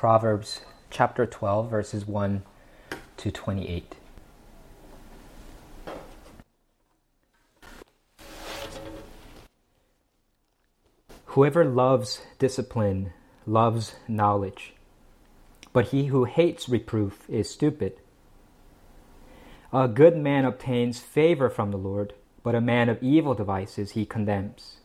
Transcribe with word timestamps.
Proverbs 0.00 0.62
chapter 0.88 1.26
12, 1.26 1.68
verses 1.68 2.06
1 2.06 2.42
to 3.18 3.30
28. 3.30 3.96
Whoever 11.26 11.66
loves 11.66 12.22
discipline 12.38 13.12
loves 13.46 13.96
knowledge, 14.08 14.72
but 15.74 15.88
he 15.88 16.06
who 16.06 16.24
hates 16.24 16.66
reproof 16.66 17.28
is 17.28 17.50
stupid. 17.50 18.00
A 19.70 19.86
good 19.86 20.16
man 20.16 20.46
obtains 20.46 21.00
favor 21.00 21.50
from 21.50 21.72
the 21.72 21.76
Lord, 21.76 22.14
but 22.42 22.54
a 22.54 22.62
man 22.62 22.88
of 22.88 23.02
evil 23.02 23.34
devices 23.34 23.90
he 23.90 24.06
condemns. 24.06 24.78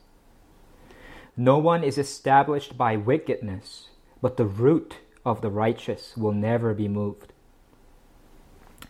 No 1.37 1.57
one 1.57 1.85
is 1.85 1.97
established 1.97 2.77
by 2.77 2.97
wickedness, 2.97 3.91
but 4.21 4.35
the 4.35 4.45
root 4.45 4.97
of 5.25 5.41
the 5.41 5.49
righteous 5.49 6.15
will 6.15 6.31
never 6.31 6.73
be 6.73 6.87
moved. 6.87 7.33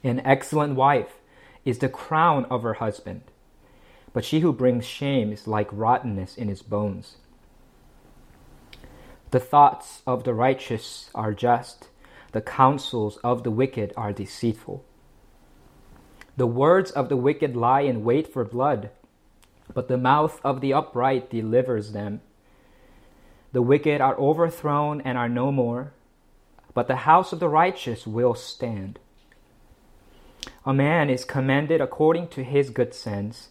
An 0.04 0.22
excellent 0.26 0.76
wife 0.76 1.20
is 1.64 1.80
the 1.80 1.90
crown 1.90 2.46
of 2.46 2.64
her 2.64 2.76
husband, 2.76 3.22
but 4.14 4.24
she 4.24 4.42
who 4.42 4.54
brings 4.54 4.86
shame 4.86 5.32
is 5.32 5.48
like 5.48 5.68
rottenness 5.72 6.36
in 6.36 6.48
his 6.48 6.62
bones. 6.62 7.16
The 9.32 9.40
thoughts 9.40 10.02
of 10.06 10.24
the 10.24 10.34
righteous 10.34 11.10
are 11.16 11.34
just, 11.34 11.90
the 12.32 12.42
counsels 12.42 13.18
of 13.24 13.44
the 13.44 13.52
wicked 13.52 13.94
are 13.98 14.14
deceitful. 14.14 14.86
The 16.38 16.48
words 16.48 16.92
of 16.92 17.10
the 17.10 17.18
wicked 17.18 17.56
lie 17.56 17.82
in 17.82 18.04
wait 18.04 18.32
for 18.32 18.46
blood, 18.46 18.92
but 19.74 19.88
the 19.88 19.98
mouth 19.98 20.40
of 20.44 20.62
the 20.62 20.74
upright 20.74 21.30
delivers 21.30 21.94
them. 21.94 22.22
The 23.54 23.62
wicked 23.62 24.02
are 24.02 24.18
overthrown 24.20 25.02
and 25.02 25.18
are 25.18 25.30
no 25.30 25.52
more, 25.52 25.94
but 26.76 26.88
the 26.88 26.98
house 26.98 27.34
of 27.34 27.40
the 27.40 27.50
righteous 27.50 28.06
will 28.06 28.36
stand. 28.36 29.00
A 30.66 30.74
man 30.74 31.10
is 31.10 31.26
commended 31.26 31.82
according 31.82 32.28
to 32.28 32.44
his 32.44 32.70
good 32.70 32.94
sense, 32.94 33.50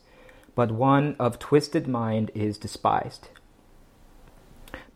but 0.54 0.70
one 0.70 1.16
of 1.18 1.40
twisted 1.40 1.88
mind 1.88 2.30
is 2.34 2.58
despised. 2.58 3.30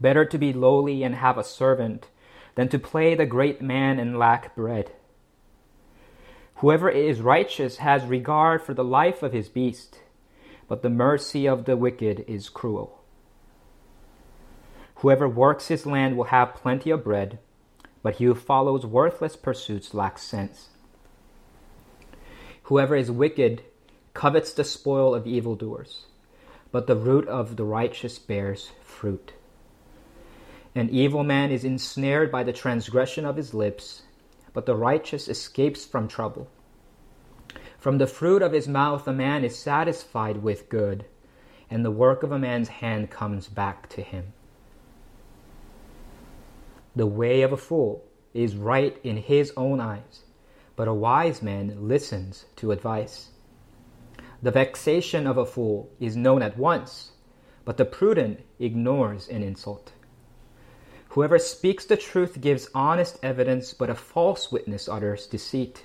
Better 0.00 0.24
to 0.26 0.38
be 0.38 0.52
lowly 0.52 1.02
and 1.02 1.16
have 1.16 1.38
a 1.38 1.42
servant 1.42 2.08
than 2.54 2.68
to 2.68 2.78
play 2.78 3.14
the 3.14 3.26
great 3.26 3.62
man 3.62 3.98
and 3.98 4.18
lack 4.18 4.54
bread. 4.54 4.92
Whoever 6.56 6.90
is 6.90 7.20
righteous 7.20 7.78
has 7.78 8.04
regard 8.04 8.62
for 8.62 8.74
the 8.74 8.84
life 8.84 9.22
of 9.22 9.32
his 9.32 9.48
beast, 9.48 10.00
but 10.68 10.82
the 10.82 10.90
mercy 10.90 11.48
of 11.48 11.64
the 11.64 11.76
wicked 11.76 12.24
is 12.28 12.48
cruel. 12.48 13.00
Whoever 14.96 15.28
works 15.28 15.68
his 15.68 15.86
land 15.86 16.16
will 16.16 16.24
have 16.24 16.54
plenty 16.54 16.90
of 16.90 17.04
bread, 17.04 17.38
but 18.08 18.14
he 18.14 18.24
who 18.24 18.34
follows 18.34 18.86
worthless 18.86 19.36
pursuits 19.36 19.92
lacks 19.92 20.22
sense. 20.22 20.70
Whoever 22.62 22.96
is 22.96 23.10
wicked 23.10 23.60
covets 24.14 24.50
the 24.50 24.64
spoil 24.64 25.14
of 25.14 25.26
evildoers, 25.26 26.06
but 26.72 26.86
the 26.86 26.96
root 26.96 27.28
of 27.28 27.56
the 27.56 27.66
righteous 27.66 28.18
bears 28.18 28.70
fruit. 28.82 29.34
An 30.74 30.88
evil 30.88 31.22
man 31.22 31.50
is 31.50 31.66
ensnared 31.66 32.32
by 32.32 32.44
the 32.44 32.52
transgression 32.54 33.26
of 33.26 33.36
his 33.36 33.52
lips, 33.52 34.04
but 34.54 34.64
the 34.64 34.74
righteous 34.74 35.28
escapes 35.28 35.84
from 35.84 36.08
trouble. 36.08 36.48
From 37.76 37.98
the 37.98 38.06
fruit 38.06 38.40
of 38.40 38.52
his 38.52 38.66
mouth 38.66 39.06
a 39.06 39.12
man 39.12 39.44
is 39.44 39.58
satisfied 39.58 40.38
with 40.38 40.70
good, 40.70 41.04
and 41.68 41.84
the 41.84 41.90
work 41.90 42.22
of 42.22 42.32
a 42.32 42.38
man's 42.38 42.68
hand 42.68 43.10
comes 43.10 43.48
back 43.48 43.86
to 43.90 44.00
him. 44.00 44.32
The 46.96 47.06
way 47.06 47.42
of 47.42 47.52
a 47.52 47.56
fool 47.56 48.04
is 48.34 48.56
right 48.56 48.98
in 49.02 49.16
his 49.16 49.52
own 49.56 49.80
eyes, 49.80 50.24
but 50.76 50.88
a 50.88 50.94
wise 50.94 51.42
man 51.42 51.88
listens 51.88 52.46
to 52.56 52.72
advice. 52.72 53.30
The 54.42 54.50
vexation 54.50 55.26
of 55.26 55.36
a 55.36 55.46
fool 55.46 55.90
is 55.98 56.16
known 56.16 56.42
at 56.42 56.56
once, 56.56 57.12
but 57.64 57.76
the 57.76 57.84
prudent 57.84 58.40
ignores 58.58 59.28
an 59.28 59.42
insult. 59.42 59.92
Whoever 61.10 61.38
speaks 61.38 61.84
the 61.84 61.96
truth 61.96 62.40
gives 62.40 62.68
honest 62.74 63.18
evidence, 63.22 63.72
but 63.74 63.90
a 63.90 63.94
false 63.94 64.52
witness 64.52 64.88
utters 64.88 65.26
deceit. 65.26 65.84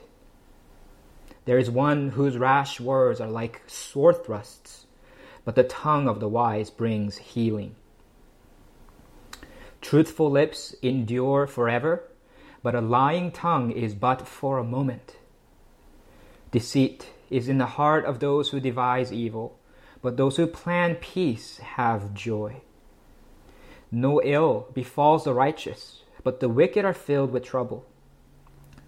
There 1.46 1.58
is 1.58 1.70
one 1.70 2.10
whose 2.10 2.38
rash 2.38 2.80
words 2.80 3.20
are 3.20 3.30
like 3.30 3.62
sword 3.68 4.24
thrusts, 4.26 4.86
but 5.44 5.56
the 5.56 5.64
tongue 5.64 6.08
of 6.08 6.20
the 6.20 6.30
wise 6.30 6.70
brings 6.70 7.18
healing. 7.18 7.76
Truthful 9.84 10.32
lips 10.32 10.74
endure 10.82 11.46
forever, 11.46 12.04
but 12.64 12.74
a 12.74 12.80
lying 12.80 13.34
tongue 13.34 13.70
is 13.70 13.94
but 13.94 14.26
for 14.26 14.58
a 14.58 14.64
moment. 14.64 15.18
Deceit 16.52 17.10
is 17.30 17.50
in 17.50 17.58
the 17.58 17.66
heart 17.66 18.06
of 18.06 18.20
those 18.20 18.50
who 18.50 18.62
devise 18.62 19.12
evil, 19.12 19.60
but 20.02 20.16
those 20.16 20.38
who 20.38 20.48
plan 20.48 20.96
peace 20.96 21.58
have 21.58 22.14
joy. 22.14 22.62
No 23.92 24.22
ill 24.24 24.68
befalls 24.74 25.26
the 25.26 25.34
righteous, 25.34 26.04
but 26.24 26.40
the 26.40 26.48
wicked 26.48 26.86
are 26.86 26.94
filled 26.94 27.32
with 27.32 27.44
trouble. 27.44 27.86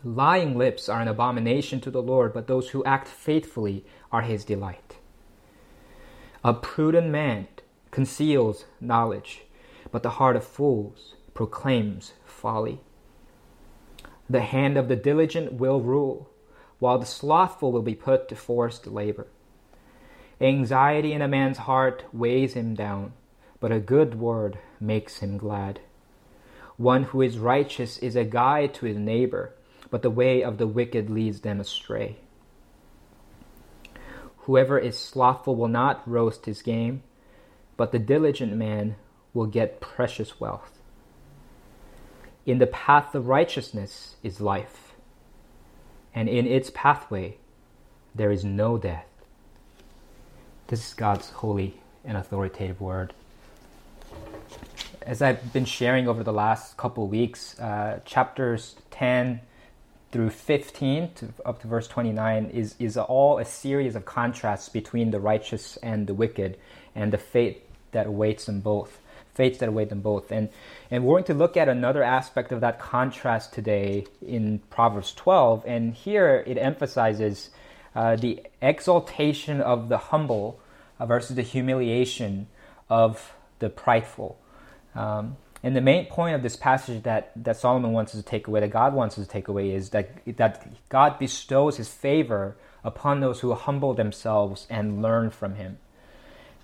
Lying 0.02 0.58
lips 0.58 0.88
are 0.88 1.02
an 1.02 1.10
abomination 1.10 1.82
to 1.82 1.92
the 1.92 2.02
Lord, 2.02 2.34
but 2.34 2.48
those 2.48 2.70
who 2.70 2.86
act 2.86 3.10
faithfully 3.10 3.84
are 4.14 4.22
his 4.22 4.46
delight. 4.46 4.96
A 6.42 6.54
prudent 6.54 7.10
man 7.10 7.50
conceals 7.92 8.64
knowledge, 8.80 9.42
but 9.91 10.03
the 10.03 10.12
heart 10.12 10.35
of 10.35 10.44
fools 10.44 11.16
proclaims 11.34 12.13
folly. 12.25 12.81
The 14.29 14.41
hand 14.41 14.78
of 14.78 14.88
the 14.88 14.96
diligent 14.96 15.53
will 15.53 15.81
rule, 15.81 16.29
while 16.79 16.97
the 16.97 17.06
slothful 17.06 17.72
will 17.72 17.81
be 17.81 17.96
put 17.96 18.28
to 18.29 18.35
forced 18.35 18.88
labor. 18.88 19.28
Anxiety 20.41 21.13
in 21.13 21.22
a 21.22 21.28
man's 21.28 21.59
heart 21.59 22.03
weighs 22.12 22.53
him 22.53 22.75
down 22.75 23.13
but 23.66 23.72
a 23.72 23.79
good 23.79 24.13
word 24.13 24.59
makes 24.79 25.18
him 25.18 25.38
glad. 25.38 25.79
One 26.78 27.03
who 27.03 27.22
is 27.23 27.40
righteous 27.40 27.97
is 27.97 28.16
a 28.16 28.23
guide 28.23 28.75
to 28.75 28.85
his 28.85 28.97
neighbor, 28.97 29.56
but 29.90 30.02
the 30.02 30.12
way 30.12 30.44
of 30.44 30.59
the 30.59 30.67
wicked 30.67 31.09
leads 31.09 31.41
them 31.41 31.59
astray. 31.59 32.17
Whoever 34.40 34.78
is 34.78 35.00
slothful 35.00 35.56
will 35.56 35.67
not 35.67 36.07
roast 36.07 36.46
his 36.46 36.62
game, 36.62 37.02
but 37.78 37.91
the 37.91 37.97
diligent 37.97 38.53
man 38.53 38.97
will 39.35 39.46
get 39.46 39.79
precious 39.79 40.40
wealth. 40.40 40.72
In 42.47 42.57
the 42.57 42.68
path 42.68 43.13
of 43.13 43.28
righteousness 43.28 44.16
is 44.23 44.41
life, 44.41 44.96
and 46.16 46.28
in 46.28 46.47
its 46.47 46.72
pathway 46.73 47.38
there 48.16 48.31
is 48.31 48.44
no 48.44 48.79
death. 48.79 49.06
This 50.68 50.88
is 50.88 50.94
God's 50.96 51.29
holy 51.29 51.81
and 52.03 52.18
authoritative 52.18 52.81
word 52.81 53.13
as 55.06 55.22
I've 55.22 55.53
been 55.53 55.66
sharing 55.66 56.07
over 56.07 56.23
the 56.23 56.34
last 56.34 56.78
couple 56.78 57.07
weeks, 57.07 57.57
uh, 57.59 58.00
chapters 58.06 58.75
10 58.91 59.40
through 60.12 60.31
15 60.31 61.12
to, 61.16 61.28
up 61.46 61.62
to 61.62 61.67
verse 61.67 61.88
29 61.88 62.46
is, 62.47 62.75
is 62.79 62.97
all 62.97 63.38
a 63.38 63.46
series 63.46 63.96
of 63.96 64.06
contrasts 64.06 64.67
between 64.67 65.12
the 65.12 65.19
righteous 65.19 65.78
and 65.78 66.07
the 66.07 66.13
wicked 66.13 66.57
and 66.96 67.13
the 67.13 67.17
fate 67.17 67.63
that 67.91 68.07
awaits 68.07 68.46
them 68.46 68.62
both. 68.62 69.00
Fates 69.35 69.59
that 69.59 69.69
await 69.69 69.90
them 69.90 70.01
both. 70.01 70.31
And, 70.31 70.50
and 70.90 71.03
we're 71.03 71.16
going 71.16 71.25
to 71.25 71.34
look 71.34 71.57
at 71.57 71.69
another 71.69 72.01
aspect 72.01 72.51
of 72.51 72.62
that 72.62 72.79
contrast 72.79 73.53
today 73.53 74.06
in 74.25 74.59
Proverbs 74.69 75.13
12. 75.13 75.63
And 75.68 75.94
here 75.94 76.44
it 76.47 76.57
emphasizes 76.57 77.50
uh, 77.94 78.16
the 78.16 78.44
exaltation 78.62 79.62
of 79.62 79.90
the 79.90 79.97
humble 79.97 80.59
uh, 81.00 81.06
versus 81.06 81.35
the 81.35 81.41
humiliation 81.41 82.47
of 82.90 83.34
the 83.59 83.69
prideful. 83.69 84.40
Um, 84.96 85.38
and 85.63 85.75
the 85.75 85.81
main 85.81 86.06
point 86.06 86.35
of 86.35 86.44
this 86.44 86.56
passage 86.56 87.03
that, 87.03 87.31
that 87.35 87.57
Solomon 87.57 87.91
wants 87.91 88.14
us 88.14 88.22
to 88.22 88.26
take 88.26 88.47
away, 88.47 88.59
that 88.59 88.70
God 88.70 88.93
wants 88.93 89.17
us 89.17 89.26
to 89.26 89.29
take 89.29 89.47
away, 89.47 89.72
is 89.72 89.90
that, 89.90 90.23
that 90.38 90.67
God 90.90 91.17
bestows 91.17 91.78
his 91.78 91.90
favor 91.90 92.55
upon 92.84 93.20
those 93.20 93.40
who 93.40 93.53
humble 93.53 93.96
themselves 93.96 94.67
and 94.70 95.02
learn 95.02 95.31
from 95.31 95.55
him. 95.55 95.79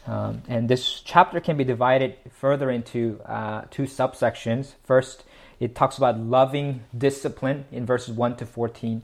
Um, 0.08 0.42
and 0.48 0.68
this 0.68 1.02
chapter 1.02 1.40
can 1.40 1.58
be 1.58 1.64
divided 1.64 2.16
further 2.32 2.70
into 2.70 3.22
uh, 3.26 3.64
two 3.70 3.84
subsections. 3.84 4.74
First, 4.84 5.24
it 5.60 5.76
talks 5.76 5.98
about 5.98 6.20
loving 6.20 6.84
discipline 6.98 7.66
in 7.72 7.86
verses 7.86 8.16
1 8.16 8.38
to 8.38 8.46
14, 8.46 9.04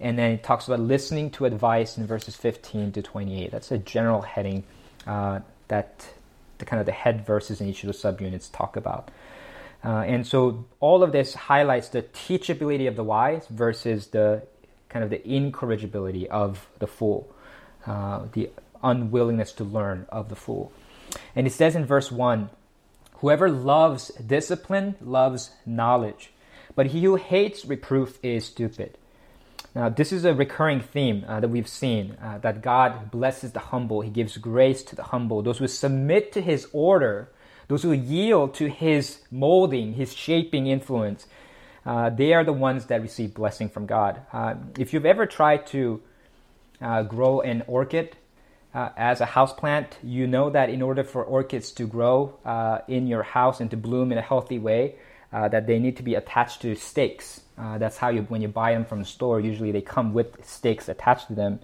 and 0.00 0.18
then 0.18 0.32
it 0.32 0.42
talks 0.42 0.66
about 0.66 0.80
listening 0.80 1.30
to 1.32 1.44
advice 1.44 1.98
in 1.98 2.06
verses 2.06 2.36
15 2.36 2.92
to 2.92 3.02
28. 3.02 3.50
That's 3.50 3.70
a 3.70 3.78
general 3.78 4.22
heading 4.22 4.64
uh, 5.06 5.40
that 5.68 6.06
the 6.56 6.64
kind 6.64 6.80
of 6.80 6.86
the 6.86 6.92
head 6.92 7.26
verses 7.26 7.60
in 7.60 7.68
each 7.68 7.84
of 7.84 7.88
the 7.88 7.92
subunits 7.92 8.50
talk 8.50 8.76
about. 8.76 9.10
Uh, 9.84 10.04
and 10.06 10.26
so 10.26 10.64
all 10.78 11.02
of 11.02 11.12
this 11.12 11.34
highlights 11.34 11.88
the 11.88 12.02
teachability 12.02 12.86
of 12.86 12.96
the 12.96 13.04
wise 13.04 13.46
versus 13.48 14.08
the 14.08 14.42
kind 14.88 15.02
of 15.02 15.10
the 15.10 15.26
incorrigibility 15.26 16.28
of 16.28 16.68
the 16.78 16.86
fool, 16.86 17.32
uh, 17.86 18.26
the 18.32 18.50
unwillingness 18.82 19.52
to 19.52 19.64
learn 19.64 20.06
of 20.08 20.28
the 20.28 20.36
fool. 20.36 20.72
And 21.34 21.46
it 21.46 21.52
says 21.52 21.76
in 21.76 21.84
verse 21.84 22.10
1 22.10 22.50
Whoever 23.14 23.50
loves 23.50 24.08
discipline 24.14 24.96
loves 25.00 25.50
knowledge, 25.66 26.32
but 26.74 26.86
he 26.86 27.04
who 27.04 27.16
hates 27.16 27.64
reproof 27.64 28.18
is 28.22 28.46
stupid. 28.46 28.96
Now, 29.74 29.88
this 29.88 30.10
is 30.10 30.24
a 30.24 30.34
recurring 30.34 30.80
theme 30.80 31.24
uh, 31.28 31.40
that 31.40 31.48
we've 31.48 31.68
seen 31.68 32.16
uh, 32.20 32.38
that 32.38 32.60
God 32.60 33.10
blesses 33.10 33.52
the 33.52 33.60
humble, 33.60 34.00
He 34.00 34.10
gives 34.10 34.36
grace 34.36 34.82
to 34.84 34.96
the 34.96 35.04
humble, 35.04 35.42
those 35.42 35.58
who 35.58 35.68
submit 35.68 36.32
to 36.32 36.40
His 36.40 36.66
order, 36.72 37.30
those 37.68 37.84
who 37.84 37.92
yield 37.92 38.54
to 38.54 38.68
His 38.68 39.20
molding, 39.30 39.92
His 39.92 40.12
shaping 40.12 40.66
influence. 40.66 41.26
Uh, 41.86 42.10
they 42.10 42.32
are 42.32 42.42
the 42.42 42.52
ones 42.52 42.86
that 42.86 43.00
receive 43.00 43.32
blessing 43.32 43.68
from 43.68 43.86
God. 43.86 44.22
Uh, 44.32 44.54
if 44.76 44.92
you've 44.92 45.06
ever 45.06 45.24
tried 45.24 45.66
to 45.68 46.02
uh, 46.80 47.02
grow 47.04 47.40
an 47.40 47.62
orchid 47.68 48.16
uh, 48.74 48.90
as 48.96 49.20
a 49.20 49.26
houseplant, 49.26 49.86
you 50.02 50.26
know 50.26 50.50
that 50.50 50.70
in 50.70 50.82
order 50.82 51.04
for 51.04 51.24
orchids 51.24 51.72
to 51.72 51.86
grow 51.86 52.34
in 52.88 53.06
your 53.06 53.22
house 53.22 53.60
and 53.60 53.70
to 53.70 53.76
bloom 53.76 54.12
in 54.12 54.18
a 54.18 54.22
healthy 54.22 54.58
way, 54.58 54.94
that 55.32 55.66
they 55.66 55.78
need 55.78 55.96
to 55.96 56.02
be 56.02 56.14
attached 56.14 56.62
to 56.62 56.74
stakes. 56.74 57.40
Uh, 57.60 57.78
that's 57.78 57.98
how 57.98 58.08
you, 58.08 58.22
when 58.22 58.40
you 58.40 58.48
buy 58.48 58.72
them 58.72 58.84
from 58.84 59.00
the 59.00 59.04
store, 59.04 59.38
usually 59.38 59.70
they 59.70 59.82
come 59.82 60.14
with 60.14 60.44
stakes 60.44 60.88
attached 60.88 61.28
to 61.28 61.34
them. 61.34 61.60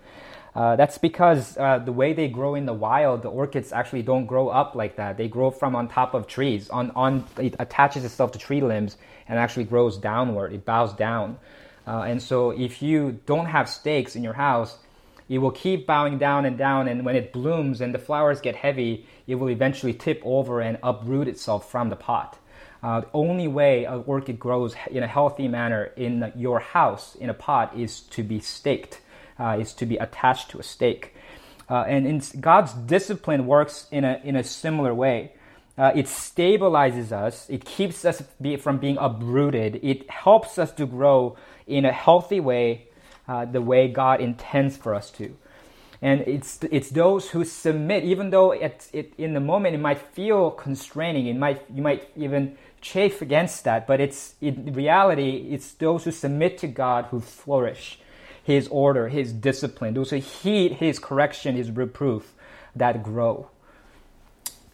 Uh, 0.55 0.77
that's 0.77 0.99
because 0.99 1.57
uh, 1.59 1.79
the 1.79 1.93
way 1.93 2.13
they 2.13 2.29
grow 2.29 2.55
in 2.55 2.65
the 2.65 2.73
wild, 2.73 3.23
the 3.23 3.29
orchids 3.29 3.73
actually 3.73 4.03
don't 4.03 4.27
grow 4.27 4.49
up 4.49 4.75
like 4.75 4.97
that. 4.97 5.17
They 5.17 5.29
grow 5.29 5.51
from 5.51 5.77
on 5.77 5.89
top 5.89 6.15
of 6.15 6.27
trees. 6.27 6.71
On, 6.71 6.91
on 6.93 7.25
it 7.39 7.55
attaches 7.59 8.05
itself 8.05 8.33
to 8.33 8.39
tree 8.39 8.63
limbs 8.63 8.97
and 9.29 9.39
actually 9.39 9.65
grows 9.65 9.99
downward. 9.99 10.53
It 10.53 10.65
bows 10.65 10.95
down. 10.95 11.39
Uh, 11.87 12.03
and 12.03 12.23
so 12.23 12.51
if 12.51 12.83
you 12.83 13.21
don't 13.27 13.47
have 13.47 13.69
stakes 13.69 14.17
in 14.17 14.25
your 14.25 14.33
house, 14.33 14.79
it 15.29 15.39
will 15.39 15.51
keep 15.51 15.87
bowing 15.87 16.19
down 16.19 16.45
and 16.45 16.57
down. 16.57 16.89
And 16.89 17.05
when 17.05 17.17
it 17.17 17.33
blooms 17.33 17.81
and 17.81 17.95
the 17.95 17.99
flowers 17.99 18.41
get 18.41 18.57
heavy, 18.57 19.07
it 19.27 19.37
will 19.37 19.51
eventually 19.51 19.93
tip 19.93 20.23
over 20.25 20.61
and 20.61 20.79
uproot 20.83 21.29
itself 21.29 21.71
from 21.71 21.91
the 21.91 21.97
pot. 21.97 22.39
Uh, 22.83 23.01
the 23.01 23.09
only 23.15 23.49
way 23.49 23.85
an 23.85 24.05
orchid 24.07 24.39
grows 24.39 24.77
in 24.91 25.03
a 25.03 25.07
healthy 25.09 25.49
manner 25.49 25.91
in 25.97 26.33
your 26.37 26.61
house 26.61 27.15
in 27.17 27.31
a 27.31 27.35
pot 27.35 27.77
is 27.77 28.01
to 28.01 28.23
be 28.23 28.39
staked, 28.39 29.01
uh, 29.39 29.57
is 29.61 29.73
to 29.75 29.87
be 29.87 29.97
attached 29.97 30.51
to 30.51 30.59
a 30.59 30.63
stake. 30.63 31.15
Uh, 31.69 31.83
and 31.89 32.07
in, 32.07 32.23
God's 32.41 32.73
discipline 32.73 33.47
works 33.47 33.87
in 33.91 34.05
a, 34.05 34.21
in 34.23 34.37
a 34.37 34.45
similar 34.45 34.95
way. 34.95 35.33
Uh, 35.79 35.93
it 35.95 36.07
stabilizes 36.07 37.13
us, 37.13 37.51
it 37.51 37.65
keeps 37.65 38.05
us 38.05 38.23
be, 38.41 38.57
from 38.57 38.79
being 38.79 38.97
uprooted, 38.99 39.79
it 39.83 40.09
helps 40.09 40.59
us 40.59 40.73
to 40.73 40.87
grow 40.87 41.37
in 41.67 41.85
a 41.85 41.93
healthy 41.93 42.41
way, 42.41 42.89
uh, 43.29 43.45
the 43.45 43.61
way 43.61 43.89
God 43.89 44.21
intends 44.21 44.77
for 44.77 44.95
us 44.95 45.11
to. 45.13 45.37
And 46.03 46.21
it's, 46.23 46.61
it's 46.71 46.91
those 46.91 47.31
who 47.31 47.45
submit, 47.45 48.05
even 48.05 48.31
though 48.31 48.53
it, 48.53 48.89
it, 48.93 49.15
in 49.17 49.33
the 49.33 49.41
moment 49.41 49.75
it 49.75 49.79
might 49.79 49.99
feel 49.99 50.51
constraining, 50.51 51.27
it 51.27 51.37
might, 51.37 51.65
you 51.75 51.83
might 51.83 52.11
even 52.17 52.57
chafe 52.81 53.23
against 53.23 53.65
that, 53.65 53.87
but 53.87 54.01
it's 54.01 54.35
in 54.41 54.73
reality, 54.75 55.49
it's 55.51 55.73
those 55.73 56.05
who 56.05 56.11
submit 56.11 56.59
to 56.59 56.67
God 56.67 57.07
who 57.07 57.21
flourish. 57.21 57.99
His 58.43 58.69
order, 58.69 59.09
His 59.09 59.33
discipline, 59.33 59.95
those 59.95 60.11
who 60.11 60.19
heed 60.19 60.75
His 60.75 61.01
correction, 61.01 61.57
His 61.57 61.71
reproof, 61.73 62.33
that 62.77 63.03
grow. 63.03 63.51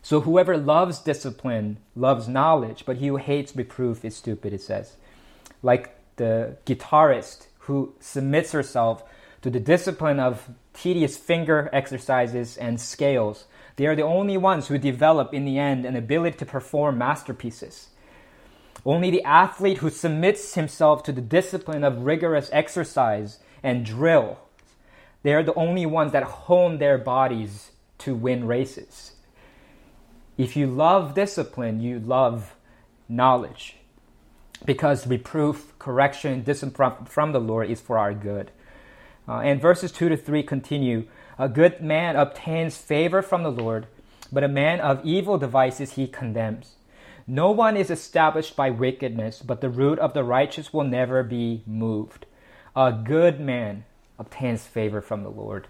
So 0.02 0.20
whoever 0.20 0.58
loves 0.58 0.99
discipline 0.99 1.78
loves 1.94 2.28
knowledge, 2.28 2.84
but 2.84 2.96
he 2.96 3.06
who 3.06 3.16
hates 3.16 3.54
reproof 3.54 4.04
is 4.04 4.16
stupid, 4.16 4.52
it 4.52 4.60
says. 4.60 4.96
Like 5.62 5.96
the 6.16 6.56
guitarist 6.66 7.46
who 7.67 7.94
submits 8.00 8.53
herself 8.53 9.05
to 9.43 9.50
the 9.50 9.61
discipline 9.61 10.20
of 10.20 10.50
tedious 10.73 11.17
finger 11.17 11.69
exercises 11.73 12.56
and 12.56 12.81
scales. 12.81 13.47
They 13.76 13.87
are 13.87 13.97
the 13.97 14.03
only 14.03 14.37
ones 14.37 14.69
who 14.69 14.79
develop 14.79 15.35
in 15.35 15.44
the 15.44 15.59
end 15.59 15.85
an 15.85 15.97
ability 15.97 16.38
to 16.38 16.47
perform 16.47 16.99
masterpieces. 16.99 17.88
Only 18.85 19.11
the 19.11 19.25
athlete 19.25 19.79
who 19.79 19.91
submits 19.91 20.55
himself 20.55 21.03
to 21.05 21.12
the 21.12 21.20
discipline 21.20 21.85
of 21.85 22.05
rigorous 22.05 22.50
exercise 22.53 23.38
and 23.62 23.85
drill, 23.85 24.38
they 25.23 25.35
are 25.35 25.43
the 25.43 25.55
only 25.55 25.87
ones 25.87 26.12
that 26.12 26.25
hone 26.25 26.79
their 26.79 26.99
bodies 26.99 27.70
to 27.99 28.14
win 28.14 28.47
races. 28.47 29.12
If 30.37 30.56
you 30.56 30.67
love 30.67 31.14
discipline, 31.14 31.81
you 31.81 32.00
love 32.00 32.56
knowledge. 33.09 33.76
Because 34.64 35.06
reproof, 35.06 35.76
correction, 35.79 36.43
discipline 36.43 37.05
from 37.06 37.32
the 37.32 37.41
Lord 37.41 37.70
is 37.70 37.81
for 37.81 37.99
our 37.99 38.14
good. 38.14 38.50
Uh, 39.29 39.38
and 39.38 39.61
verses 39.61 39.93
2 39.93 40.09
to 40.09 40.17
3 40.17 40.43
continue 40.43 41.06
A 41.38 41.49
good 41.49 41.81
man 41.81 42.17
obtains 42.17 42.76
favor 42.76 43.23
from 43.23 43.43
the 43.43 43.50
Lord, 43.50 43.87
but 44.31 44.44
a 44.44 44.49
man 44.49 44.81
of 44.81 45.05
evil 45.05 45.38
devices 45.38 45.93
he 45.93 46.06
condemns. 46.06 46.76
No 47.26 47.50
one 47.50 47.76
is 47.76 47.91
established 47.91 48.56
by 48.56 48.70
wickedness, 48.70 49.43
but 49.43 49.61
the 49.61 49.70
root 49.70 49.99
of 49.99 50.12
the 50.12 50.25
righteous 50.25 50.73
will 50.73 50.85
never 50.85 51.23
be 51.23 51.62
moved. 51.67 52.26
A 52.75 52.93
good 52.93 53.38
man 53.38 53.85
obtains 54.19 54.67
favor 54.67 55.00
from 55.00 55.23
the 55.23 55.31
Lord. 55.31 55.69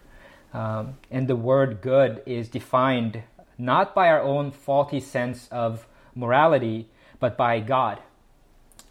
Um, 0.54 0.96
and 1.10 1.28
the 1.28 1.36
word 1.36 1.80
good 1.80 2.22
is 2.26 2.48
defined 2.48 3.22
not 3.58 3.94
by 3.94 4.08
our 4.08 4.20
own 4.20 4.50
faulty 4.50 5.00
sense 5.00 5.48
of 5.50 5.86
morality, 6.14 6.88
but 7.20 7.36
by 7.36 7.60
God. 7.60 8.00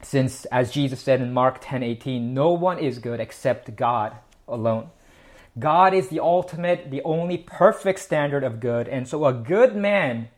Since, 0.04 0.46
as 0.46 0.72
Jesus 0.72 1.02
said 1.02 1.22
in 1.22 1.34
Mark 1.34 1.60
10 1.62 1.84
18, 1.84 2.34
no 2.34 2.52
one 2.52 2.80
is 2.80 3.00
good 3.00 3.20
except 3.20 3.76
God 3.76 4.16
alone. 4.48 4.90
God 5.60 5.94
is 5.94 6.08
the 6.08 6.20
ultimate, 6.20 6.92
the 6.92 7.04
only 7.04 7.38
perfect 7.38 8.00
standard 8.00 8.44
of 8.44 8.60
good, 8.60 8.88
and 8.88 9.08
so 9.08 9.26
a 9.26 9.34
good 9.34 9.76
man 9.76 10.30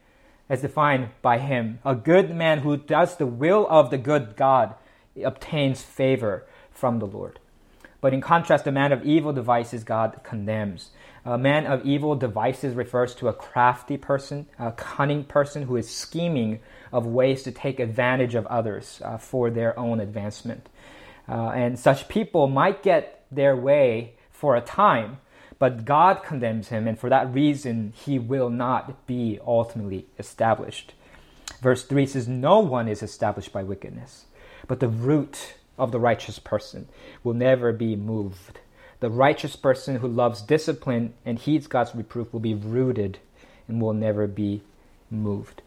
as 0.49 0.61
defined 0.61 1.09
by 1.21 1.37
him. 1.37 1.79
A 1.85 1.95
good 1.95 2.35
man 2.35 2.59
who 2.59 2.77
does 2.77 3.17
the 3.17 3.25
will 3.25 3.67
of 3.69 3.89
the 3.89 3.97
good 3.97 4.35
God 4.35 4.75
obtains 5.23 5.81
favor 5.81 6.45
from 6.71 6.99
the 6.99 7.07
Lord. 7.07 7.39
But 8.01 8.13
in 8.13 8.21
contrast, 8.21 8.65
the 8.65 8.71
man 8.71 8.91
of 8.91 9.05
evil 9.05 9.31
devices 9.31 9.83
God 9.83 10.19
condemns. 10.23 10.89
A 11.23 11.37
man 11.37 11.65
of 11.65 11.85
evil 11.85 12.15
devices 12.15 12.75
refers 12.75 13.15
to 13.15 13.29
a 13.29 13.33
crafty 13.33 13.95
person, 13.95 14.47
a 14.59 14.73
cunning 14.73 15.23
person 15.23 15.63
who 15.63 15.77
is 15.77 15.89
scheming 15.89 16.59
of 16.93 17.05
ways 17.05 17.43
to 17.43 17.51
take 17.51 17.79
advantage 17.79 18.35
of 18.35 18.45
others 18.45 19.01
uh, 19.03 19.17
for 19.17 19.49
their 19.49 19.77
own 19.77 19.99
advancement. 19.99 20.69
Uh, 21.27 21.49
and 21.49 21.79
such 21.79 22.07
people 22.07 22.47
might 22.47 22.83
get 22.83 23.25
their 23.31 23.55
way 23.55 24.13
for 24.31 24.55
a 24.55 24.61
time, 24.61 25.17
but 25.57 25.85
God 25.85 26.23
condemns 26.23 26.69
him, 26.69 26.87
and 26.87 26.99
for 26.99 27.09
that 27.09 27.33
reason, 27.33 27.93
he 27.95 28.19
will 28.19 28.49
not 28.49 29.07
be 29.07 29.39
ultimately 29.45 30.05
established. 30.19 30.93
Verse 31.61 31.83
3 31.83 32.05
says, 32.05 32.27
No 32.27 32.59
one 32.59 32.87
is 32.87 33.01
established 33.01 33.51
by 33.51 33.63
wickedness, 33.63 34.25
but 34.67 34.79
the 34.79 34.87
root 34.87 35.55
of 35.77 35.91
the 35.91 35.99
righteous 35.99 36.37
person 36.37 36.87
will 37.23 37.33
never 37.33 37.71
be 37.73 37.95
moved. 37.95 38.59
The 38.99 39.09
righteous 39.09 39.55
person 39.55 39.97
who 39.97 40.07
loves 40.07 40.41
discipline 40.41 41.13
and 41.25 41.39
heeds 41.39 41.67
God's 41.67 41.95
reproof 41.95 42.31
will 42.31 42.39
be 42.39 42.53
rooted 42.53 43.19
and 43.67 43.81
will 43.81 43.93
never 43.93 44.27
be 44.27 44.61
moved. 45.09 45.61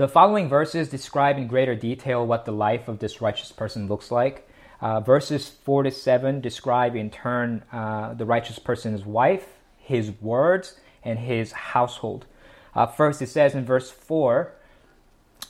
The 0.00 0.08
following 0.08 0.48
verses 0.48 0.88
describe 0.88 1.36
in 1.36 1.46
greater 1.46 1.74
detail 1.74 2.26
what 2.26 2.46
the 2.46 2.52
life 2.52 2.88
of 2.88 3.00
this 3.00 3.20
righteous 3.20 3.52
person 3.52 3.86
looks 3.86 4.10
like. 4.10 4.48
Uh, 4.80 5.00
verses 5.00 5.46
4 5.46 5.82
to 5.82 5.90
7 5.90 6.40
describe 6.40 6.96
in 6.96 7.10
turn 7.10 7.64
uh, 7.70 8.14
the 8.14 8.24
righteous 8.24 8.58
person's 8.58 9.04
wife, 9.04 9.58
his 9.76 10.10
words, 10.22 10.80
and 11.04 11.18
his 11.18 11.52
household. 11.52 12.24
Uh, 12.74 12.86
first, 12.86 13.20
it 13.20 13.28
says 13.28 13.54
in 13.54 13.66
verse 13.66 13.90
4 13.90 14.54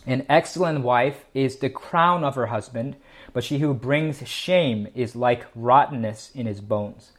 An 0.05 0.27
excellent 0.29 0.81
wife 0.81 1.27
is 1.33 1.59
the 1.59 1.71
crown 1.71 2.25
of 2.25 2.35
her 2.35 2.47
husband, 2.47 2.97
but 3.33 3.45
she 3.45 3.59
who 3.59 3.73
brings 3.73 4.27
shame 4.27 4.89
is 4.97 5.15
like 5.15 5.47
rottenness 5.55 6.33
in 6.35 6.47
his 6.47 6.61
bones. 6.61 7.13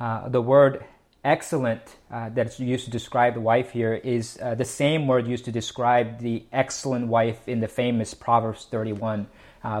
Uh, 0.00 0.28
the 0.28 0.42
word 0.42 0.84
excellent 1.24 1.82
uh, 2.10 2.28
that's 2.30 2.58
used 2.58 2.84
to 2.86 2.90
describe 2.90 3.34
the 3.34 3.40
wife 3.40 3.70
here 3.70 3.94
is 3.94 4.38
uh, 4.42 4.54
the 4.54 4.64
same 4.64 5.06
word 5.06 5.26
used 5.26 5.44
to 5.44 5.52
describe 5.52 6.18
the 6.20 6.44
excellent 6.52 7.06
wife 7.06 7.48
in 7.48 7.60
the 7.60 7.68
famous 7.68 8.14
Proverbs 8.14 8.66
31, 8.70 9.26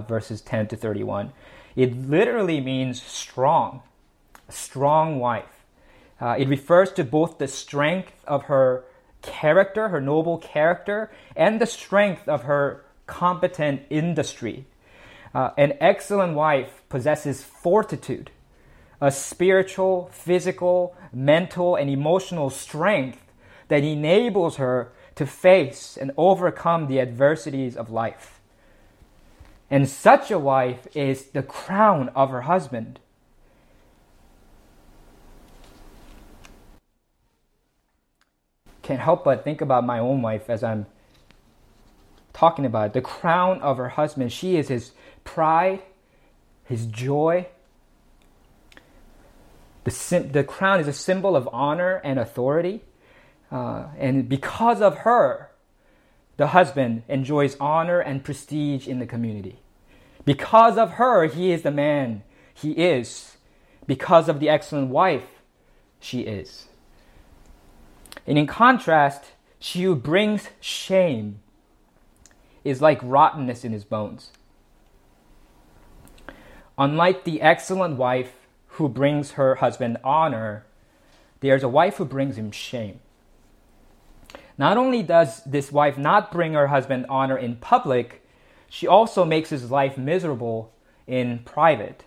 verses 0.06 0.40
10 0.40 0.68
to 0.68 0.76
31. 0.76 1.32
It 1.74 1.96
literally 2.08 2.60
means 2.60 3.02
strong, 3.02 3.82
strong 4.48 5.18
wife. 5.18 5.64
Uh, 6.20 6.36
it 6.38 6.48
refers 6.48 6.92
to 6.92 7.04
both 7.04 7.38
the 7.38 7.48
strength 7.48 8.12
of 8.26 8.44
her 8.44 8.84
character, 9.22 9.88
her 9.88 10.00
noble 10.00 10.38
character, 10.38 11.10
and 11.34 11.60
the 11.60 11.66
strength 11.66 12.28
of 12.28 12.44
her 12.44 12.84
competent 13.06 13.82
industry. 13.90 14.64
Uh, 15.34 15.50
an 15.56 15.72
excellent 15.80 16.34
wife 16.34 16.82
possesses 16.88 17.42
fortitude, 17.42 18.30
a 19.02 19.10
spiritual, 19.10 20.08
physical, 20.12 20.96
mental, 21.12 21.74
and 21.74 21.90
emotional 21.90 22.48
strength 22.48 23.32
that 23.66 23.82
enables 23.82 24.56
her 24.56 24.92
to 25.16 25.26
face 25.26 25.98
and 26.00 26.12
overcome 26.16 26.86
the 26.86 27.00
adversities 27.00 27.76
of 27.76 27.90
life. 27.90 28.40
And 29.68 29.88
such 29.88 30.30
a 30.30 30.38
wife 30.38 30.86
is 30.94 31.24
the 31.30 31.42
crown 31.42 32.10
of 32.10 32.30
her 32.30 32.42
husband. 32.42 33.00
Can't 38.82 39.00
help 39.00 39.24
but 39.24 39.42
think 39.42 39.60
about 39.60 39.84
my 39.84 39.98
own 39.98 40.22
wife 40.22 40.48
as 40.48 40.62
I'm 40.62 40.86
talking 42.32 42.64
about 42.64 42.92
the 42.92 43.00
crown 43.00 43.60
of 43.62 43.78
her 43.78 43.90
husband. 43.90 44.30
She 44.30 44.56
is 44.56 44.68
his 44.68 44.92
pride, 45.24 45.82
his 46.64 46.86
joy. 46.86 47.48
The, 49.84 50.28
the 50.30 50.44
crown 50.44 50.80
is 50.80 50.88
a 50.88 50.92
symbol 50.92 51.34
of 51.36 51.48
honor 51.52 52.00
and 52.04 52.18
authority. 52.18 52.82
Uh, 53.50 53.86
and 53.98 54.28
because 54.28 54.80
of 54.80 54.98
her, 54.98 55.50
the 56.36 56.48
husband 56.48 57.02
enjoys 57.08 57.56
honor 57.60 58.00
and 58.00 58.24
prestige 58.24 58.86
in 58.88 58.98
the 58.98 59.06
community. 59.06 59.60
Because 60.24 60.78
of 60.78 60.92
her, 60.92 61.26
he 61.26 61.52
is 61.52 61.62
the 61.62 61.70
man 61.70 62.22
he 62.54 62.72
is. 62.72 63.36
Because 63.86 64.28
of 64.28 64.40
the 64.40 64.48
excellent 64.48 64.88
wife 64.88 65.42
she 66.00 66.20
is. 66.20 66.68
And 68.26 68.38
in 68.38 68.46
contrast, 68.46 69.32
she 69.58 69.82
who 69.82 69.94
brings 69.96 70.48
shame 70.60 71.40
is 72.64 72.80
like 72.80 73.00
rottenness 73.02 73.64
in 73.64 73.72
his 73.72 73.84
bones. 73.84 74.30
Unlike 76.78 77.24
the 77.24 77.42
excellent 77.42 77.96
wife 77.96 78.32
who 78.82 78.88
brings 78.88 79.32
her 79.32 79.54
husband 79.56 79.96
honor, 80.02 80.66
there's 81.38 81.62
a 81.62 81.68
wife 81.68 81.96
who 81.96 82.04
brings 82.04 82.36
him 82.36 82.50
shame. 82.50 82.98
Not 84.58 84.76
only 84.76 85.04
does 85.04 85.42
this 85.44 85.70
wife 85.70 85.96
not 85.96 86.32
bring 86.32 86.54
her 86.54 86.66
husband 86.66 87.06
honor 87.08 87.38
in 87.38 87.56
public, 87.56 88.26
she 88.68 88.88
also 88.88 89.24
makes 89.24 89.50
his 89.50 89.70
life 89.70 89.96
miserable 89.96 90.72
in 91.06 91.38
private. 91.44 92.04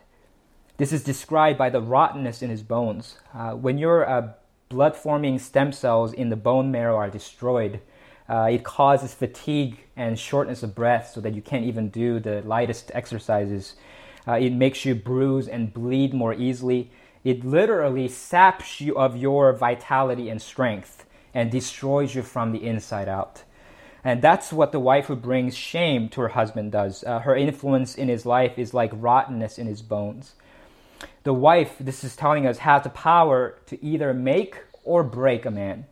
This 0.78 0.92
is 0.92 1.02
described 1.02 1.58
by 1.58 1.70
the 1.70 1.82
rottenness 1.82 2.42
in 2.42 2.50
his 2.50 2.62
bones. 2.62 3.20
Uh, 3.34 3.52
when 3.52 3.78
your 3.78 4.08
uh, 4.08 4.34
blood 4.68 4.98
forming 4.98 5.40
stem 5.40 5.72
cells 5.72 6.12
in 6.12 6.30
the 6.30 6.36
bone 6.36 6.72
marrow 6.72 6.98
are 6.98 7.10
destroyed, 7.10 7.80
uh, 8.28 8.50
it 8.52 8.66
causes 8.66 9.14
fatigue 9.14 9.80
and 9.96 10.20
shortness 10.20 10.62
of 10.62 10.76
breath 10.76 11.12
so 11.14 11.22
that 11.22 11.34
you 11.34 11.42
can't 11.42 11.64
even 11.64 11.88
do 11.88 12.20
the 12.20 12.42
lightest 12.42 12.92
exercises. 12.94 13.76
Uh, 14.28 14.34
it 14.34 14.52
makes 14.52 14.86
you 14.86 14.96
bruise 14.96 15.48
and 15.48 15.74
bleed 15.74 16.14
more 16.14 16.34
easily. 16.34 16.90
It 17.24 17.44
literally 17.44 18.08
saps 18.08 18.82
you 18.82 18.98
of 18.98 19.18
your 19.18 19.54
vitality 19.54 20.30
and 20.30 20.42
strength 20.42 21.06
and 21.34 21.52
destroys 21.52 22.16
you 22.16 22.22
from 22.22 22.52
the 22.52 22.66
inside 22.66 23.08
out. 23.08 23.44
And 24.04 24.22
that's 24.22 24.54
what 24.54 24.72
the 24.72 24.80
wife 24.80 25.08
who 25.08 25.16
brings 25.16 25.58
shame 25.58 26.10
to 26.10 26.22
her 26.22 26.28
husband 26.30 26.72
does. 26.72 27.04
Uh, 27.04 27.20
her 27.20 27.36
influence 27.36 27.96
in 27.96 28.08
his 28.08 28.26
life 28.26 28.60
is 28.60 28.74
like 28.74 28.92
rottenness 28.94 29.58
in 29.58 29.66
his 29.66 29.82
bones. 29.82 30.36
The 31.24 31.34
wife, 31.34 31.76
this 31.80 32.04
is 32.04 32.16
telling 32.16 32.46
us, 32.46 32.60
has 32.60 32.84
the 32.84 32.90
power 32.90 33.58
to 33.66 33.84
either 33.84 34.14
make 34.14 34.60
or 34.84 35.04
break 35.04 35.46
a 35.46 35.52
man. 35.52 35.88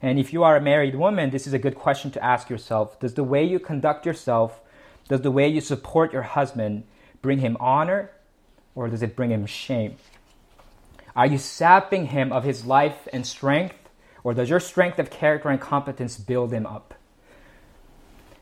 And 0.00 0.18
if 0.18 0.32
you 0.32 0.42
are 0.42 0.56
a 0.56 0.60
married 0.60 0.96
woman, 0.96 1.30
this 1.30 1.46
is 1.46 1.52
a 1.52 1.58
good 1.58 1.76
question 1.76 2.10
to 2.12 2.24
ask 2.24 2.48
yourself. 2.48 2.98
Does 2.98 3.14
the 3.14 3.22
way 3.22 3.44
you 3.44 3.60
conduct 3.60 4.06
yourself, 4.06 4.60
does 5.08 5.20
the 5.20 5.30
way 5.30 5.46
you 5.46 5.60
support 5.60 6.12
your 6.12 6.22
husband 6.22 6.84
bring 7.22 7.38
him 7.38 7.56
honor 7.58 8.10
or 8.74 8.88
does 8.88 9.02
it 9.02 9.16
bring 9.16 9.30
him 9.30 9.46
shame? 9.46 9.96
Are 11.14 11.26
you 11.26 11.38
sapping 11.38 12.06
him 12.06 12.32
of 12.32 12.44
his 12.44 12.66
life 12.66 13.08
and 13.12 13.26
strength 13.26 13.76
or 14.24 14.34
does 14.34 14.50
your 14.50 14.60
strength 14.60 14.98
of 14.98 15.10
character 15.10 15.48
and 15.48 15.60
competence 15.60 16.18
build 16.18 16.52
him 16.52 16.66
up? 16.66 16.94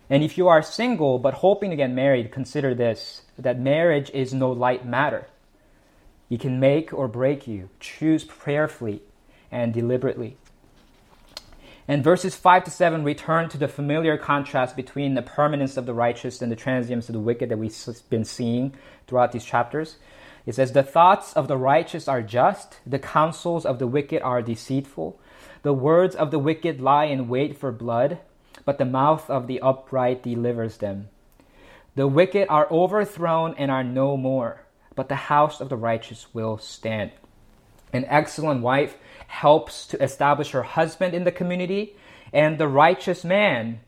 And 0.09 0.25
if 0.25 0.37
you 0.37 0.49
are 0.49 0.63
single 0.63 1.19
but 1.19 1.35
hoping 1.35 1.71
to 1.71 1.77
get 1.77 1.91
married, 1.91 2.33
consider 2.33 2.75
this 2.75 3.23
that 3.39 3.61
marriage 3.61 4.11
is 4.11 4.35
no 4.35 4.51
light 4.51 4.85
matter. 4.85 5.27
It 6.29 6.41
can 6.41 6.61
make 6.61 6.93
or 6.93 7.09
break 7.09 7.47
you. 7.47 7.71
Choose 7.81 8.25
prayerfully 8.25 9.03
and 9.51 9.73
deliberately. 9.73 10.37
And 11.90 12.04
verses 12.04 12.37
5 12.37 12.62
to 12.62 12.70
7 12.70 13.02
return 13.02 13.49
to 13.49 13.59
the 13.59 13.66
familiar 13.66 14.16
contrast 14.16 14.76
between 14.76 15.14
the 15.14 15.23
permanence 15.23 15.76
of 15.76 15.87
the 15.87 15.92
righteous 15.92 16.40
and 16.40 16.52
the 16.52 16.54
transience 16.54 17.09
of 17.09 17.14
the 17.14 17.18
wicked 17.18 17.49
that 17.49 17.59
we've 17.59 17.76
been 18.09 18.25
seeing 18.25 18.75
throughout 19.09 19.32
these 19.32 19.44
chapters. 19.44 19.97
It 20.47 20.54
says, 20.54 20.70
The 20.70 20.85
thoughts 20.85 21.32
of 21.32 21.49
the 21.49 21.56
righteous 21.56 22.06
are 22.06 22.23
just, 22.23 22.78
the 22.87 23.00
counsels 23.00 23.66
of 23.66 23.80
the 23.80 23.88
wicked 23.88 24.23
are 24.23 24.40
deceitful. 24.40 25.18
The 25.62 25.73
words 25.73 26.14
of 26.14 26.30
the 26.30 26.38
wicked 26.38 26.80
lie 26.80 27.06
in 27.06 27.28
wait 27.28 27.59
for 27.59 27.73
blood, 27.73 28.20
but 28.64 28.78
the 28.78 28.85
mouth 28.85 29.28
of 29.28 29.49
the 29.49 29.59
upright 29.61 30.23
delivers 30.23 30.76
them. 30.76 31.09
The 31.97 32.06
wicked 32.06 32.47
are 32.49 32.70
overthrown 32.70 33.56
and 33.59 33.68
are 33.68 33.82
no 33.82 34.16
more, 34.16 34.62
but 34.94 35.09
the 35.09 35.26
house 35.26 35.61
of 35.61 35.68
the 35.68 35.76
righteous 35.76 36.32
will 36.32 36.56
stand. 36.56 37.11
An 37.92 38.04
excellent 38.04 38.62
wife 38.62 38.97
helps 39.31 39.87
to 39.87 40.03
establish 40.03 40.51
her 40.51 40.65
husband 40.65 41.15
in 41.15 41.23
the 41.23 41.31
community, 41.31 41.95
and 42.33 42.59
the 42.59 42.67
righteous 42.67 43.25
man, 43.25 43.79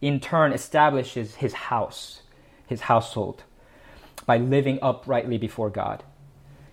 in 0.00 0.18
turn, 0.18 0.52
establishes 0.52 1.36
his 1.36 1.52
house, 1.52 2.22
his 2.66 2.82
household, 2.82 3.44
by 4.26 4.36
living 4.36 4.80
uprightly 4.82 5.38
before 5.38 5.70
God. 5.70 6.02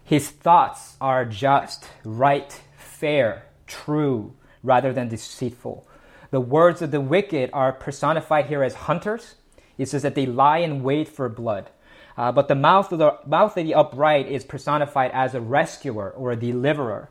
His 0.04 0.28
thoughts 0.28 0.98
are 1.00 1.24
just, 1.24 1.86
right, 2.04 2.52
fair, 2.76 3.46
true, 3.68 4.34
rather 4.64 4.92
than 4.92 5.08
deceitful. 5.08 5.88
The 6.32 6.42
words 6.42 6.82
of 6.82 6.90
the 6.90 7.00
wicked 7.00 7.52
are 7.54 7.72
personified 7.72 8.48
here 8.48 8.64
as 8.64 8.74
hunters. 8.74 9.36
It 9.78 9.88
says 9.88 10.02
that 10.02 10.16
they 10.16 10.26
lie 10.26 10.58
in 10.58 10.82
wait 10.82 11.08
for 11.08 11.30
blood. 11.30 11.70
Uh, 12.18 12.32
but 12.32 12.48
the 12.48 12.56
mouth 12.56 12.92
of 12.92 12.98
the 12.98 13.18
mouth 13.28 13.56
of 13.56 13.64
the 13.64 13.76
upright 13.76 14.28
is 14.28 14.44
personified 14.44 15.12
as 15.14 15.36
a 15.36 15.42
rescuer 15.42 16.10
or 16.10 16.32
a 16.32 16.36
deliverer. 16.36 17.10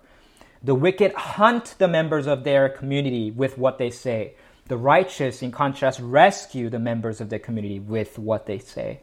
The 0.62 0.74
wicked 0.74 1.12
hunt 1.12 1.76
the 1.78 1.88
members 1.88 2.26
of 2.26 2.44
their 2.44 2.68
community 2.68 3.30
with 3.30 3.56
what 3.58 3.78
they 3.78 3.90
say. 3.90 4.34
The 4.66 4.76
righteous, 4.76 5.42
in 5.42 5.52
contrast, 5.52 6.00
rescue 6.00 6.68
the 6.68 6.78
members 6.78 7.20
of 7.20 7.30
their 7.30 7.38
community 7.38 7.80
with 7.80 8.18
what 8.18 8.46
they 8.46 8.58
say. 8.58 9.00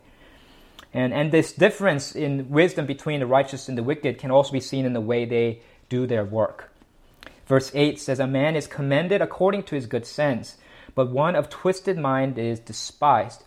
And, 0.93 1.13
and 1.13 1.31
this 1.31 1.51
difference 1.51 2.15
in 2.15 2.49
wisdom 2.49 2.85
between 2.85 3.19
the 3.19 3.25
righteous 3.25 3.67
and 3.67 3.77
the 3.77 3.83
wicked 3.83 4.17
can 4.17 4.31
also 4.31 4.51
be 4.51 4.59
seen 4.59 4.85
in 4.85 4.93
the 4.93 5.01
way 5.01 5.25
they 5.25 5.61
do 5.89 6.07
their 6.07 6.23
work. 6.23 6.71
Verse 7.47 7.71
8 7.73 7.99
says, 7.99 8.19
A 8.19 8.27
man 8.27 8.55
is 8.55 8.67
commended 8.67 9.21
according 9.21 9.63
to 9.63 9.75
his 9.75 9.87
good 9.87 10.05
sense, 10.05 10.57
but 10.93 11.09
one 11.09 11.35
of 11.35 11.49
twisted 11.49 11.97
mind 11.97 12.37
is 12.37 12.59
despised. 12.59 13.43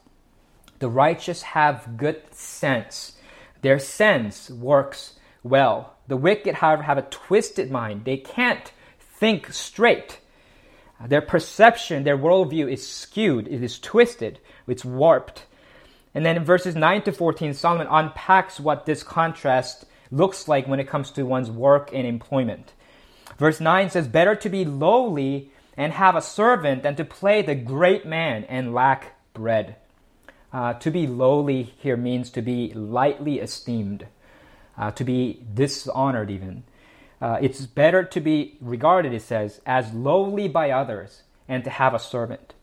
The 0.79 0.89
righteous 0.89 1.43
have 1.43 1.97
good 1.97 2.23
sense. 2.33 3.17
Their 3.63 3.79
sense 3.79 4.51
works 4.51 5.15
well. 5.43 5.97
The 6.09 6.17
wicked, 6.17 6.57
however, 6.57 6.83
have 6.83 6.99
a 6.99 7.03
twisted 7.03 7.71
mind. 7.71 8.05
They 8.05 8.17
can't 8.17 8.73
think 8.99 9.53
straight. 9.53 10.19
Their 11.07 11.21
perception, 11.21 12.03
their 12.03 12.19
worldview 12.19 12.73
is 12.73 12.89
skewed, 12.89 13.47
it 13.47 13.63
is 13.63 13.79
twisted, 13.79 14.41
it's 14.67 14.85
warped. 14.85 15.45
And 16.15 16.27
then 16.27 16.37
in 16.37 16.45
verses 16.45 16.75
9 16.75 17.03
to 17.03 17.13
14, 17.13 17.55
Solomon 17.55 17.87
unpacks 17.89 18.59
what 18.59 18.87
this 18.87 19.05
contrast 19.05 19.85
looks 20.11 20.49
like 20.49 20.67
when 20.67 20.81
it 20.81 20.89
comes 20.89 21.11
to 21.13 21.23
one's 21.23 21.51
work 21.51 21.91
and 21.93 22.07
employment. 22.07 22.73
Verse 23.39 23.61
9 23.61 23.91
says, 23.91 24.09
Better 24.09 24.35
to 24.35 24.49
be 24.49 24.65
lowly 24.65 25.53
and 25.77 25.93
have 25.93 26.17
a 26.17 26.23
servant 26.23 26.83
than 26.83 26.97
to 26.97 27.05
play 27.05 27.43
the 27.43 27.55
great 27.55 28.05
man 28.05 28.45
and 28.45 28.75
lack 28.75 29.15
bread. 29.33 29.77
Uh, 30.53 30.73
to 30.75 30.91
be 30.91 31.07
lowly 31.07 31.63
here 31.79 31.97
means 31.97 32.31
to 32.31 32.43
be 32.43 32.73
lightly 32.75 33.39
esteemed, 33.39 34.07
uh, 34.79 34.91
to 34.93 35.05
be 35.05 35.43
dishonored, 35.53 36.31
even. 36.31 36.63
Uh, 37.21 37.39
it's 37.43 37.67
better 37.67 38.05
to 38.05 38.21
be 38.21 38.57
regarded, 38.61 39.13
it 39.13 39.23
says, 39.23 39.61
as 39.67 39.93
lowly 39.93 40.47
by 40.49 40.71
others 40.71 41.23
and 41.49 41.65
to 41.65 41.71
have 41.71 41.93
a 41.93 41.99
servant, 41.99 42.55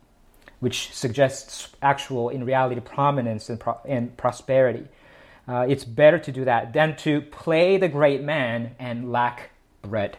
which 0.59 0.93
suggests 0.93 1.69
actual, 1.81 2.29
in 2.29 2.45
reality, 2.45 2.79
prominence 2.79 3.49
and, 3.49 3.59
pro- 3.59 3.79
and 3.85 4.15
prosperity. 4.15 4.87
Uh, 5.47 5.65
it's 5.67 5.83
better 5.83 6.17
to 6.17 6.31
do 6.31 6.45
that 6.45 6.73
than 6.73 6.95
to 6.95 7.21
play 7.21 7.77
the 7.77 7.89
great 7.89 8.23
man 8.23 8.75
and 8.79 9.11
lack 9.11 9.51
bread 9.81 10.17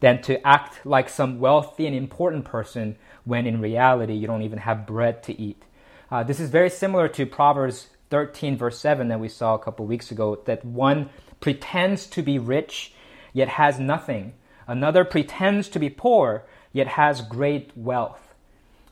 than 0.00 0.22
to 0.22 0.46
act 0.46 0.86
like 0.86 1.08
some 1.08 1.40
wealthy 1.40 1.86
and 1.86 1.94
important 1.94 2.44
person 2.44 2.96
when 3.24 3.46
in 3.46 3.60
reality 3.60 4.14
you 4.14 4.26
don't 4.26 4.42
even 4.42 4.60
have 4.60 4.86
bread 4.86 5.22
to 5.22 5.38
eat. 5.40 5.62
Uh, 6.10 6.22
this 6.22 6.40
is 6.40 6.50
very 6.50 6.70
similar 6.70 7.08
to 7.08 7.26
Proverbs 7.26 7.88
13, 8.10 8.56
verse 8.56 8.78
7, 8.78 9.08
that 9.08 9.20
we 9.20 9.28
saw 9.28 9.54
a 9.54 9.58
couple 9.58 9.86
weeks 9.86 10.10
ago 10.10 10.40
that 10.46 10.64
one 10.64 11.10
pretends 11.40 12.06
to 12.06 12.22
be 12.22 12.38
rich 12.38 12.92
yet 13.32 13.48
has 13.48 13.78
nothing, 13.78 14.32
another 14.66 15.04
pretends 15.04 15.68
to 15.68 15.78
be 15.78 15.90
poor 15.90 16.44
yet 16.72 16.86
has 16.86 17.20
great 17.20 17.70
wealth. 17.76 18.34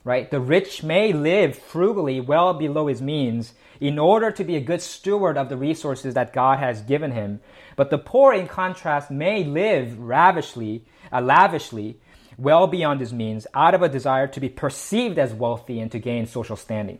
Right? 0.04 0.30
The 0.30 0.40
rich 0.40 0.84
may 0.84 1.12
live 1.12 1.58
frugally 1.58 2.20
well 2.20 2.54
below 2.54 2.86
his 2.86 3.02
means 3.02 3.54
in 3.80 3.98
order 3.98 4.30
to 4.30 4.44
be 4.44 4.54
a 4.54 4.60
good 4.60 4.80
steward 4.80 5.36
of 5.36 5.48
the 5.48 5.56
resources 5.56 6.14
that 6.14 6.32
God 6.32 6.60
has 6.60 6.80
given 6.82 7.10
him. 7.10 7.40
But 7.74 7.90
the 7.90 7.98
poor, 7.98 8.32
in 8.32 8.46
contrast, 8.46 9.10
may 9.10 9.42
live 9.42 9.98
ravishly 9.98 10.84
uh, 11.12 11.20
lavishly, 11.20 11.98
well 12.38 12.66
beyond 12.66 13.00
his 13.00 13.12
means, 13.12 13.46
out 13.54 13.74
of 13.74 13.82
a 13.82 13.88
desire 13.88 14.26
to 14.28 14.40
be 14.40 14.48
perceived 14.48 15.18
as 15.18 15.32
wealthy 15.32 15.80
and 15.80 15.90
to 15.92 15.98
gain 15.98 16.26
social 16.26 16.56
standing. 16.56 16.98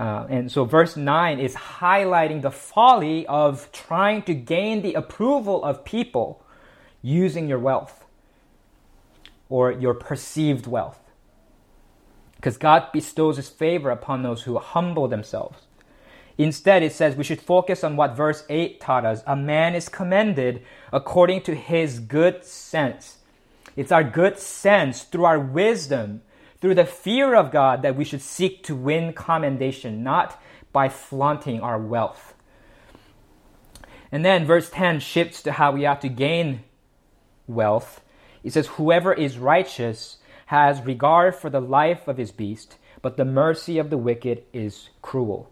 Uh, 0.00 0.26
and 0.30 0.52
so, 0.52 0.64
verse 0.64 0.96
9 0.96 1.40
is 1.40 1.54
highlighting 1.56 2.42
the 2.42 2.52
folly 2.52 3.26
of 3.28 3.70
trying 3.72 4.22
to 4.24 4.34
gain 4.34 4.82
the 4.82 4.94
approval 4.94 5.64
of 5.64 5.84
people 5.84 6.44
using 7.02 7.48
your 7.48 7.60
wealth 7.60 8.04
or 9.50 9.72
your 9.72 9.94
perceived 9.94 10.66
wealth. 10.66 11.00
because 12.36 12.58
God 12.58 12.92
bestows 12.92 13.36
his 13.36 13.50
favor 13.50 13.90
upon 13.90 14.22
those 14.22 14.44
who 14.44 14.58
humble 14.58 15.08
themselves. 15.08 15.58
Instead, 16.38 16.84
it 16.84 16.92
says 16.92 17.16
we 17.16 17.24
should 17.24 17.42
focus 17.42 17.84
on 17.84 17.96
what 17.96 18.16
verse 18.16 18.44
8 18.48 18.80
taught 18.80 19.04
us. 19.06 19.22
A 19.26 19.36
man 19.36 19.74
is 19.74 19.90
commended 19.90 20.62
according 20.92 21.42
to 21.42 21.56
his 21.56 22.00
good 22.00 22.44
sense. 22.44 23.18
It's 23.76 23.92
our 23.92 24.04
good 24.04 24.38
sense 24.38 25.02
through 25.04 25.26
our 25.26 25.40
wisdom, 25.40 26.22
through 26.60 26.74
the 26.74 26.84
fear 26.84 27.34
of 27.34 27.50
God 27.50 27.82
that 27.82 27.96
we 27.96 28.04
should 28.04 28.20
seek 28.22 28.62
to 28.64 28.76
win 28.76 29.12
commendation, 29.12 30.02
not 30.02 30.40
by 30.72 30.88
flaunting 30.88 31.60
our 31.60 31.78
wealth. 31.78 32.34
And 34.12 34.24
then 34.24 34.44
verse 34.44 34.70
10 34.70 35.00
shifts 35.00 35.42
to 35.42 35.52
how 35.52 35.72
we 35.72 35.82
have 35.82 36.00
to 36.00 36.08
gain 36.08 36.60
wealth. 37.46 38.02
It 38.42 38.52
says, 38.52 38.66
Whoever 38.68 39.12
is 39.12 39.38
righteous 39.38 40.18
has 40.46 40.82
regard 40.82 41.34
for 41.34 41.48
the 41.48 41.60
life 41.60 42.08
of 42.08 42.16
his 42.16 42.32
beast, 42.32 42.76
but 43.02 43.16
the 43.16 43.24
mercy 43.24 43.78
of 43.78 43.88
the 43.88 43.98
wicked 43.98 44.42
is 44.52 44.90
cruel. 45.00 45.50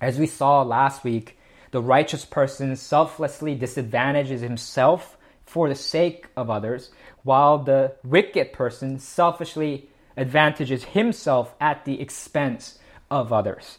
As 0.00 0.18
we 0.18 0.26
saw 0.26 0.62
last 0.62 1.04
week, 1.04 1.38
the 1.70 1.82
righteous 1.82 2.24
person 2.24 2.76
selflessly 2.76 3.54
disadvantages 3.54 4.40
himself 4.40 5.16
for 5.44 5.68
the 5.68 5.74
sake 5.74 6.26
of 6.36 6.50
others, 6.50 6.90
while 7.22 7.58
the 7.58 7.94
wicked 8.02 8.52
person 8.52 8.98
selfishly 8.98 9.88
advantages 10.16 10.84
himself 10.84 11.54
at 11.60 11.84
the 11.84 12.00
expense 12.00 12.78
of 13.10 13.32
others. 13.32 13.78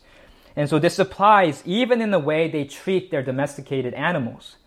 And 0.55 0.69
so 0.69 0.79
this 0.79 0.99
applies 0.99 1.61
even 1.65 2.01
in 2.01 2.11
the 2.11 2.19
way 2.19 2.49
they 2.49 2.65
treat 2.65 3.11
their 3.11 3.21
domesticated 3.21 3.93
animals. 3.93 4.57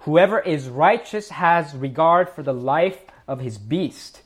Whoever 0.00 0.40
is 0.40 0.68
righteous 0.68 1.30
has 1.30 1.74
regard 1.74 2.28
for 2.28 2.42
the 2.42 2.54
life 2.54 3.00
of 3.26 3.40
his 3.40 3.58
beast. 3.58 4.22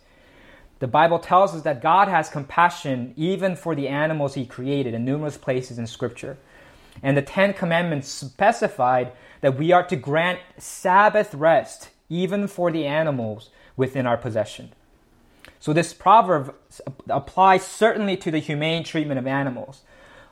The 0.81 0.87
Bible 0.89 1.19
tells 1.19 1.55
us 1.55 1.63
that 1.63 1.83
God 1.83 2.09
has 2.09 2.29
compassion 2.29 3.15
even 3.17 3.57
for 3.57 3.75
the 3.75 3.89
animals 3.89 4.35
he 4.35 4.47
created 4.47 4.95
in 4.95 5.05
numerous 5.05 5.37
places 5.37 5.79
in 5.79 5.87
Scripture. 5.87 6.37
And 7.03 7.17
the 7.17 7.23
Ten 7.23 7.55
Commandments 7.55 8.09
specified 8.09 9.13
that 9.41 9.59
we 9.59 9.73
are 9.73 9.87
to 9.87 9.97
grant 9.97 10.41
Sabbath 10.59 11.35
rest 11.35 11.91
even 12.09 12.47
for 12.47 12.71
the 12.71 12.87
animals 12.87 13.51
within 13.77 14.07
our 14.07 14.17
possession. 14.17 14.73
So 15.65 15.73
this 15.73 15.95
proverb 15.95 16.55
applies 17.09 17.67
certainly 17.67 18.19
to 18.19 18.31
the 18.31 18.39
humane 18.39 18.85
treatment 18.85 19.19
of 19.19 19.27
animals 19.27 19.81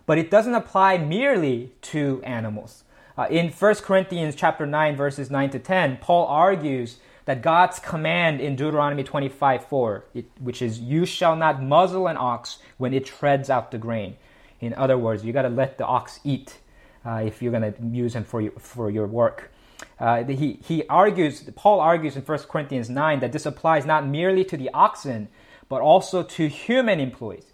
but 0.07 0.19
it 0.19 0.31
doesn't 0.31 0.55
apply 0.55 0.99
merely 0.99 1.73
to 1.83 2.21
animals. 2.25 2.85
Uh, 3.17 3.27
in 3.31 3.51
1 3.51 3.75
Corinthians 3.77 4.35
chapter 4.35 4.67
9 4.67 4.97
verses 4.97 5.31
9 5.31 5.51
to 5.51 5.59
10, 5.59 5.99
Paul 5.99 6.27
argues 6.27 6.99
that 7.25 7.43
God's 7.43 7.79
command 7.79 8.41
in 8.41 8.57
Deuteronomy 8.57 9.05
25 9.05 9.65
4, 9.65 10.05
which 10.41 10.62
is, 10.62 10.81
You 10.81 11.05
shall 11.05 11.37
not 11.37 11.62
muzzle 11.62 12.07
an 12.07 12.17
ox 12.17 12.59
when 12.79 12.93
it 12.95 13.05
treads 13.05 13.51
out 13.51 13.71
the 13.71 13.79
grain. 13.79 14.17
In 14.61 14.75
other 14.75 14.99
words, 14.99 15.25
you 15.25 15.33
got 15.33 15.43
to 15.43 15.49
let 15.49 15.79
the 15.79 15.87
ox 15.87 16.21
eat 16.25 16.59
uh, 17.05 17.23
if 17.25 17.43
you're 17.43 17.53
going 17.53 17.73
to 17.73 17.83
use 17.87 18.15
him 18.15 18.25
for 18.25 18.51
for 18.59 18.91
your 18.91 19.07
work. 19.07 19.51
Uh, 19.99 20.25
he, 20.25 20.59
he 20.65 20.87
argues, 20.89 21.43
Paul 21.55 21.81
argues 21.81 22.17
in 22.17 22.23
1 22.23 22.39
Corinthians 22.41 22.91
9 22.91 23.21
that 23.21 23.33
this 23.33 23.47
applies 23.47 23.87
not 23.87 24.07
merely 24.07 24.45
to 24.45 24.57
the 24.57 24.71
oxen, 24.75 25.29
but 25.69 25.81
also 25.81 26.23
to 26.23 26.49
human 26.49 27.01
employees 27.01 27.53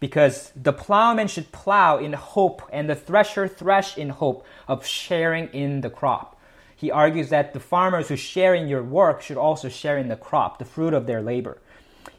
because 0.00 0.50
the 0.56 0.72
plowman 0.72 1.28
should 1.28 1.52
plow 1.52 1.98
in 1.98 2.14
hope 2.14 2.62
and 2.72 2.88
the 2.88 2.94
thresher 2.94 3.46
thresh 3.46 3.96
in 3.96 4.08
hope 4.08 4.44
of 4.66 4.84
sharing 4.84 5.48
in 5.48 5.82
the 5.82 5.90
crop. 5.90 6.40
He 6.74 6.90
argues 6.90 7.28
that 7.28 7.52
the 7.52 7.60
farmers 7.60 8.08
who 8.08 8.16
share 8.16 8.54
in 8.54 8.66
your 8.66 8.82
work 8.82 9.20
should 9.20 9.36
also 9.36 9.68
share 9.68 9.98
in 9.98 10.08
the 10.08 10.16
crop, 10.16 10.58
the 10.58 10.64
fruit 10.64 10.94
of 10.94 11.06
their 11.06 11.20
labor. 11.20 11.58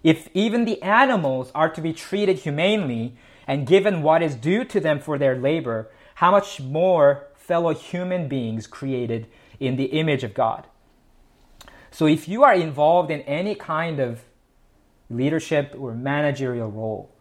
If 0.03 0.29
even 0.35 0.65
the 0.65 0.81
animals 0.83 1.51
are 1.55 1.69
to 1.69 1.81
be 1.81 1.93
treated 1.93 2.37
humanely 2.37 3.15
and 3.47 3.65
given 3.65 4.03
what 4.03 4.21
is 4.21 4.35
due 4.35 4.63
to 4.65 4.79
them 4.79 4.99
for 4.99 5.17
their 5.17 5.35
labor, 5.35 5.89
how 6.15 6.29
much 6.29 6.61
more 6.61 7.27
fellow 7.33 7.73
human 7.73 8.27
beings 8.27 8.67
created 8.67 9.25
in 9.61 9.77
the 9.77 9.85
image 9.85 10.23
of 10.23 10.33
God? 10.33 10.65
So 11.91 12.07
if 12.07 12.27
you 12.27 12.43
are 12.43 12.53
involved 12.53 13.11
in 13.11 13.21
any 13.21 13.55
kind 13.55 13.99
of 13.99 14.23
leadership 15.09 15.75
or 15.77 15.93
managerial 15.93 16.69
role, 16.69 17.11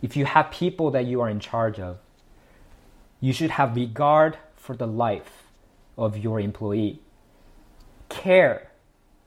if 0.00 0.16
you 0.16 0.24
have 0.24 0.50
people 0.50 0.90
that 0.92 1.06
you 1.06 1.20
are 1.20 1.28
in 1.28 1.40
charge 1.40 1.78
of, 1.78 1.98
you 3.20 3.32
should 3.32 3.50
have 3.50 3.76
regard 3.76 4.38
for 4.56 4.76
the 4.76 4.86
life 4.86 5.44
of 5.98 6.16
your 6.16 6.40
employee. 6.40 7.00
Care 8.08 8.70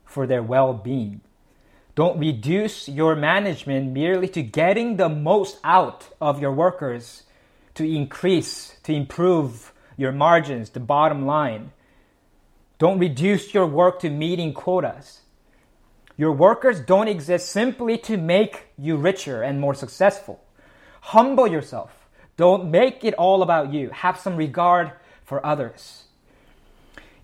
for 0.06 0.26
their 0.26 0.42
well 0.42 0.74
being. 0.74 1.22
Don't 1.96 2.18
reduce 2.18 2.90
your 2.90 3.16
management 3.16 3.92
merely 3.92 4.28
to 4.30 4.42
getting 4.42 4.98
the 4.98 5.10
most 5.10 5.60
out 5.64 6.10
of 6.20 6.42
your 6.42 6.52
workers 6.52 7.24
to 7.76 7.84
increase, 7.84 8.78
to 8.84 8.94
improve 8.94 9.73
your 9.98 10.12
margins, 10.12 10.70
the 10.70 10.80
bottom 10.80 11.26
line. 11.26 11.72
Don't 12.78 13.00
reduce 13.00 13.54
your 13.54 13.66
work 13.66 14.00
to 14.02 14.10
meeting 14.10 14.54
quotas. 14.54 15.22
Your 16.18 16.32
workers 16.32 16.80
don't 16.80 17.08
exist 17.08 17.50
simply 17.50 17.98
to 18.00 18.18
make 18.18 18.68
you 18.78 18.98
richer 18.98 19.42
and 19.42 19.60
more 19.60 19.74
successful. 19.74 20.44
Humble 21.02 21.48
yourself. 21.48 21.92
Don't 22.38 22.70
make 22.70 23.04
it 23.04 23.14
all 23.16 23.42
about 23.42 23.74
you. 23.74 23.90
Have 23.90 24.20
some 24.20 24.36
regard 24.36 24.92
for 25.24 25.46
others. 25.46 26.04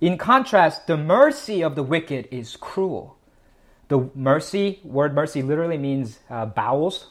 In 0.02 0.18
contrast, 0.18 0.88
the 0.88 0.98
mercy 0.98 1.62
of 1.62 1.76
the 1.76 1.84
wicked 1.84 2.28
is 2.32 2.56
cruel. 2.56 3.18
The 3.90 4.10
mercy, 4.16 4.80
word 4.84 5.14
mercy 5.14 5.42
literally 5.42 5.78
means 5.78 6.20
uh, 6.30 6.46
bowels, 6.46 7.08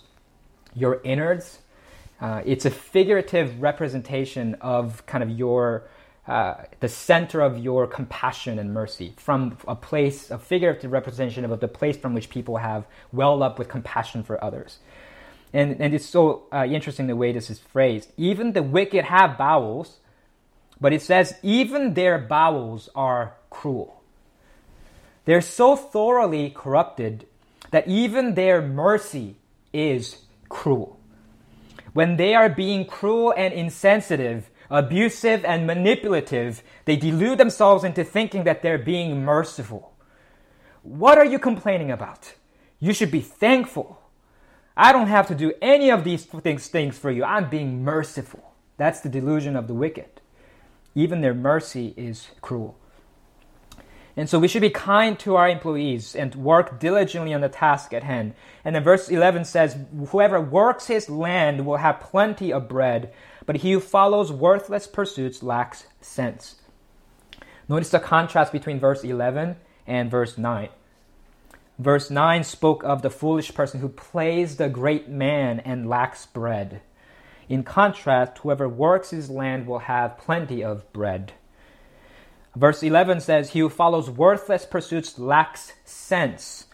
your 0.75 1.01
innards. 1.05 1.59
Uh, 2.21 2.43
it's 2.45 2.65
a 2.65 2.71
figurative 2.71 3.63
representation 3.63 4.55
of 4.61 5.07
kind 5.07 5.23
of 5.23 5.31
your, 5.31 5.85
uh, 6.27 6.55
the 6.81 6.89
center 6.89 7.41
of 7.41 7.59
your 7.59 7.87
compassion 7.87 8.59
and 8.59 8.75
mercy 8.75 9.15
from 9.17 9.57
a 9.69 9.77
place, 9.77 10.31
a 10.31 10.39
figurative 10.39 10.91
representation 10.91 11.45
of 11.45 11.61
the 11.61 11.69
place 11.69 11.97
from 11.97 12.15
which 12.15 12.29
people 12.29 12.57
have 12.57 12.87
welled 13.13 13.43
up 13.43 13.59
with 13.59 13.69
compassion 13.69 14.23
for 14.25 14.43
others. 14.43 14.79
And, 15.53 15.81
and 15.81 15.95
it's 15.95 16.07
so 16.07 16.47
uh, 16.53 16.67
interesting 16.69 17.07
the 17.07 17.17
way 17.17 17.33
this 17.33 17.51
is 17.51 17.59
phrased. 17.59 18.11
Even 18.17 18.53
the 18.53 18.63
wicked 18.63 19.05
have 19.05 19.39
bowels, 19.39 19.99
but 20.81 20.93
it 20.93 21.03
says, 21.03 21.35
even 21.43 21.95
their 21.95 22.19
bowels 22.19 22.89
are 22.95 23.35
cruel. 23.49 24.03
They're 25.25 25.41
so 25.41 25.77
thoroughly 25.77 26.51
corrupted 26.51 27.27
that 27.71 27.87
even 27.87 28.35
their 28.35 28.61
mercy 28.61 29.37
is 29.73 30.23
cruel. 30.49 30.98
When 31.93 32.17
they 32.17 32.35
are 32.35 32.49
being 32.49 32.85
cruel 32.85 33.35
and 33.37 33.53
insensitive, 33.53 34.51
abusive 34.71 35.45
and 35.45 35.67
manipulative, 35.67 36.63
they 36.85 36.97
delude 36.97 37.39
themselves 37.39 37.85
into 37.85 38.05
thinking 38.05 38.45
that 38.45 38.63
they're 38.63 38.79
being 38.79 39.25
merciful. 39.25 39.95
What 40.83 41.19
are 41.19 41.25
you 41.25 41.39
complaining 41.39 41.91
about? 41.91 42.35
You 42.81 42.93
should 42.93 43.11
be 43.11 43.21
thankful. 43.21 44.01
I 44.77 44.93
don't 44.93 45.09
have 45.09 45.27
to 45.29 45.35
do 45.35 45.53
any 45.61 45.91
of 45.91 46.05
these 46.05 46.25
things, 46.25 46.69
things 46.69 46.97
for 46.97 47.11
you. 47.11 47.25
I'm 47.25 47.51
being 47.51 47.83
merciful. 47.83 48.55
That's 48.77 49.01
the 49.01 49.09
delusion 49.09 49.57
of 49.57 49.67
the 49.67 49.75
wicked. 49.75 50.21
Even 50.95 51.21
their 51.21 51.35
mercy 51.35 51.95
is 51.97 52.29
cruel. 52.41 52.79
And 54.19 54.29
so 54.29 54.41
we 54.41 54.49
should 54.49 54.63
be 54.63 54.71
kind 54.71 55.17
to 55.21 55.37
our 55.37 55.49
employees 55.49 56.17
and 56.17 56.35
work 56.35 56.81
diligently 56.81 57.33
on 57.33 57.41
the 57.41 57.49
task 57.49 57.93
at 57.93 58.03
hand. 58.03 58.35
And 58.65 58.75
then 58.75 58.83
verse 58.83 59.09
11 59.09 59.45
says, 59.45 59.77
Whoever 60.09 60.41
works 60.41 60.89
his 60.89 61.09
land 61.09 61.65
will 61.65 61.77
have 61.77 62.01
plenty 62.01 62.53
of 62.53 62.69
bread, 62.69 63.13
but 63.47 63.59
he 63.59 63.71
who 63.71 63.79
follows 63.79 64.33
worthless 64.33 64.89
pursuits 64.89 65.41
lacks 65.45 65.87
sense. 66.01 66.57
Notice 67.69 67.91
the 67.91 68.01
contrast 68.01 68.51
between 68.51 68.81
verse 68.81 69.05
11 69.05 69.55
and 69.87 70.11
verse 70.11 70.37
9. 70.37 70.69
Verse 71.79 72.11
9 72.11 72.43
spoke 72.43 72.83
of 72.83 73.03
the 73.03 73.11
foolish 73.11 73.55
person 73.55 73.79
who 73.79 73.89
plays 73.89 74.57
the 74.57 74.69
great 74.69 75.09
man 75.09 75.61
and 75.61 75.89
lacks 75.89 76.27
bread. 76.27 76.83
In 77.49 77.63
contrast, 77.63 78.39
whoever 78.39 78.69
works 78.69 79.11
his 79.11 79.31
land 79.31 79.69
will 79.69 79.79
have 79.79 80.19
plenty 80.19 80.65
of 80.65 80.93
bread. 80.93 81.35
Verse 82.57 82.83
11 82.83 83.21
says, 83.21 83.51
He 83.51 83.61
who 83.61 83.69
follows 83.69 84.11
worthless 84.11 84.65
pursuits 84.65 85.19
lacks 85.19 85.73
sense. 85.85 86.67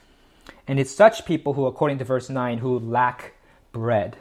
And 0.67 0.81
it's 0.81 0.91
such 0.91 1.27
people 1.27 1.55
who, 1.55 1.67
according 1.67 1.99
to 1.99 2.05
verse 2.05 2.31
9, 2.31 2.59
who 2.59 2.79
lack 2.79 3.35
bread. 3.73 4.17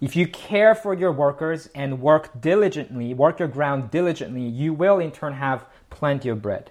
If 0.00 0.16
you 0.16 0.26
care 0.26 0.74
for 0.74 0.94
your 0.94 1.12
workers 1.12 1.68
and 1.74 2.00
work 2.00 2.40
diligently, 2.40 3.14
work 3.14 3.38
your 3.38 3.48
ground 3.48 3.90
diligently, 3.90 4.42
you 4.42 4.72
will 4.72 4.98
in 4.98 5.10
turn 5.10 5.34
have 5.34 5.64
plenty 5.90 6.28
of 6.28 6.42
bread. 6.42 6.70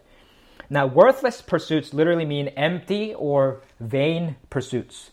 Now, 0.69 0.85
worthless 0.85 1.41
pursuits 1.41 1.93
literally 1.93 2.25
mean 2.25 2.49
empty 2.49 3.13
or 3.13 3.61
vain 3.79 4.35
pursuits, 4.49 5.11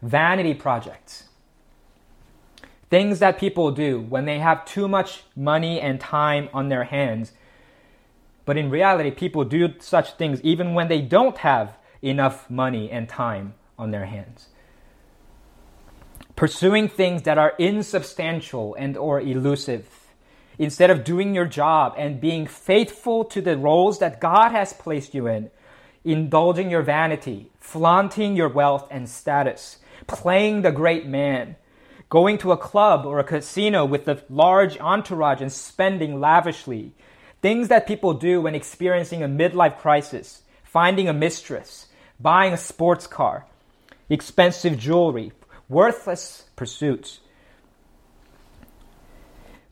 vanity 0.00 0.54
projects. 0.54 1.24
Things 2.88 3.18
that 3.18 3.38
people 3.38 3.72
do 3.72 4.00
when 4.00 4.26
they 4.26 4.38
have 4.38 4.64
too 4.64 4.86
much 4.86 5.24
money 5.34 5.80
and 5.80 6.00
time 6.00 6.48
on 6.52 6.68
their 6.68 6.84
hands. 6.84 7.32
But 8.52 8.58
in 8.58 8.68
reality, 8.68 9.10
people 9.10 9.44
do 9.44 9.72
such 9.78 10.12
things 10.18 10.38
even 10.42 10.74
when 10.74 10.88
they 10.88 11.00
don't 11.00 11.38
have 11.38 11.78
enough 12.02 12.50
money 12.50 12.90
and 12.90 13.08
time 13.08 13.54
on 13.78 13.92
their 13.92 14.04
hands. 14.04 14.48
Pursuing 16.36 16.86
things 16.86 17.22
that 17.22 17.38
are 17.38 17.54
insubstantial 17.58 18.74
and 18.78 18.94
or 18.98 19.22
elusive 19.22 19.88
instead 20.58 20.90
of 20.90 21.02
doing 21.02 21.34
your 21.34 21.46
job 21.46 21.94
and 21.96 22.20
being 22.20 22.46
faithful 22.46 23.24
to 23.24 23.40
the 23.40 23.56
roles 23.56 24.00
that 24.00 24.20
God 24.20 24.50
has 24.50 24.74
placed 24.74 25.14
you 25.14 25.26
in, 25.26 25.50
indulging 26.04 26.70
your 26.70 26.82
vanity, 26.82 27.50
flaunting 27.58 28.36
your 28.36 28.50
wealth 28.50 28.86
and 28.90 29.08
status, 29.08 29.78
playing 30.06 30.60
the 30.60 30.72
great 30.72 31.06
man, 31.06 31.56
going 32.10 32.36
to 32.36 32.52
a 32.52 32.58
club 32.58 33.06
or 33.06 33.18
a 33.18 33.24
casino 33.24 33.86
with 33.86 34.06
a 34.08 34.22
large 34.28 34.78
entourage 34.78 35.40
and 35.40 35.50
spending 35.50 36.20
lavishly, 36.20 36.92
things 37.42 37.68
that 37.68 37.88
people 37.88 38.14
do 38.14 38.40
when 38.40 38.54
experiencing 38.54 39.22
a 39.22 39.28
midlife 39.28 39.78
crisis, 39.78 40.42
finding 40.62 41.08
a 41.08 41.12
mistress, 41.12 41.88
buying 42.18 42.52
a 42.52 42.56
sports 42.56 43.06
car, 43.06 43.44
expensive 44.08 44.78
jewelry, 44.78 45.32
worthless 45.68 46.44
pursuits. 46.54 47.18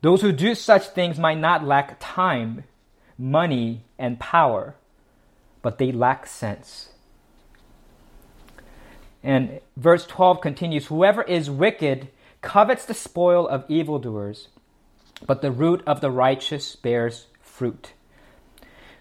Those 0.02 0.20
who 0.20 0.32
do 0.32 0.54
such 0.54 0.88
things 0.88 1.18
might 1.18 1.38
not 1.38 1.64
lack 1.64 1.96
time, 2.00 2.64
money, 3.16 3.84
and 3.98 4.18
power, 4.18 4.74
but 5.62 5.78
they 5.78 5.92
lack 5.92 6.26
sense. 6.26 6.88
And 9.22 9.60
verse 9.76 10.06
12 10.06 10.40
continues 10.40 10.86
Whoever 10.86 11.22
is 11.22 11.50
wicked 11.50 12.08
covets 12.40 12.86
the 12.86 12.94
spoil 12.94 13.46
of 13.46 13.64
evildoers, 13.68 14.48
but 15.26 15.42
the 15.42 15.52
root 15.52 15.82
of 15.86 16.00
the 16.00 16.10
righteous 16.10 16.74
bears 16.74 17.26
fruit. 17.60 17.92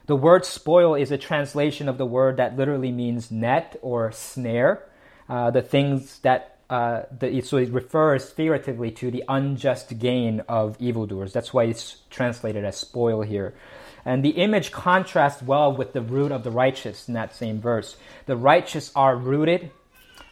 The 0.07 0.17
word 0.17 0.43
spoil 0.43 0.95
is 0.95 1.11
a 1.11 1.17
translation 1.17 1.87
of 1.87 1.97
the 1.97 2.05
word 2.05 2.35
that 2.37 2.57
literally 2.57 2.91
means 2.91 3.31
net 3.31 3.77
or 3.81 4.11
snare, 4.11 4.85
uh, 5.29 5.49
the 5.51 5.61
things 5.61 6.19
that 6.27 6.57
uh, 6.69 7.03
the, 7.17 7.39
so 7.39 7.55
it 7.55 7.71
refers 7.71 8.29
figuratively 8.29 8.91
to 8.91 9.11
the 9.11 9.23
unjust 9.29 9.97
gain 9.97 10.41
of 10.49 10.75
evildoers. 10.77 11.31
That's 11.31 11.53
why 11.53 11.63
it's 11.71 11.99
translated 12.09 12.65
as 12.65 12.75
spoil 12.75 13.21
here. 13.21 13.53
And 14.03 14.25
the 14.25 14.31
image 14.31 14.73
contrasts 14.73 15.41
well 15.41 15.71
with 15.73 15.93
the 15.93 16.01
root 16.01 16.33
of 16.33 16.43
the 16.43 16.51
righteous 16.51 17.07
in 17.07 17.13
that 17.13 17.33
same 17.33 17.61
verse. 17.61 17.95
The 18.25 18.35
righteous 18.35 18.91
are 18.93 19.15
rooted, 19.15 19.71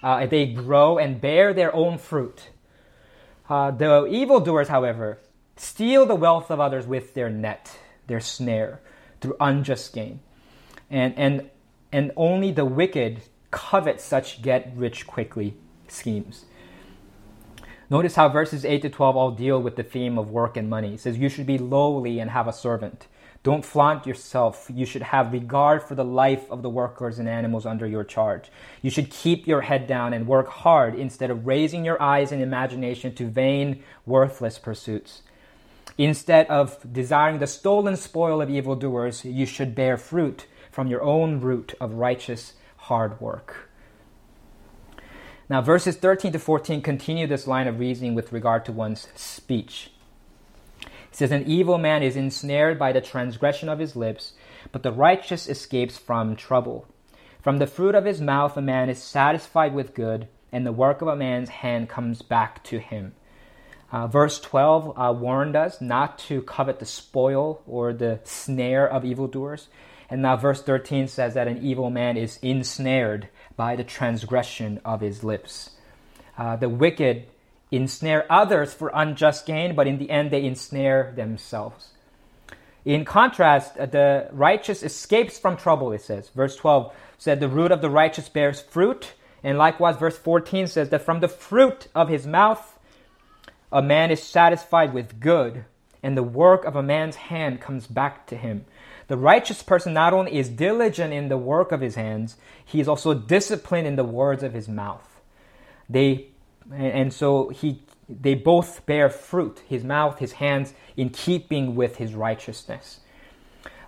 uh, 0.04 0.26
they 0.26 0.48
grow 0.48 0.98
and 0.98 1.22
bear 1.22 1.54
their 1.54 1.74
own 1.74 1.98
fruit. 1.98 2.50
Uh, 3.50 3.72
the 3.72 4.06
evildoers, 4.08 4.68
however, 4.68 5.18
steal 5.56 6.06
the 6.06 6.16
wealth 6.16 6.52
of 6.52 6.60
others 6.60 6.86
with 6.86 7.14
their 7.14 7.30
net, 7.30 7.78
their 8.08 8.20
snare, 8.20 8.82
through 9.22 9.36
unjust 9.40 9.94
gain. 9.94 10.20
And, 10.90 11.14
and, 11.18 11.50
and 11.92 12.12
only 12.16 12.52
the 12.52 12.66
wicked 12.66 13.22
covet 13.52 14.02
such 14.02 14.42
get 14.42 14.72
rich 14.76 15.08
quickly 15.08 15.56
schemes. 15.88 16.46
Notice 17.90 18.16
how 18.16 18.28
verses 18.28 18.66
8 18.66 18.82
to 18.82 18.90
12 18.90 19.16
all 19.16 19.32
deal 19.32 19.62
with 19.62 19.78
the 19.78 19.84
theme 19.84 20.18
of 20.18 20.30
work 20.30 20.58
and 20.58 20.70
money. 20.70 20.96
It 20.96 21.00
says, 21.00 21.18
You 21.18 21.30
should 21.30 21.46
be 21.46 21.58
lowly 21.58 22.20
and 22.20 22.32
have 22.32 22.48
a 22.48 22.54
servant. 22.54 23.08
Don't 23.44 23.64
flaunt 23.64 24.06
yourself. 24.06 24.70
You 24.74 24.86
should 24.86 25.04
have 25.04 25.32
regard 25.32 25.82
for 25.82 25.96
the 25.96 26.04
life 26.04 26.52
of 26.52 26.64
the 26.64 26.70
workers 26.70 27.18
and 27.18 27.30
animals 27.30 27.66
under 27.66 27.88
your 27.88 28.04
charge. 28.04 28.52
You 28.82 28.90
should 28.90 29.10
keep 29.10 29.48
your 29.48 29.62
head 29.62 29.88
down 29.88 30.14
and 30.14 30.28
work 30.28 30.50
hard 30.50 30.96
instead 30.96 31.32
of 31.32 31.48
raising 31.48 31.86
your 31.86 32.02
eyes 32.02 32.34
and 32.34 32.42
imagination 32.42 33.16
to 33.16 33.30
vain, 33.30 33.84
worthless 34.06 34.60
pursuits. 34.60 35.22
Instead 35.98 36.46
of 36.48 36.78
desiring 36.94 37.40
the 37.40 37.48
stolen 37.48 37.96
spoil 37.96 38.42
of 38.42 38.50
evildoers, 38.50 39.26
you 39.26 39.46
should 39.46 39.74
bear 39.74 39.98
fruit 39.98 40.46
from 40.72 40.88
your 40.88 41.02
own 41.02 41.42
root 41.42 41.74
of 41.82 41.94
righteous 41.94 42.54
hard 42.78 43.20
work. 43.20 43.70
Now, 45.50 45.62
verses 45.62 45.96
13 45.96 46.34
to 46.34 46.40
14 46.40 46.82
continue 46.82 47.26
this 47.26 47.48
line 47.48 47.68
of 47.68 47.80
reasoning 47.80 48.14
with 48.14 48.32
regard 48.32 48.66
to 48.66 48.72
one's 48.72 49.08
speech. 49.16 49.92
It 50.82 50.90
says, 51.12 51.32
An 51.32 51.48
evil 51.48 51.78
man 51.78 52.04
is 52.04 52.16
ensnared 52.16 52.78
by 52.78 52.92
the 52.92 53.02
transgression 53.02 53.70
of 53.70 53.80
his 53.80 53.96
lips, 53.96 54.34
but 54.72 54.84
the 54.84 54.92
righteous 54.92 55.48
escapes 55.48 55.98
from 55.98 56.36
trouble. 56.36 56.86
From 57.42 57.58
the 57.58 57.66
fruit 57.66 57.96
of 57.96 58.06
his 58.06 58.20
mouth, 58.20 58.58
a 58.58 58.62
man 58.62 58.90
is 58.90 59.02
satisfied 59.02 59.74
with 59.74 59.96
good, 59.96 60.28
and 60.52 60.66
the 60.66 60.72
work 60.74 61.02
of 61.02 61.08
a 61.08 61.16
man's 61.16 61.50
hand 61.50 61.88
comes 61.90 62.22
back 62.22 62.64
to 62.66 62.80
him. 62.80 63.14
Uh, 63.92 64.08
verse 64.08 64.40
12 64.40 64.94
uh, 64.98 65.14
warned 65.14 65.56
us 65.56 65.80
not 65.80 66.20
to 66.20 66.42
covet 66.42 66.80
the 66.80 66.86
spoil 66.86 67.62
or 67.66 67.94
the 67.94 68.20
snare 68.24 68.88
of 68.88 69.06
evildoers. 69.06 69.70
And 70.10 70.22
now 70.22 70.36
verse 70.38 70.62
13 70.62 71.08
says 71.08 71.34
that 71.36 71.48
an 71.48 71.64
evil 71.64 71.90
man 71.90 72.18
is 72.18 72.38
ensnared 72.42 73.30
by 73.56 73.76
the 73.76 73.84
transgression 73.84 74.80
of 74.84 75.02
his 75.02 75.24
lips. 75.24 75.72
Uh, 76.38 76.56
the 76.56 76.70
wicked 76.70 77.26
ensnare 77.72 78.26
others 78.30 78.74
for 78.74 78.92
unjust 78.94 79.46
gain, 79.46 79.76
but 79.76 79.88
in 79.88 79.98
the 79.98 80.10
end 80.10 80.32
they 80.32 80.46
ensnare 80.46 81.14
themselves. 81.16 81.90
In 82.86 83.04
contrast, 83.04 83.78
uh, 83.78 83.86
the 83.86 84.30
righteous 84.32 84.84
escapes 84.84 85.38
from 85.38 85.58
trouble, 85.58 85.92
it 85.92 86.02
says. 86.02 86.30
Verse 86.30 86.56
12 86.56 86.94
said, 87.18 87.40
The 87.40 87.50
root 87.50 87.72
of 87.72 87.82
the 87.82 87.90
righteous 87.90 88.30
bears 88.30 88.62
fruit. 88.62 89.14
And 89.44 89.58
likewise, 89.58 89.98
verse 89.98 90.18
14 90.18 90.68
says 90.68 90.90
that 90.90 91.04
from 91.04 91.20
the 91.20 91.28
fruit 91.28 91.88
of 91.94 92.08
his 92.08 92.26
mouth, 92.26 92.77
a 93.72 93.82
man 93.82 94.12
is 94.12 94.22
satisfied 94.24 94.94
with 94.94 95.20
good, 95.20 95.66
and 96.04 96.16
the 96.16 96.24
work 96.24 96.66
of 96.66 96.76
a 96.76 96.84
man's 96.84 97.16
hand 97.16 97.60
comes 97.62 97.88
back 97.88 98.28
to 98.28 98.38
him. 98.38 98.66
The 99.08 99.18
righteous 99.18 99.64
person 99.64 99.94
not 99.94 100.14
only 100.14 100.38
is 100.38 100.50
diligent 100.50 101.14
in 101.14 101.30
the 101.30 101.38
work 101.38 101.72
of 101.72 101.82
his 101.82 101.96
hands, 101.96 102.38
he 102.64 102.80
is 102.80 102.88
also 102.88 103.14
disciplined 103.14 103.88
in 103.88 103.96
the 103.96 104.04
words 104.04 104.44
of 104.44 104.54
his 104.54 104.68
mouth. 104.68 105.22
They 105.90 106.28
and 106.72 107.14
so 107.14 107.50
he 107.50 107.82
they 108.10 108.36
both 108.36 108.86
bear 108.86 109.10
fruit, 109.10 109.62
his 109.68 109.84
mouth, 109.84 110.20
his 110.20 110.34
hands, 110.34 110.74
in 110.96 111.10
keeping 111.10 111.76
with 111.76 111.98
his 111.98 112.14
righteousness. 112.14 113.02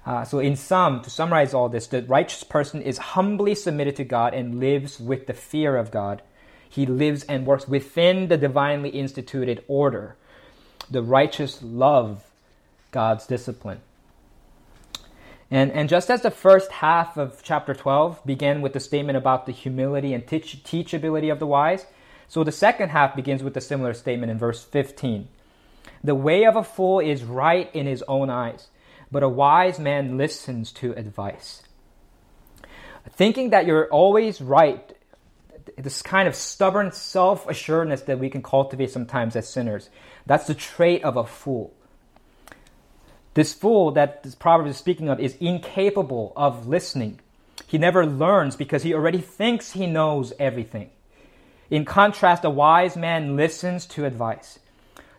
Uh, 0.06 0.24
so, 0.24 0.39
in 0.39 0.56
sum, 0.56 1.02
to 1.02 1.10
summarize 1.10 1.54
all 1.54 1.70
this, 1.70 1.88
the 1.88 2.02
righteous 2.04 2.44
person 2.44 2.82
is 2.82 2.98
humbly 2.98 3.56
submitted 3.56 3.96
to 3.98 4.04
God 4.04 4.34
and 4.34 4.60
lives 4.60 5.00
with 5.00 5.28
the 5.28 5.34
fear 5.34 5.78
of 5.78 5.92
God. 5.92 6.22
He 6.69 6.86
lives 6.86 7.23
and 7.23 7.45
works 7.45 7.67
within 7.67 8.27
the 8.27 8.38
divinely 8.38 8.89
instituted 8.89 9.63
order. 9.67 10.15
The 10.89 11.01
righteous 11.01 11.62
love 11.62 12.23
God's 12.91 13.25
discipline. 13.25 13.82
And, 15.51 15.71
and 15.71 15.89
just 15.89 16.12
as 16.12 16.21
the 16.21 16.32
first 16.32 16.71
half 16.71 17.17
of 17.17 17.41
chapter 17.41 17.73
12 17.73 18.23
began 18.25 18.62
with 18.62 18.73
the 18.73 18.79
statement 18.79 19.17
about 19.17 19.47
the 19.47 19.51
humility 19.51 20.13
and 20.13 20.25
teach, 20.27 20.63
teachability 20.63 21.32
of 21.32 21.39
the 21.39 21.47
wise, 21.47 21.88
so 22.27 22.43
the 22.43 22.51
second 22.51 22.89
half 22.89 23.15
begins 23.15 23.41
with 23.41 23.58
a 23.58 23.62
similar 23.62 23.95
statement 23.95 24.32
in 24.32 24.38
verse 24.38 24.63
15. 24.63 25.27
The 26.03 26.15
way 26.15 26.45
of 26.45 26.55
a 26.55 26.63
fool 26.63 26.99
is 26.99 27.23
right 27.23 27.73
in 27.73 27.88
his 27.88 28.03
own 28.08 28.29
eyes, 28.29 28.67
but 29.12 29.23
a 29.23 29.29
wise 29.29 29.79
man 29.79 30.17
listens 30.17 30.71
to 30.73 30.93
advice. 30.93 31.63
Thinking 33.10 33.49
that 33.49 33.65
you're 33.65 33.88
always 33.88 34.39
right, 34.39 34.95
this 35.77 36.01
kind 36.01 36.27
of 36.27 36.36
stubborn 36.36 36.91
self 36.91 37.47
assuredness 37.47 38.01
that 38.03 38.19
we 38.19 38.29
can 38.29 38.41
cultivate 38.41 38.91
sometimes 38.91 39.36
as 39.36 39.47
sinners, 39.47 39.89
that's 40.25 40.47
the 40.47 40.53
trait 40.53 41.03
of 41.03 41.17
a 41.17 41.25
fool. 41.25 41.73
This 43.34 43.53
fool 43.53 43.91
that 43.91 44.23
this 44.23 44.36
proverb 44.36 44.67
is 44.67 44.77
speaking 44.77 45.10
of 45.10 45.19
is 45.19 45.38
incapable 45.39 46.34
of 46.36 46.67
listening. 46.67 47.19
He 47.65 47.77
never 47.77 48.05
learns 48.05 48.55
because 48.55 48.84
he 48.84 48.93
already 48.93 49.21
thinks 49.21 49.73
he 49.73 49.86
knows 49.86 50.34
everything. 50.39 50.89
In 51.69 51.86
contrast, 51.86 52.43
a 52.43 52.49
wise 52.49 52.97
man 52.97 53.36
listens 53.36 53.86
to 53.88 54.05
advice. 54.05 54.60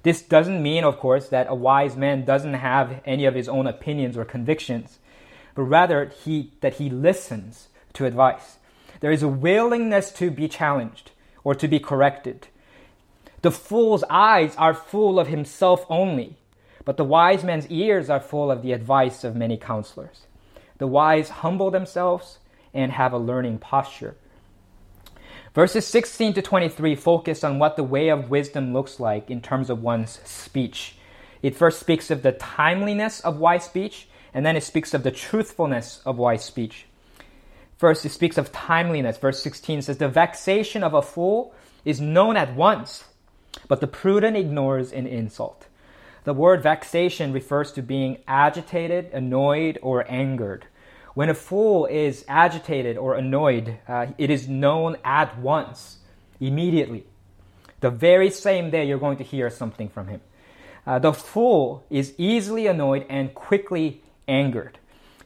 This 0.03 0.23
doesn't 0.23 0.63
mean, 0.63 0.85
of 0.85 0.99
course, 0.99 1.29
that 1.29 1.47
a 1.49 1.55
wise 1.55 1.97
man 1.97 2.25
doesn't 2.25 2.55
have 2.55 3.01
any 3.05 3.27
of 3.27 3.35
his 3.35 3.49
own 3.49 3.67
opinions 3.67 4.17
or 4.17 4.25
convictions, 4.25 4.99
but 5.55 5.63
rather 5.63 6.07
he, 6.07 6.53
that 6.61 6.75
he 6.75 6.91
listens 6.91 7.69
to 7.93 8.07
advice. 8.07 8.57
There 9.01 9.11
is 9.11 9.23
a 9.23 9.29
willingness 9.29 10.13
to 10.13 10.31
be 10.31 10.49
challenged 10.49 11.11
or 11.43 11.55
to 11.55 11.67
be 11.67 11.81
corrected. 11.81 12.49
The 13.43 13.51
fool's 13.51 14.05
eyes 14.11 14.55
are 14.57 14.75
full 14.75 15.19
of 15.19 15.29
himself 15.29 15.85
only. 15.89 16.37
But 16.85 16.97
the 16.97 17.05
wise 17.05 17.45
man's 17.45 17.69
ears 17.69 18.09
are 18.11 18.21
full 18.21 18.51
of 18.51 18.63
the 18.63 18.73
advice 18.73 19.25
of 19.25 19.37
many 19.37 19.57
counselors. 19.57 20.23
The 20.79 20.87
wise 20.87 21.29
humble 21.29 21.71
themselves 21.71 22.39
and 22.73 22.93
have 22.93 23.13
a 23.13 23.19
learning 23.19 23.59
posture. 23.59 24.17
Verses 25.55 25.87
16 25.87 26.35
to 26.35 26.43
23 26.43 26.95
focus 26.95 27.43
on 27.43 27.59
what 27.59 27.77
the 27.77 27.85
way 27.85 28.09
of 28.09 28.31
wisdom 28.31 28.73
looks 28.73 29.01
like 29.01 29.31
in 29.31 29.41
terms 29.41 29.69
of 29.69 29.83
one's 29.83 30.21
speech. 30.25 30.95
It 31.43 31.57
first 31.57 31.81
speaks 31.81 32.11
of 32.11 32.23
the 32.23 32.33
timeliness 32.33 33.21
of 33.21 33.39
wise 33.39 33.65
speech, 33.65 34.09
and 34.33 34.47
then 34.47 34.57
it 34.57 34.63
speaks 34.63 34.95
of 34.95 35.03
the 35.03 35.11
truthfulness 35.11 36.01
of 36.07 36.19
wise 36.19 36.45
speech. 36.45 36.87
First, 37.81 38.05
it 38.05 38.11
speaks 38.11 38.37
of 38.37 38.53
timeliness. 38.53 39.17
Verse 39.17 39.43
16 39.43 39.81
says, 39.81 39.97
The 39.97 40.07
vexation 40.07 40.85
of 40.85 40.93
a 40.93 41.01
fool 41.01 41.55
is 41.83 41.99
known 41.99 42.37
at 42.37 42.55
once, 42.55 43.05
but 43.69 43.81
the 43.81 43.87
prudent 43.87 44.37
ignores 44.37 44.93
an 44.93 45.07
insult. 45.07 45.67
The 46.25 46.35
word 46.35 46.63
vexation 46.63 47.33
refers 47.33 47.73
to 47.73 47.83
being 47.83 48.19
agitated, 48.29 49.11
annoyed, 49.15 49.79
or 49.81 50.05
angered. 50.13 50.67
When 51.15 51.31
a 51.31 51.35
fool 51.35 51.87
is 51.87 52.23
agitated 52.29 52.99
or 52.99 53.15
annoyed, 53.15 53.79
uh, 53.89 54.09
it 54.19 54.29
is 54.29 54.47
known 54.47 54.99
at 55.03 55.39
once, 55.39 56.01
immediately. 56.39 57.07
The 57.81 57.89
very 57.91 58.29
same 58.29 58.69
day, 58.69 58.85
you're 58.85 58.99
going 58.99 59.17
to 59.17 59.25
hear 59.25 59.49
something 59.49 59.89
from 59.89 60.09
him. 60.09 60.21
Uh, 60.87 60.99
the 60.99 61.15
fool 61.15 61.87
is 61.89 62.13
easily 62.19 62.67
annoyed 62.67 63.07
and 63.09 63.33
quickly 63.35 64.03
angered. 64.29 64.80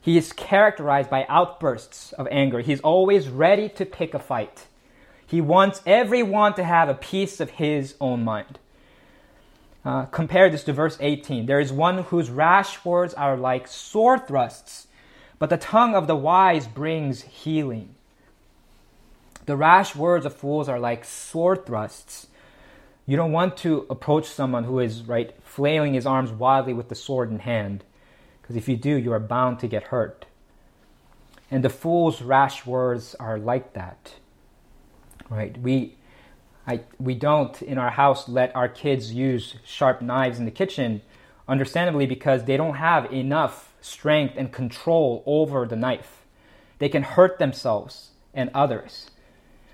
He 0.05 0.19
is 0.19 0.33
characterized 0.33 1.09
by 1.09 1.25
outbursts 1.27 2.13
of 2.13 2.27
anger. 2.29 2.59
He's 2.59 2.79
always 2.81 3.27
ready 3.27 3.69
to 3.69 3.87
pick 3.87 4.13
a 4.13 4.19
fight. 4.19 4.67
He 5.25 5.41
wants 5.41 5.81
everyone 5.83 6.53
to 6.53 6.63
have 6.63 6.89
a 6.89 6.93
piece 6.93 7.39
of 7.39 7.49
his 7.49 7.95
own 7.99 8.23
mind. 8.23 8.59
Uh, 9.83 10.05
compare 10.05 10.47
this 10.51 10.63
to 10.65 10.73
verse 10.73 10.95
18. 11.01 11.47
There 11.47 11.59
is 11.59 11.73
one 11.73 12.03
whose 12.03 12.29
rash 12.29 12.85
words 12.85 13.15
are 13.15 13.35
like 13.35 13.67
sword 13.67 14.27
thrusts, 14.27 14.85
but 15.39 15.49
the 15.49 15.57
tongue 15.57 15.95
of 15.95 16.05
the 16.05 16.15
wise 16.15 16.67
brings 16.67 17.23
healing. 17.23 17.95
The 19.47 19.55
rash 19.55 19.95
words 19.95 20.23
of 20.23 20.35
fools 20.35 20.69
are 20.69 20.79
like 20.79 21.03
sword 21.03 21.65
thrusts. 21.65 22.27
You 23.07 23.17
don't 23.17 23.31
want 23.31 23.57
to 23.57 23.87
approach 23.89 24.27
someone 24.27 24.65
who 24.65 24.77
is 24.77 25.01
right 25.01 25.33
flailing 25.43 25.95
his 25.95 26.05
arms 26.05 26.31
wildly 26.31 26.73
with 26.73 26.89
the 26.89 26.95
sword 26.95 27.31
in 27.31 27.39
hand, 27.39 27.83
because 28.45 28.57
if 28.57 28.69
you 28.69 28.77
do, 28.77 28.95
you 28.95 29.11
are 29.11 29.19
bound 29.19 29.57
to 29.57 29.67
get 29.67 29.85
hurt. 29.85 30.27
And 31.49 31.63
the 31.63 31.69
fool's 31.69 32.21
rash 32.21 32.63
words 32.63 33.15
are 33.19 33.39
like 33.39 33.73
that. 33.73 34.13
Right? 35.31 35.59
We 35.59 35.97
I, 36.67 36.81
we 36.99 37.15
don't 37.15 37.59
in 37.63 37.79
our 37.79 37.89
house 37.89 38.29
let 38.29 38.55
our 38.55 38.69
kids 38.69 39.11
use 39.11 39.55
sharp 39.65 39.99
knives 39.99 40.37
in 40.37 40.45
the 40.45 40.51
kitchen, 40.51 41.01
understandably 41.47 42.05
because 42.05 42.43
they 42.43 42.55
don't 42.55 42.75
have 42.75 43.11
enough 43.11 43.73
strength 43.81 44.35
and 44.37 44.51
control 44.51 45.23
over 45.25 45.65
the 45.65 45.75
knife. 45.75 46.23
They 46.77 46.89
can 46.89 47.01
hurt 47.01 47.39
themselves 47.39 48.11
and 48.31 48.51
others. 48.53 49.09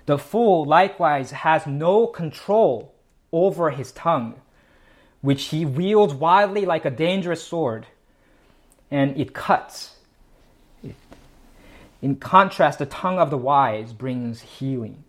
The 0.06 0.16
fool 0.16 0.64
likewise 0.64 1.30
has 1.32 1.66
no 1.66 2.06
control 2.06 2.94
over 3.32 3.68
his 3.68 3.92
tongue, 3.92 4.40
which 5.20 5.44
he 5.44 5.66
wields 5.66 6.14
wildly 6.14 6.64
like 6.64 6.86
a 6.86 6.90
dangerous 6.90 7.42
sword, 7.42 7.86
and 8.92 9.18
it 9.18 9.32
cuts. 9.32 9.96
In 12.02 12.16
contrast, 12.16 12.78
the 12.78 12.86
tongue 12.86 13.18
of 13.18 13.30
the 13.30 13.38
wise 13.38 13.92
brings 13.92 14.42
healing. 14.42 15.04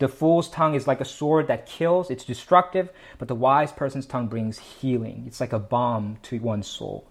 The 0.00 0.08
fool's 0.08 0.48
tongue 0.48 0.74
is 0.74 0.86
like 0.86 1.00
a 1.00 1.04
sword 1.04 1.46
that 1.46 1.66
kills, 1.66 2.10
it's 2.10 2.24
destructive, 2.24 2.90
but 3.18 3.28
the 3.28 3.34
wise 3.34 3.70
person's 3.72 4.06
tongue 4.06 4.26
brings 4.26 4.58
healing. 4.58 5.24
It's 5.26 5.40
like 5.40 5.52
a 5.52 5.58
balm 5.58 6.18
to 6.24 6.38
one's 6.40 6.66
soul. 6.66 7.06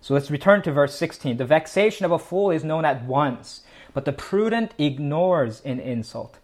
So 0.00 0.14
let's 0.14 0.30
return 0.30 0.62
to 0.62 0.72
verse 0.72 0.94
16. 0.94 1.36
The 1.36 1.44
vexation 1.44 2.04
of 2.04 2.12
a 2.12 2.18
fool 2.18 2.50
is 2.50 2.64
known 2.64 2.84
at 2.84 3.04
once, 3.04 3.62
but 3.94 4.04
the 4.04 4.12
prudent 4.12 4.72
ignores 4.78 5.60
an 5.62 5.78
insult. 5.78 6.38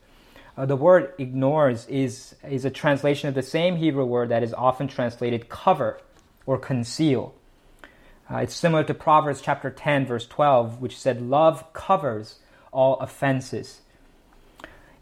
Uh, 0.56 0.66
the 0.66 0.76
word 0.76 1.14
ignores 1.18 1.86
is, 1.86 2.36
is 2.48 2.64
a 2.64 2.70
translation 2.70 3.28
of 3.28 3.34
the 3.34 3.42
same 3.42 3.76
Hebrew 3.76 4.04
word 4.04 4.28
that 4.28 4.42
is 4.42 4.54
often 4.54 4.86
translated 4.86 5.48
cover 5.48 6.00
or 6.46 6.58
conceal. 6.58 7.34
Uh, 8.30 8.38
it's 8.38 8.54
similar 8.54 8.84
to 8.84 8.94
Proverbs 8.94 9.42
chapter 9.42 9.70
10, 9.70 10.06
verse 10.06 10.26
12, 10.26 10.80
which 10.80 10.98
said, 10.98 11.20
Love 11.20 11.72
covers 11.72 12.38
all 12.72 12.98
offenses. 13.00 13.82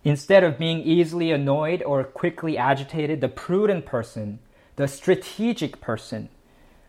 Instead 0.05 0.43
of 0.43 0.59
being 0.59 0.81
easily 0.81 1.31
annoyed 1.31 1.83
or 1.85 2.03
quickly 2.03 2.59
agitated, 2.59 3.21
the 3.21 3.29
prudent 3.29 3.87
person, 3.87 4.41
the 4.75 4.89
strategic 4.89 5.81
person, 5.81 6.29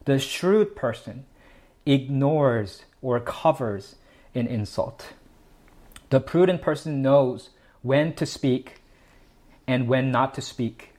the 0.06 0.18
shrewd 0.18 0.76
person 0.76 1.26
ignores 1.86 2.86
or 3.02 3.20
covers 3.20 3.96
an 4.34 4.48
insult. 4.48 5.14
The 6.10 6.20
prudent 6.20 6.62
person 6.62 7.02
knows 7.04 7.52
when 7.84 8.14
to 8.16 8.26
speak 8.26 8.82
and 9.68 9.88
when 9.88 10.12
not 10.12 10.34
to 10.36 10.42
speak. 10.42 10.94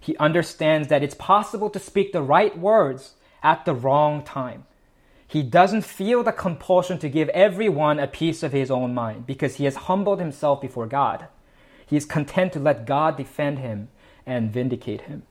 He 0.00 0.16
understands 0.16 0.88
that 0.88 1.02
it's 1.04 1.14
possible 1.14 1.70
to 1.70 1.78
speak 1.78 2.12
the 2.12 2.22
right 2.22 2.58
words 2.58 3.14
at 3.42 3.64
the 3.64 3.74
wrong 3.74 4.22
time. 4.24 4.64
He 5.30 5.44
doesn't 5.44 5.82
feel 5.82 6.24
the 6.24 6.32
compulsion 6.32 6.98
to 6.98 7.08
give 7.08 7.28
everyone 7.28 8.00
a 8.00 8.08
piece 8.08 8.42
of 8.42 8.50
his 8.50 8.68
own 8.68 8.92
mind 8.92 9.28
because 9.28 9.56
he 9.56 9.64
has 9.64 9.76
humbled 9.76 10.18
himself 10.18 10.60
before 10.60 10.88
God. 10.88 11.28
He 11.86 11.96
is 11.96 12.04
content 12.04 12.52
to 12.54 12.58
let 12.58 12.84
God 12.84 13.16
defend 13.16 13.60
him 13.60 13.90
and 14.26 14.52
vindicate 14.52 15.02
him. 15.02 15.22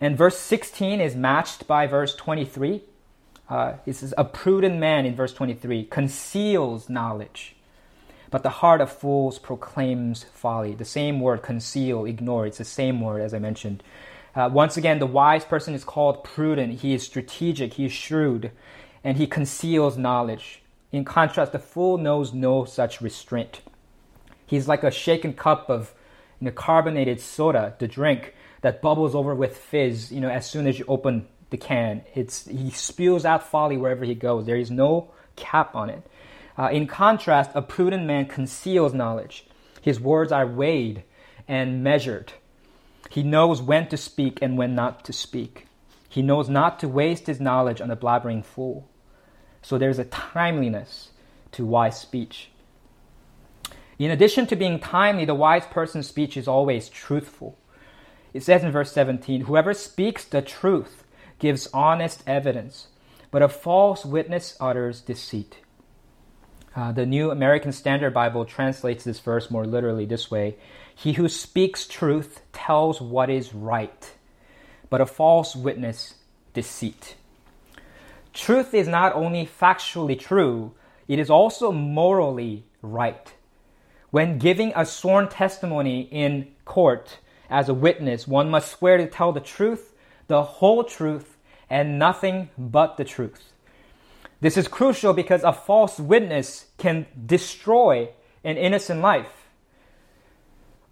And 0.00 0.18
verse 0.18 0.36
16 0.38 1.00
is 1.00 1.14
matched 1.14 1.68
by 1.68 1.86
verse 1.86 2.16
23. 2.16 2.82
Uh, 3.48 3.74
it 3.86 3.94
says, 3.94 4.12
A 4.18 4.24
prudent 4.24 4.80
man 4.80 5.06
in 5.06 5.14
verse 5.14 5.32
23 5.34 5.84
conceals 5.84 6.88
knowledge, 6.88 7.54
but 8.28 8.42
the 8.42 8.48
heart 8.50 8.80
of 8.80 8.90
fools 8.90 9.38
proclaims 9.38 10.24
folly. 10.24 10.74
The 10.74 10.84
same 10.84 11.20
word, 11.20 11.42
conceal, 11.42 12.06
ignore, 12.06 12.44
it's 12.44 12.58
the 12.58 12.64
same 12.64 13.00
word 13.00 13.22
as 13.22 13.34
I 13.34 13.38
mentioned. 13.38 13.84
Uh, 14.34 14.48
once 14.52 14.76
again, 14.76 15.00
the 15.00 15.06
wise 15.06 15.44
person 15.44 15.74
is 15.74 15.84
called 15.84 16.22
prudent. 16.22 16.80
He 16.80 16.94
is 16.94 17.02
strategic, 17.02 17.74
he 17.74 17.86
is 17.86 17.92
shrewd, 17.92 18.52
and 19.02 19.16
he 19.16 19.26
conceals 19.26 19.96
knowledge. 19.96 20.62
In 20.92 21.04
contrast, 21.04 21.52
the 21.52 21.58
fool 21.58 21.98
knows 21.98 22.32
no 22.32 22.64
such 22.64 23.00
restraint. 23.00 23.60
He's 24.46 24.66
like 24.66 24.82
a 24.82 24.90
shaken 24.90 25.34
cup 25.34 25.70
of 25.70 25.94
you 26.40 26.46
know, 26.46 26.50
carbonated 26.50 27.20
soda, 27.20 27.74
the 27.78 27.86
drink 27.86 28.34
that 28.62 28.82
bubbles 28.82 29.14
over 29.14 29.34
with 29.34 29.56
fizz. 29.56 30.10
You 30.10 30.20
know, 30.20 30.28
as 30.28 30.48
soon 30.48 30.66
as 30.66 30.78
you 30.78 30.84
open 30.88 31.26
the 31.50 31.56
can, 31.56 32.02
it's 32.14 32.46
he 32.46 32.70
spews 32.70 33.24
out 33.24 33.48
folly 33.48 33.76
wherever 33.76 34.04
he 34.04 34.14
goes. 34.14 34.46
There 34.46 34.56
is 34.56 34.70
no 34.70 35.10
cap 35.36 35.74
on 35.74 35.90
it. 35.90 36.02
Uh, 36.58 36.68
in 36.72 36.86
contrast, 36.86 37.52
a 37.54 37.62
prudent 37.62 38.04
man 38.04 38.26
conceals 38.26 38.92
knowledge. 38.92 39.46
His 39.80 40.00
words 40.00 40.32
are 40.32 40.46
weighed 40.46 41.04
and 41.48 41.82
measured. 41.82 42.32
He 43.08 43.22
knows 43.22 43.62
when 43.62 43.88
to 43.88 43.96
speak 43.96 44.40
and 44.42 44.58
when 44.58 44.74
not 44.74 45.04
to 45.06 45.12
speak. 45.12 45.66
He 46.08 46.22
knows 46.22 46.48
not 46.48 46.80
to 46.80 46.88
waste 46.88 47.26
his 47.26 47.40
knowledge 47.40 47.80
on 47.80 47.90
a 47.90 47.96
blabbering 47.96 48.44
fool. 48.44 48.89
So 49.62 49.78
there's 49.78 49.98
a 49.98 50.04
timeliness 50.04 51.10
to 51.52 51.66
wise 51.66 52.00
speech. 52.00 52.50
In 53.98 54.10
addition 54.10 54.46
to 54.46 54.56
being 54.56 54.78
timely, 54.78 55.24
the 55.24 55.34
wise 55.34 55.66
person's 55.66 56.08
speech 56.08 56.36
is 56.36 56.48
always 56.48 56.88
truthful. 56.88 57.58
It 58.32 58.42
says 58.42 58.62
in 58.62 58.72
verse 58.72 58.92
17 58.92 59.42
Whoever 59.42 59.74
speaks 59.74 60.24
the 60.24 60.42
truth 60.42 61.04
gives 61.38 61.68
honest 61.74 62.22
evidence, 62.26 62.88
but 63.30 63.42
a 63.42 63.48
false 63.48 64.04
witness 64.04 64.56
utters 64.60 65.00
deceit. 65.00 65.58
Uh, 66.74 66.92
the 66.92 67.04
New 67.04 67.30
American 67.30 67.72
Standard 67.72 68.14
Bible 68.14 68.44
translates 68.44 69.02
this 69.04 69.18
verse 69.18 69.50
more 69.50 69.66
literally 69.66 70.06
this 70.06 70.30
way 70.30 70.56
He 70.94 71.14
who 71.14 71.28
speaks 71.28 71.86
truth 71.86 72.40
tells 72.52 73.00
what 73.00 73.28
is 73.28 73.54
right, 73.54 74.12
but 74.88 75.00
a 75.00 75.06
false 75.06 75.56
witness 75.56 76.14
deceit. 76.54 77.16
Truth 78.32 78.74
is 78.74 78.86
not 78.86 79.14
only 79.14 79.46
factually 79.46 80.18
true, 80.18 80.72
it 81.08 81.18
is 81.18 81.30
also 81.30 81.72
morally 81.72 82.64
right. 82.82 83.32
When 84.10 84.38
giving 84.38 84.72
a 84.74 84.86
sworn 84.86 85.28
testimony 85.28 86.02
in 86.02 86.52
court 86.64 87.18
as 87.48 87.68
a 87.68 87.74
witness, 87.74 88.28
one 88.28 88.50
must 88.50 88.70
swear 88.70 88.96
to 88.98 89.06
tell 89.06 89.32
the 89.32 89.40
truth, 89.40 89.94
the 90.28 90.42
whole 90.42 90.84
truth, 90.84 91.36
and 91.68 91.98
nothing 91.98 92.50
but 92.56 92.96
the 92.96 93.04
truth. 93.04 93.52
This 94.40 94.56
is 94.56 94.68
crucial 94.68 95.12
because 95.12 95.42
a 95.42 95.52
false 95.52 95.98
witness 95.98 96.66
can 96.78 97.06
destroy 97.26 98.10
an 98.42 98.56
innocent 98.56 99.00
life. 99.00 99.48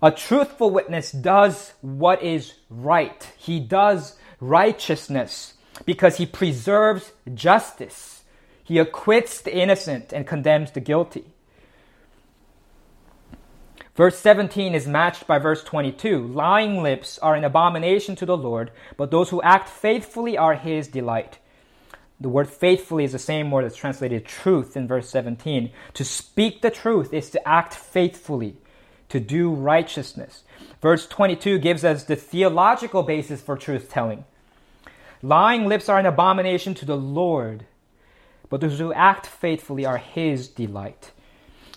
A 0.02 0.10
truthful 0.10 0.70
witness 0.70 1.10
does 1.10 1.72
what 1.80 2.22
is 2.22 2.54
right. 2.70 3.26
He 3.36 3.58
does 3.58 4.16
righteousness 4.40 5.54
because 5.84 6.16
he 6.16 6.26
preserves 6.26 7.12
justice. 7.34 8.22
He 8.62 8.78
acquits 8.78 9.40
the 9.40 9.56
innocent 9.56 10.12
and 10.12 10.26
condemns 10.26 10.72
the 10.72 10.80
guilty. 10.80 11.24
Verse 13.98 14.16
17 14.18 14.76
is 14.76 14.86
matched 14.86 15.26
by 15.26 15.40
verse 15.40 15.64
22. 15.64 16.24
Lying 16.28 16.84
lips 16.84 17.18
are 17.18 17.34
an 17.34 17.42
abomination 17.42 18.14
to 18.14 18.26
the 18.26 18.36
Lord, 18.36 18.70
but 18.96 19.10
those 19.10 19.30
who 19.30 19.42
act 19.42 19.68
faithfully 19.68 20.38
are 20.38 20.54
his 20.54 20.86
delight. 20.86 21.38
The 22.20 22.28
word 22.28 22.48
faithfully 22.48 23.02
is 23.02 23.10
the 23.10 23.18
same 23.18 23.50
word 23.50 23.64
that's 23.64 23.74
translated 23.74 24.24
truth 24.24 24.76
in 24.76 24.86
verse 24.86 25.08
17. 25.08 25.70
To 25.94 26.04
speak 26.04 26.62
the 26.62 26.70
truth 26.70 27.12
is 27.12 27.30
to 27.30 27.48
act 27.48 27.74
faithfully, 27.74 28.56
to 29.08 29.18
do 29.18 29.50
righteousness. 29.50 30.44
Verse 30.80 31.06
22 31.06 31.58
gives 31.58 31.84
us 31.84 32.04
the 32.04 32.14
theological 32.14 33.02
basis 33.02 33.40
for 33.40 33.56
truth 33.56 33.90
telling. 33.90 34.24
Lying 35.22 35.66
lips 35.66 35.88
are 35.88 35.98
an 35.98 36.06
abomination 36.06 36.74
to 36.74 36.84
the 36.84 36.96
Lord, 36.96 37.66
but 38.48 38.60
those 38.60 38.78
who 38.78 38.92
act 38.92 39.26
faithfully 39.26 39.84
are 39.84 39.98
his 39.98 40.48
delight. 40.48 41.12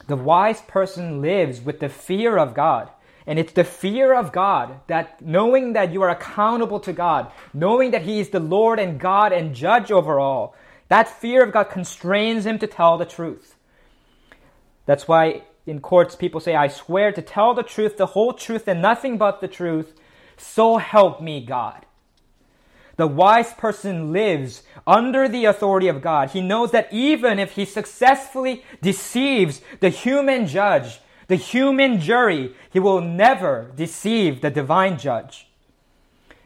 The 0.08 0.15
wise 0.15 0.62
person 0.62 1.21
lives 1.21 1.62
with 1.62 1.80
the 1.80 1.89
fear 1.89 2.38
of 2.38 2.54
God. 2.54 2.89
And 3.27 3.38
it's 3.38 3.54
the 3.54 3.63
fear 3.63 4.13
of 4.13 4.32
God 4.32 4.80
that 4.88 5.21
knowing 5.21 5.73
that 5.73 5.93
you 5.93 6.01
are 6.01 6.10
accountable 6.10 6.80
to 6.82 6.93
God, 6.93 7.32
knowing 7.54 7.91
that 7.91 8.01
He 8.01 8.19
is 8.19 8.30
the 8.30 8.39
Lord 8.39 8.80
and 8.80 8.99
God 8.99 9.32
and 9.32 9.54
judge 9.54 9.91
over 9.91 10.19
all, 10.19 10.56
that 10.88 11.08
fear 11.08 11.43
of 11.43 11.54
God 11.54 11.65
constrains 11.65 12.45
him 12.45 12.60
to 12.60 12.67
tell 12.67 12.97
the 12.97 13.06
truth. 13.06 13.56
That's 14.86 15.08
why 15.08 15.43
in 15.65 15.80
courts 15.80 16.15
people 16.15 16.41
say, 16.41 16.56
I 16.56 16.67
swear 16.67 17.12
to 17.13 17.21
tell 17.21 17.54
the 17.54 17.63
truth, 17.63 17.95
the 17.95 18.08
whole 18.08 18.34
truth, 18.34 18.67
and 18.67 18.82
nothing 18.82 19.17
but 19.17 19.39
the 19.39 19.47
truth. 19.47 19.93
So 20.36 20.77
help 20.77 21.21
me 21.21 21.45
God. 21.45 21.86
The 23.02 23.08
wise 23.08 23.52
person 23.54 24.12
lives 24.12 24.62
under 24.86 25.28
the 25.28 25.46
authority 25.46 25.88
of 25.88 26.04
God. 26.04 26.30
He 26.30 26.40
knows 26.40 26.70
that 26.70 26.88
even 26.94 27.40
if 27.40 27.54
he 27.54 27.66
successfully 27.66 28.64
deceives 28.80 29.60
the 29.80 29.90
human 29.90 30.46
judge, 30.46 31.00
the 31.26 31.36
human 31.36 32.00
jury, 32.00 32.54
he 32.72 32.80
will 32.80 33.02
never 33.02 33.72
deceive 33.76 34.42
the 34.42 34.52
divine 34.52 35.00
judge. 35.00 35.48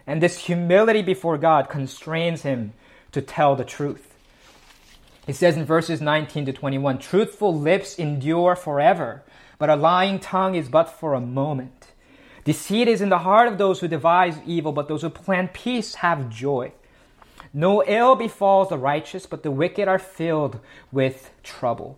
And 0.08 0.24
this 0.24 0.46
humility 0.46 1.02
before 1.02 1.38
God 1.38 1.68
constrains 1.68 2.44
him 2.44 2.72
to 3.12 3.22
tell 3.22 3.58
the 3.58 3.66
truth. 3.66 4.16
He 5.26 5.34
says 5.34 5.58
in 5.58 5.66
verses 5.66 6.00
19 6.00 6.46
to 6.46 6.54
21 6.54 7.00
Truthful 7.00 7.54
lips 7.54 8.00
endure 8.00 8.56
forever, 8.56 9.24
but 9.60 9.70
a 9.70 9.76
lying 9.76 10.20
tongue 10.20 10.56
is 10.56 10.70
but 10.70 10.86
for 10.86 11.16
a 11.16 11.20
moment. 11.20 11.88
Deceit 12.46 12.88
is 12.88 13.02
in 13.02 13.10
the 13.10 13.18
heart 13.18 13.48
of 13.48 13.58
those 13.58 13.80
who 13.80 13.88
devise 13.88 14.38
evil, 14.46 14.72
but 14.72 14.88
those 14.88 15.02
who 15.02 15.10
plan 15.10 15.50
peace 15.50 15.96
have 15.96 16.30
joy. 16.30 16.72
No 17.54 17.84
ill 17.86 18.16
befalls 18.16 18.70
the 18.70 18.78
righteous, 18.78 19.26
but 19.26 19.44
the 19.44 19.52
wicked 19.52 19.88
are 19.88 20.00
filled 20.00 20.60
with 20.92 21.32
trouble. 21.42 21.98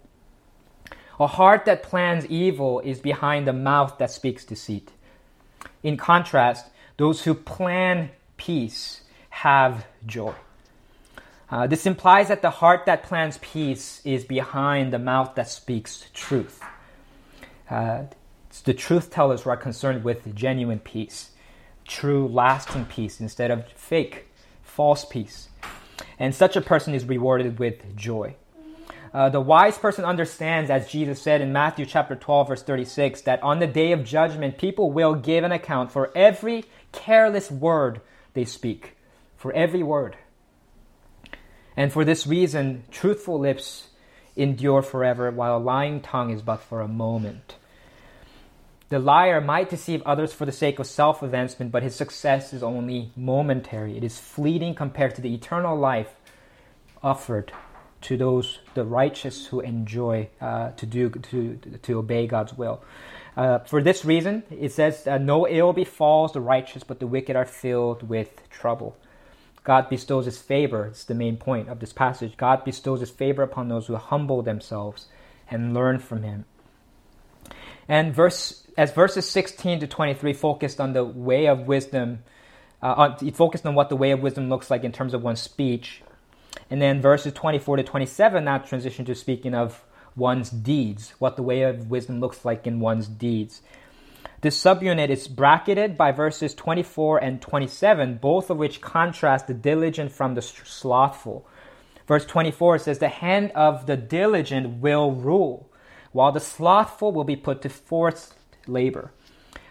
A 1.20 1.28
heart 1.28 1.66
that 1.66 1.84
plans 1.84 2.26
evil 2.28 2.80
is 2.80 3.00
behind 3.00 3.46
the 3.46 3.54
mouth 3.54 3.98
that 3.98 4.12
speaks 4.12 4.46
deceit. 4.46 4.92
In 5.84 5.98
contrast, 5.98 6.68
those 6.98 7.24
who 7.24 7.34
plan 7.34 8.12
peace 8.38 9.02
have 9.30 9.86
joy. 10.06 10.34
Uh, 11.50 11.66
this 11.68 11.86
implies 11.86 12.28
that 12.28 12.42
the 12.42 12.50
heart 12.50 12.86
that 12.86 13.04
plans 13.04 13.38
peace 13.42 14.02
is 14.06 14.24
behind 14.24 14.94
the 14.94 15.00
mouth 15.00 15.36
that 15.36 15.50
speaks 15.50 16.10
truth. 16.14 16.62
Uh, 17.70 18.04
the 18.62 18.74
truth 18.74 19.12
tellers 19.12 19.44
who 19.44 19.50
are 19.50 19.58
concerned 19.58 20.04
with 20.04 20.36
genuine 20.36 20.80
peace, 20.80 21.32
true, 21.86 22.28
lasting 22.28 22.86
peace, 22.86 23.20
instead 23.20 23.52
of 23.52 23.68
fake, 23.72 24.28
false 24.62 25.06
peace. 25.06 25.50
And 26.20 26.34
such 26.34 26.56
a 26.56 26.62
person 26.62 26.94
is 26.94 27.06
rewarded 27.06 27.60
with 27.60 27.96
joy. 27.96 28.36
Uh, 29.14 29.30
the 29.30 29.42
wise 29.42 29.78
person 29.78 30.06
understands, 30.06 30.70
as 30.70 30.90
Jesus 30.90 31.22
said 31.22 31.42
in 31.42 31.54
Matthew 31.54 31.86
chapter 31.86 32.16
12, 32.16 32.50
verse 32.50 32.64
36, 32.64 33.22
that 33.22 33.42
on 33.42 33.60
the 33.60 33.68
day 33.68 33.92
of 33.92 34.04
judgment, 34.04 34.58
people 34.58 34.92
will 34.92 35.16
give 35.16 35.44
an 35.44 35.52
account 35.52 35.92
for 35.92 36.12
every 36.16 36.66
careless 36.92 37.50
word 37.50 38.02
they 38.34 38.46
speak, 38.46 38.98
for 39.36 39.54
every 39.54 39.82
word. 39.82 40.18
And 41.76 41.92
for 41.92 42.04
this 42.04 42.28
reason, 42.28 42.84
truthful 42.92 43.40
lips 43.40 43.88
endure 44.36 44.82
forever, 44.82 45.32
while 45.32 45.58
a 45.58 45.60
lying 45.60 46.02
tongue 46.02 46.32
is 46.32 46.42
but 46.42 46.58
for 46.58 46.82
a 46.82 46.88
moment. 46.88 47.56
The 48.90 49.00
liar 49.00 49.42
might 49.42 49.70
deceive 49.70 50.02
others 50.04 50.32
for 50.32 50.46
the 50.46 50.52
sake 50.52 50.80
of 50.80 50.88
self 50.88 51.22
advancement, 51.22 51.72
but 51.72 51.84
his 51.84 51.96
success 51.96 52.54
is 52.54 52.64
only 52.64 53.12
momentary. 53.16 53.98
It 53.98 54.04
is 54.04 54.18
fleeting 54.18 54.76
compared 54.76 55.16
to 55.16 55.22
the 55.22 55.34
eternal 55.34 55.78
life 55.78 56.14
offered 57.04 57.52
to 58.02 58.16
those 58.16 58.60
the 58.76 58.86
righteous 58.86 59.48
who 59.48 59.60
enjoy 59.60 60.30
uh, 60.40 60.72
to 60.72 60.86
do 60.86 61.10
to 61.10 61.60
to 61.82 61.98
obey 62.00 62.28
God's 62.28 62.54
will. 62.54 62.82
Uh, 63.36 63.60
for 63.60 63.84
this 63.84 64.06
reason, 64.06 64.44
it 64.50 64.72
says, 64.72 65.06
uh, 65.06 65.18
"No 65.18 65.48
ill 65.48 65.74
befalls 65.74 66.32
the 66.32 66.42
righteous, 66.42 66.84
but 66.84 67.00
the 67.00 67.08
wicked 67.08 67.36
are 67.36 67.46
filled 67.46 68.08
with 68.08 68.50
trouble." 68.50 68.96
God 69.66 69.90
bestows 69.90 70.26
His 70.26 70.42
favor. 70.42 70.86
It's 70.86 71.04
the 71.04 71.14
main 71.14 71.36
point 71.36 71.68
of 71.68 71.82
this 71.82 71.92
passage. 71.92 72.38
God 72.38 72.64
bestows 72.64 73.02
His 73.02 73.10
favor 73.10 73.44
upon 73.44 73.68
those 73.68 73.88
who 73.88 73.98
humble 73.98 74.42
themselves 74.42 75.08
and 75.52 75.74
learn 75.74 76.00
from 76.00 76.24
Him. 76.24 76.46
And 77.90 78.16
verse 78.16 78.67
as 78.78 78.94
verses 78.94 79.28
16 79.30 79.80
to 79.80 79.88
23 79.88 80.34
focused 80.34 80.80
on 80.80 80.94
the 80.94 81.04
way 81.04 81.48
of 81.48 81.62
wisdom, 81.62 82.20
uh, 82.82 83.16
it 83.22 83.36
focused 83.36 83.66
on 83.66 83.74
what 83.74 83.90
the 83.90 83.96
way 83.96 84.12
of 84.12 84.22
wisdom 84.22 84.50
looks 84.50 84.70
like 84.70 84.84
in 84.84 84.92
terms 84.92 85.16
of 85.16 85.24
one's 85.24 85.42
speech. 85.42 86.04
And 86.70 86.80
then 86.82 87.02
verses 87.02 87.34
24 87.34 87.78
to 87.78 87.84
27 87.84 88.44
now 88.46 88.60
transition 88.60 89.04
to 89.06 89.16
speaking 89.16 89.56
of 89.56 89.84
one's 90.16 90.52
deeds, 90.52 91.14
what 91.18 91.36
the 91.36 91.44
way 91.44 91.64
of 91.64 91.90
wisdom 91.90 92.20
looks 92.20 92.46
like 92.46 92.68
in 92.68 92.80
one's 92.80 93.08
deeds. 93.08 93.62
This 94.42 94.62
subunit 94.62 95.10
is 95.10 95.28
bracketed 95.28 95.98
by 95.98 96.12
verses 96.12 96.54
24 96.54 97.24
and 97.24 97.42
27, 97.42 98.18
both 98.18 98.52
of 98.52 98.58
which 98.58 98.82
contrast 98.82 99.48
the 99.48 99.54
diligent 99.56 100.12
from 100.12 100.36
the 100.36 100.42
slothful. 100.44 101.48
Verse 102.08 102.26
24 102.26 102.80
says, 102.80 103.00
The 103.00 103.10
hand 103.10 103.52
of 103.56 103.88
the 103.88 103.98
diligent 103.98 104.80
will 104.80 105.12
rule, 105.12 105.70
while 106.12 106.32
the 106.32 106.40
slothful 106.40 107.12
will 107.12 107.24
be 107.24 107.36
put 107.36 107.64
to 107.64 107.70
forced 107.70 108.37
labor. 108.68 109.12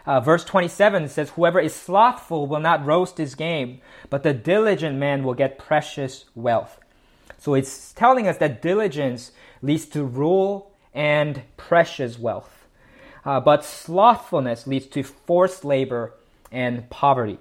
Uh, 0.05 0.21
verse 0.21 0.45
27 0.45 1.09
says, 1.09 1.31
Whoever 1.31 1.59
is 1.59 1.75
slothful 1.75 2.47
will 2.47 2.61
not 2.61 2.85
roast 2.85 3.17
his 3.17 3.35
game, 3.35 3.81
but 4.09 4.23
the 4.23 4.33
diligent 4.33 4.97
man 4.97 5.23
will 5.23 5.33
get 5.33 5.59
precious 5.59 6.25
wealth. 6.33 6.79
So 7.37 7.53
it's 7.53 7.91
telling 7.93 8.27
us 8.27 8.37
that 8.37 8.61
diligence 8.61 9.31
leads 9.61 9.85
to 9.87 10.03
rule 10.05 10.71
and 10.93 11.43
precious 11.57 12.17
wealth. 12.17 12.67
Uh, 13.25 13.41
but 13.41 13.65
slothfulness 13.65 14.65
leads 14.65 14.87
to 14.87 15.03
forced 15.03 15.65
labor 15.65 16.13
and 16.51 16.89
poverty. 16.89 17.37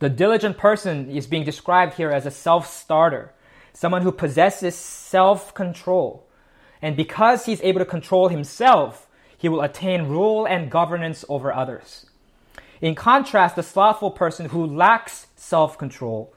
The 0.00 0.10
diligent 0.10 0.58
person 0.58 1.10
is 1.10 1.28
being 1.28 1.44
described 1.44 1.94
here 1.94 2.10
as 2.10 2.26
a 2.26 2.30
self 2.30 2.68
starter, 2.68 3.32
someone 3.72 4.02
who 4.02 4.12
possesses 4.12 4.74
self 4.74 5.54
control. 5.54 6.26
And 6.82 6.96
because 6.96 7.46
he's 7.46 7.62
able 7.62 7.78
to 7.78 7.86
control 7.86 8.28
himself, 8.28 9.03
he 9.44 9.48
will 9.50 9.60
attain 9.60 10.04
rule 10.04 10.46
and 10.46 10.70
governance 10.70 11.22
over 11.28 11.52
others. 11.52 12.06
In 12.80 12.94
contrast, 12.94 13.56
the 13.56 13.62
slothful 13.62 14.10
person 14.10 14.48
who 14.48 14.64
lacks 14.64 15.26
self 15.36 15.76
control 15.76 16.32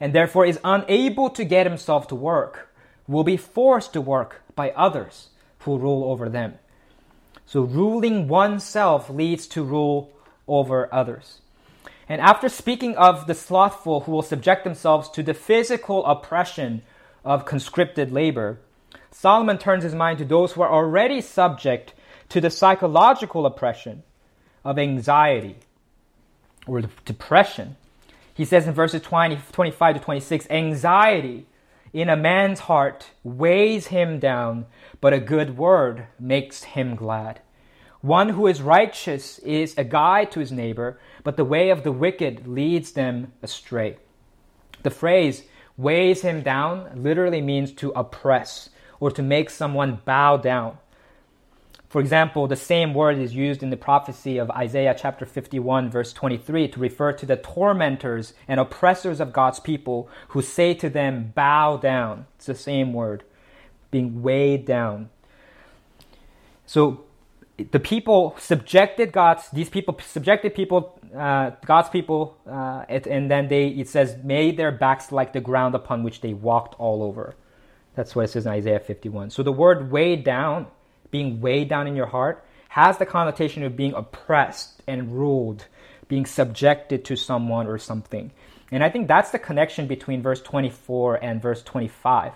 and 0.00 0.14
therefore 0.14 0.46
is 0.46 0.58
unable 0.64 1.28
to 1.28 1.44
get 1.44 1.66
himself 1.66 2.08
to 2.08 2.14
work 2.14 2.74
will 3.06 3.24
be 3.24 3.36
forced 3.36 3.92
to 3.92 4.00
work 4.00 4.40
by 4.54 4.70
others 4.70 5.28
who 5.58 5.76
rule 5.76 6.04
over 6.04 6.30
them. 6.30 6.54
So, 7.44 7.60
ruling 7.60 8.26
oneself 8.26 9.10
leads 9.10 9.46
to 9.48 9.62
rule 9.62 10.10
over 10.48 10.88
others. 10.90 11.42
And 12.08 12.22
after 12.22 12.48
speaking 12.48 12.96
of 12.96 13.26
the 13.26 13.34
slothful 13.34 14.00
who 14.00 14.12
will 14.12 14.22
subject 14.22 14.64
themselves 14.64 15.10
to 15.10 15.22
the 15.22 15.34
physical 15.34 16.06
oppression 16.06 16.80
of 17.22 17.44
conscripted 17.44 18.12
labor, 18.12 18.60
Solomon 19.10 19.58
turns 19.58 19.84
his 19.84 19.94
mind 19.94 20.16
to 20.20 20.24
those 20.24 20.52
who 20.52 20.62
are 20.62 20.72
already 20.72 21.20
subject 21.20 21.92
to 22.28 22.40
the 22.40 22.50
psychological 22.50 23.46
oppression 23.46 24.02
of 24.64 24.78
anxiety 24.78 25.56
or 26.66 26.82
depression. 27.04 27.76
He 28.34 28.44
says 28.44 28.66
in 28.66 28.74
verses 28.74 29.02
20, 29.02 29.38
25 29.52 29.94
to 29.94 30.00
26 30.00 30.46
anxiety 30.50 31.46
in 31.92 32.08
a 32.10 32.16
man's 32.16 32.60
heart 32.60 33.06
weighs 33.22 33.86
him 33.86 34.18
down, 34.18 34.66
but 35.00 35.14
a 35.14 35.20
good 35.20 35.56
word 35.56 36.06
makes 36.18 36.64
him 36.64 36.94
glad. 36.94 37.40
One 38.02 38.28
who 38.28 38.46
is 38.46 38.60
righteous 38.60 39.38
is 39.38 39.74
a 39.78 39.84
guide 39.84 40.30
to 40.32 40.40
his 40.40 40.52
neighbor, 40.52 41.00
but 41.24 41.36
the 41.36 41.44
way 41.44 41.70
of 41.70 41.82
the 41.82 41.92
wicked 41.92 42.46
leads 42.46 42.92
them 42.92 43.32
astray. 43.42 43.96
The 44.82 44.90
phrase 44.90 45.44
weighs 45.76 46.20
him 46.20 46.42
down 46.42 47.02
literally 47.02 47.40
means 47.40 47.72
to 47.72 47.90
oppress 47.96 48.68
or 49.00 49.10
to 49.10 49.22
make 49.22 49.50
someone 49.50 50.00
bow 50.04 50.36
down. 50.36 50.78
For 51.88 52.00
example, 52.00 52.48
the 52.48 52.56
same 52.56 52.94
word 52.94 53.18
is 53.18 53.34
used 53.34 53.62
in 53.62 53.70
the 53.70 53.76
prophecy 53.76 54.38
of 54.38 54.50
Isaiah 54.50 54.94
chapter 54.98 55.24
51, 55.24 55.88
verse 55.88 56.12
23, 56.12 56.68
to 56.68 56.80
refer 56.80 57.12
to 57.12 57.24
the 57.24 57.36
tormentors 57.36 58.34
and 58.48 58.58
oppressors 58.58 59.20
of 59.20 59.32
God's 59.32 59.60
people 59.60 60.08
who 60.28 60.42
say 60.42 60.74
to 60.74 60.90
them, 60.90 61.32
Bow 61.34 61.76
down. 61.76 62.26
It's 62.36 62.46
the 62.46 62.56
same 62.56 62.92
word, 62.92 63.22
being 63.92 64.22
weighed 64.22 64.66
down. 64.66 65.10
So 66.66 67.04
the 67.56 67.78
people 67.78 68.34
subjected 68.38 69.12
God's, 69.12 69.48
these 69.50 69.70
people 69.70 69.96
subjected 70.04 70.56
people, 70.56 70.98
uh, 71.16 71.52
God's 71.64 71.88
people, 71.88 72.36
uh, 72.50 72.84
and 72.88 73.30
then 73.30 73.46
they, 73.46 73.68
it 73.68 73.88
says, 73.88 74.16
made 74.24 74.56
their 74.56 74.72
backs 74.72 75.12
like 75.12 75.32
the 75.32 75.40
ground 75.40 75.76
upon 75.76 76.02
which 76.02 76.20
they 76.20 76.34
walked 76.34 76.74
all 76.80 77.04
over. 77.04 77.36
That's 77.94 78.14
what 78.14 78.24
it 78.26 78.28
says 78.28 78.44
in 78.44 78.52
Isaiah 78.52 78.80
51. 78.80 79.30
So 79.30 79.42
the 79.42 79.52
word 79.52 79.90
weighed 79.90 80.24
down 80.24 80.66
being 81.10 81.40
weighed 81.40 81.68
down 81.68 81.86
in 81.86 81.96
your 81.96 82.06
heart 82.06 82.44
has 82.68 82.98
the 82.98 83.06
connotation 83.06 83.62
of 83.62 83.76
being 83.76 83.94
oppressed 83.94 84.82
and 84.86 85.18
ruled, 85.18 85.66
being 86.08 86.26
subjected 86.26 87.04
to 87.06 87.16
someone 87.16 87.66
or 87.66 87.78
something. 87.78 88.30
And 88.70 88.82
I 88.82 88.90
think 88.90 89.08
that's 89.08 89.30
the 89.30 89.38
connection 89.38 89.86
between 89.86 90.22
verse 90.22 90.42
24 90.42 91.24
and 91.24 91.40
verse 91.40 91.62
25. 91.62 92.32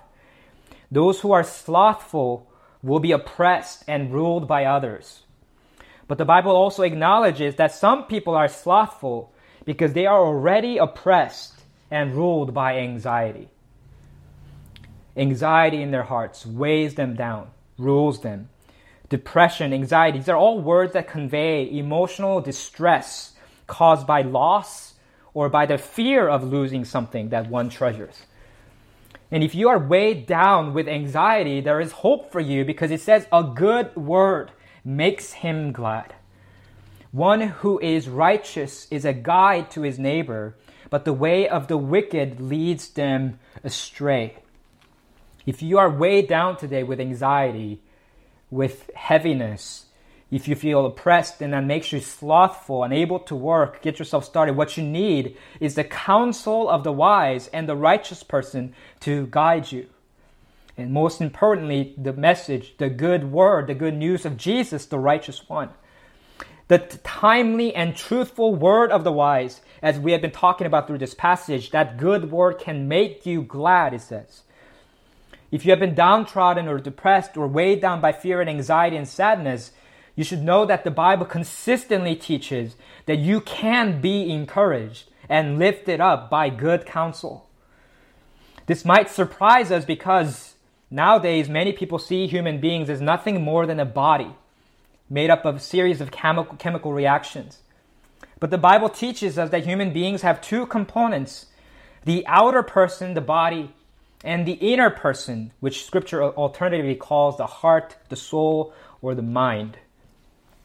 Those 0.91 1.21
who 1.21 1.33
are 1.33 1.45
slothful 1.45 2.51
will 2.83 3.01
be 3.01 3.13
oppressed 3.13 3.85
and 3.87 4.13
ruled 4.13 4.49
by 4.49 4.65
others. 4.65 5.23
But 6.09 6.19
the 6.19 6.25
Bible 6.25 6.53
also 6.53 6.83
acknowledges 6.83 7.57
that 7.57 7.73
some 7.73 8.05
people 8.05 8.35
are 8.35 8.49
slothful 8.49 9.33
because 9.65 9.93
they 9.93 10.07
are 10.07 10.19
already 10.19 10.79
oppressed 10.79 11.61
and 11.91 12.15
ruled 12.15 12.55
by 12.55 12.79
anxiety. 12.79 13.49
Anxiety 15.17 15.83
in 15.83 15.91
their 15.91 16.03
hearts 16.03 16.47
weighs 16.47 16.95
them 16.95 17.15
down, 17.15 17.51
rules 17.79 18.23
them. 18.23 18.49
Depression, 19.11 19.75
anxiety. 19.75 20.19
These 20.19 20.31
are 20.31 20.37
all 20.37 20.61
words 20.61 20.95
that 20.95 21.09
convey 21.09 21.69
emotional 21.71 22.41
distress 22.41 23.33
caused 23.67 24.07
by 24.07 24.23
loss 24.23 24.95
or 25.35 25.49
by 25.49 25.67
the 25.67 25.77
fear 25.77 26.27
of 26.29 26.45
losing 26.45 26.85
something 26.85 27.29
that 27.29 27.51
one 27.51 27.69
treasures. 27.69 28.23
And 29.31 29.45
if 29.45 29.55
you 29.55 29.69
are 29.69 29.79
weighed 29.79 30.27
down 30.27 30.73
with 30.75 30.89
anxiety, 30.89 31.61
there 31.61 31.81
is 31.81 31.93
hope 31.93 32.33
for 32.33 32.41
you 32.41 32.65
because 32.65 32.91
it 32.91 33.01
says 33.01 33.27
a 33.33 33.45
good 33.45 33.95
word 33.95 34.51
makes 34.85 35.33
him 35.33 35.73
glad. 35.73 36.15
One 37.13 37.41
who 37.41 37.79
is 37.81 38.09
righteous 38.09 38.87
is 38.91 39.05
a 39.05 39.13
guide 39.13 39.71
to 39.73 39.83
his 39.83 39.99
neighbor, 39.99 40.57
but 40.91 41.05
the 41.05 41.13
way 41.13 41.49
of 41.49 41.67
the 41.67 41.77
wicked 41.77 42.41
leads 42.41 42.89
them 42.89 43.39
astray. 43.63 44.37
If 45.47 45.63
you 45.63 45.79
are 45.79 45.91
weighed 45.91 46.29
down 46.29 46.57
today 46.57 46.83
with 46.83 47.01
anxiety, 47.01 47.83
with 48.51 48.91
heaviness, 48.95 49.87
if 50.31 50.47
you 50.47 50.55
feel 50.55 50.87
oppressed 50.87 51.43
and 51.43 51.53
that 51.53 51.65
makes 51.65 51.93
you 51.93 52.01
slothful, 52.01 52.85
unable 52.85 53.19
to 53.19 53.35
work, 53.35 53.83
get 53.83 53.99
yourself 53.99 54.25
started, 54.25 54.57
what 54.57 54.77
you 54.77 54.83
need 54.83 55.37
is 55.59 55.75
the 55.75 55.85
counsel 55.85 56.69
of 56.69 56.85
the 56.85 56.93
wise 56.93 57.49
and 57.49 57.69
the 57.69 57.77
righteous 57.77 58.23
person 58.23 58.75
to 59.01 59.27
guide 59.31 59.73
you. 59.73 59.87
And 60.77 60.93
most 60.93 61.21
importantly, 61.21 61.95
the 61.99 62.13
message, 62.13 62.77
the 62.79 62.89
good 62.89 63.33
word, 63.33 63.67
the 63.67 63.75
good 63.75 63.97
news 63.97 64.25
of 64.25 64.37
Jesus, 64.37 64.87
the 64.87 64.99
righteous 64.99 65.49
one. 65.49 65.71
The 66.69 66.79
timely 66.79 67.75
and 67.75 67.97
truthful 67.97 68.55
word 68.55 68.93
of 68.93 69.03
the 69.03 69.11
wise, 69.11 69.61
as 69.83 69.99
we 69.99 70.13
have 70.13 70.23
been 70.23 70.31
talking 70.31 70.69
about 70.69 70.87
through 70.87 70.99
this 70.99 71.15
passage, 71.15 71.73
that 71.73 71.97
good 71.97 72.31
word 72.31 72.61
can 72.61 72.87
make 72.87 73.27
you 73.27 73.43
glad, 73.43 73.93
it 73.93 74.03
says. 74.03 74.43
If 75.51 75.65
you 75.65 75.71
have 75.71 75.81
been 75.81 75.95
downtrodden 75.95 76.69
or 76.69 76.79
depressed 76.79 77.37
or 77.37 77.47
weighed 77.47 77.81
down 77.81 78.01
by 78.01 78.13
fear 78.13 78.41
and 78.41 78.49
anxiety 78.49 78.97
and 78.97 79.09
sadness, 79.09 79.73
you 80.15 80.25
should 80.25 80.43
know 80.43 80.65
that 80.67 80.85
the 80.85 80.91
Bible 80.91 81.27
consistently 81.27 82.15
teaches 82.15 82.77
that 83.07 83.19
you 83.19 83.41
can 83.41 84.01
be 84.01 84.31
encouraged 84.31 85.09
and 85.29 85.59
lifted 85.59 86.01
up 86.01 86.31
by 86.31 86.51
good 86.51 86.85
counsel. 86.85 87.49
This 88.67 88.85
might 88.85 89.09
surprise 89.09 89.73
us 89.73 89.85
because 89.85 90.55
nowadays 90.91 91.49
many 91.49 91.73
people 91.73 91.99
see 91.99 92.27
human 92.27 92.61
beings 92.61 92.91
as 92.91 93.01
nothing 93.01 93.43
more 93.43 93.67
than 93.67 93.81
a 93.81 93.85
body 93.85 94.35
made 95.09 95.31
up 95.31 95.45
of 95.45 95.57
a 95.57 95.61
series 95.61 96.01
of 96.01 96.13
chemical, 96.13 96.57
chemical 96.57 96.93
reactions. 96.93 97.59
But 98.39 98.51
the 98.51 98.59
Bible 98.59 98.89
teaches 98.89 99.39
us 99.39 99.51
that 99.51 99.65
human 99.65 99.93
beings 99.93 100.23
have 100.23 100.41
two 100.41 100.67
components 100.67 101.47
the 102.05 102.25
outer 102.27 102.63
person, 102.63 103.13
the 103.13 103.21
body, 103.21 103.75
and 104.23 104.47
the 104.47 104.53
inner 104.53 104.91
person, 104.91 105.53
which 105.61 105.85
scripture 105.85 106.23
alternatively 106.23 106.95
calls 106.95 107.37
the 107.37 107.47
heart, 107.47 107.97
the 108.09 108.17
soul, 108.17 108.75
or 109.01 109.15
the 109.15 109.23
mind. 109.23 109.79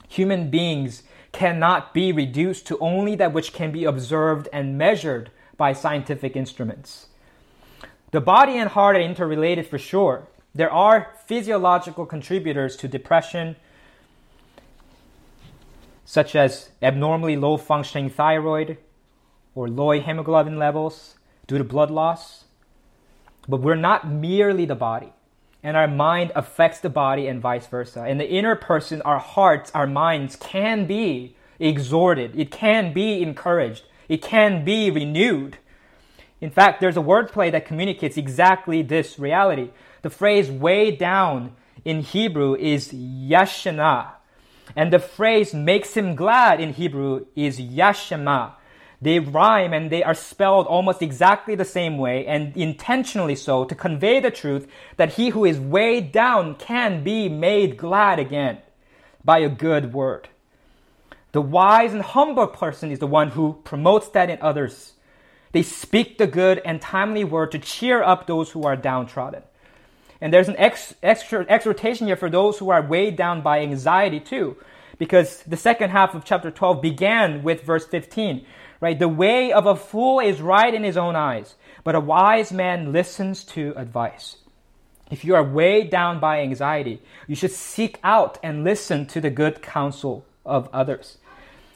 Human 0.09 0.49
beings 0.49 1.03
cannot 1.31 1.93
be 1.93 2.11
reduced 2.11 2.67
to 2.67 2.77
only 2.79 3.15
that 3.15 3.33
which 3.33 3.53
can 3.53 3.71
be 3.71 3.85
observed 3.85 4.47
and 4.53 4.77
measured 4.77 5.31
by 5.57 5.73
scientific 5.73 6.35
instruments. 6.35 7.07
The 8.11 8.21
body 8.21 8.57
and 8.57 8.69
heart 8.69 8.95
are 8.95 9.01
interrelated 9.01 9.67
for 9.67 9.77
sure. 9.77 10.27
There 10.53 10.71
are 10.71 11.13
physiological 11.25 12.05
contributors 12.05 12.77
to 12.77 12.87
depression, 12.87 13.57
such 16.05 16.35
as 16.35 16.69
abnormally 16.81 17.35
low 17.35 17.57
functioning 17.57 18.09
thyroid 18.09 18.77
or 19.53 19.67
low 19.67 19.91
hemoglobin 19.91 20.57
levels 20.57 21.15
due 21.47 21.57
to 21.57 21.63
blood 21.63 21.91
loss. 21.91 22.44
But 23.47 23.61
we're 23.61 23.75
not 23.75 24.09
merely 24.09 24.65
the 24.65 24.75
body, 24.75 25.13
and 25.61 25.77
our 25.77 25.87
mind 25.87 26.31
affects 26.35 26.79
the 26.79 26.89
body 26.89 27.27
and 27.27 27.41
vice 27.41 27.67
versa. 27.67 28.07
In 28.07 28.17
the 28.17 28.29
inner 28.29 28.55
person, 28.55 29.01
our 29.03 29.19
hearts, 29.19 29.71
our 29.73 29.87
minds 29.87 30.35
can 30.35 30.87
be 30.87 31.35
exhorted, 31.59 32.37
it 32.39 32.51
can 32.51 32.93
be 32.93 33.21
encouraged, 33.21 33.83
it 34.09 34.21
can 34.21 34.65
be 34.65 34.89
renewed. 34.91 35.57
In 36.41 36.49
fact, 36.49 36.81
there's 36.81 36.97
a 36.97 37.01
wordplay 37.01 37.51
that 37.51 37.65
communicates 37.65 38.17
exactly 38.17 38.81
this 38.81 39.17
reality. 39.17 39.69
The 40.01 40.09
phrase 40.09 40.51
weigh 40.51 40.95
down 40.95 41.55
in 41.83 42.01
Hebrew 42.01 42.55
is 42.55 42.91
yashana, 42.91 44.11
and 44.75 44.91
the 44.91 44.99
phrase 44.99 45.53
makes 45.53 45.95
him 45.95 46.15
glad 46.15 46.59
in 46.59 46.73
Hebrew 46.73 47.25
is 47.35 47.59
yashema. 47.59 48.53
They 49.01 49.19
rhyme 49.19 49.73
and 49.73 49.91
they 49.91 50.03
are 50.03 50.13
spelled 50.13 50.67
almost 50.67 51.01
exactly 51.01 51.55
the 51.55 51.65
same 51.65 51.97
way 51.97 52.25
and 52.25 52.55
intentionally 52.55 53.35
so 53.35 53.65
to 53.65 53.75
convey 53.75 54.19
the 54.19 54.31
truth 54.31 54.67
that 54.97 55.13
he 55.13 55.29
who 55.29 55.45
is 55.45 55.59
weighed 55.59 56.11
down 56.11 56.55
can 56.55 57.03
be 57.03 57.29
made 57.29 57.77
glad 57.77 58.19
again 58.19 58.59
by 59.23 59.39
a 59.39 59.49
good 59.49 59.93
word. 59.93 60.29
The 61.33 61.41
wise 61.41 61.93
and 61.93 62.01
humble 62.01 62.47
person 62.47 62.91
is 62.91 62.99
the 62.99 63.07
one 63.07 63.31
who 63.31 63.59
promotes 63.65 64.07
that 64.09 64.29
in 64.29 64.41
others. 64.41 64.93
They 65.51 65.63
speak 65.63 66.17
the 66.17 66.27
good 66.27 66.61
and 66.63 66.81
timely 66.81 67.23
word 67.23 67.51
to 67.51 67.59
cheer 67.59 68.01
up 68.01 68.25
those 68.27 68.51
who 68.51 68.63
are 68.63 68.77
downtrodden. 68.77 69.43
And 70.21 70.33
there's 70.33 70.47
an 70.47 70.55
ex- 70.57 70.95
extra 71.03 71.45
exhortation 71.49 72.07
here 72.07 72.15
for 72.15 72.29
those 72.29 72.57
who 72.57 72.69
are 72.69 72.81
weighed 72.81 73.17
down 73.17 73.41
by 73.41 73.59
anxiety 73.59 74.19
too, 74.19 74.55
because 74.97 75.43
the 75.43 75.57
second 75.57 75.89
half 75.89 76.15
of 76.15 76.23
chapter 76.23 76.51
12 76.51 76.81
began 76.81 77.43
with 77.43 77.63
verse 77.63 77.85
15 77.85 78.45
Right? 78.81 78.97
The 78.97 79.07
way 79.07 79.53
of 79.53 79.65
a 79.65 79.75
fool 79.75 80.19
is 80.19 80.41
right 80.41 80.73
in 80.73 80.83
his 80.83 80.97
own 80.97 81.15
eyes, 81.15 81.55
but 81.83 81.95
a 81.95 81.99
wise 81.99 82.51
man 82.51 82.91
listens 82.91 83.43
to 83.45 83.73
advice. 83.77 84.37
If 85.11 85.23
you 85.23 85.35
are 85.35 85.43
weighed 85.43 85.89
down 85.89 86.19
by 86.19 86.41
anxiety, 86.41 87.01
you 87.27 87.35
should 87.35 87.51
seek 87.51 87.99
out 88.03 88.39
and 88.41 88.63
listen 88.63 89.05
to 89.07 89.21
the 89.21 89.29
good 89.29 89.61
counsel 89.61 90.25
of 90.45 90.67
others. 90.73 91.17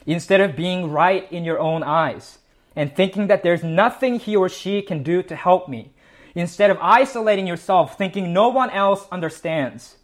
Instead 0.04 0.40
of 0.40 0.56
being 0.56 0.90
right 0.90 1.30
in 1.30 1.44
your 1.44 1.58
own 1.58 1.82
eyes 1.82 2.38
and 2.74 2.94
thinking 2.94 3.28
that 3.28 3.42
there's 3.42 3.62
nothing 3.62 4.18
he 4.18 4.34
or 4.34 4.48
she 4.48 4.82
can 4.82 5.02
do 5.02 5.22
to 5.22 5.36
help 5.36 5.68
me, 5.68 5.92
instead 6.34 6.70
of 6.70 6.78
isolating 6.80 7.46
yourself, 7.46 7.96
thinking 7.96 8.32
no 8.32 8.48
one 8.48 8.70
else 8.70 9.06
understands, 9.12 9.96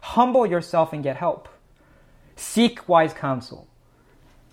humble 0.00 0.46
yourself 0.46 0.92
and 0.92 1.02
get 1.02 1.16
help. 1.16 1.48
Seek 2.34 2.88
wise 2.88 3.12
counsel 3.12 3.68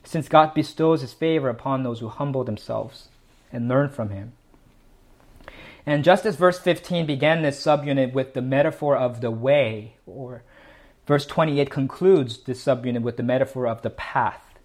since 0.03 0.27
God 0.27 0.53
bestows 0.53 1.01
his 1.01 1.13
favor 1.13 1.49
upon 1.49 1.83
those 1.83 1.99
who 1.99 2.07
humble 2.07 2.43
themselves 2.43 3.09
and 3.51 3.67
learn 3.67 3.89
from 3.89 4.09
him. 4.09 4.33
And 5.85 6.03
just 6.03 6.25
as 6.25 6.35
verse 6.35 6.59
15 6.59 7.05
began 7.05 7.41
this 7.41 7.63
subunit 7.63 8.13
with 8.13 8.33
the 8.33 8.41
metaphor 8.41 8.95
of 8.95 9.21
the 9.21 9.31
way, 9.31 9.95
or 10.05 10.43
verse 11.07 11.25
28 11.25 11.69
concludes 11.69 12.37
this 12.39 12.63
subunit 12.63 13.01
with 13.01 13.17
the 13.17 13.23
metaphor 13.23 13.67
of 13.67 13.81
the 13.81 13.89
path. 13.89 14.59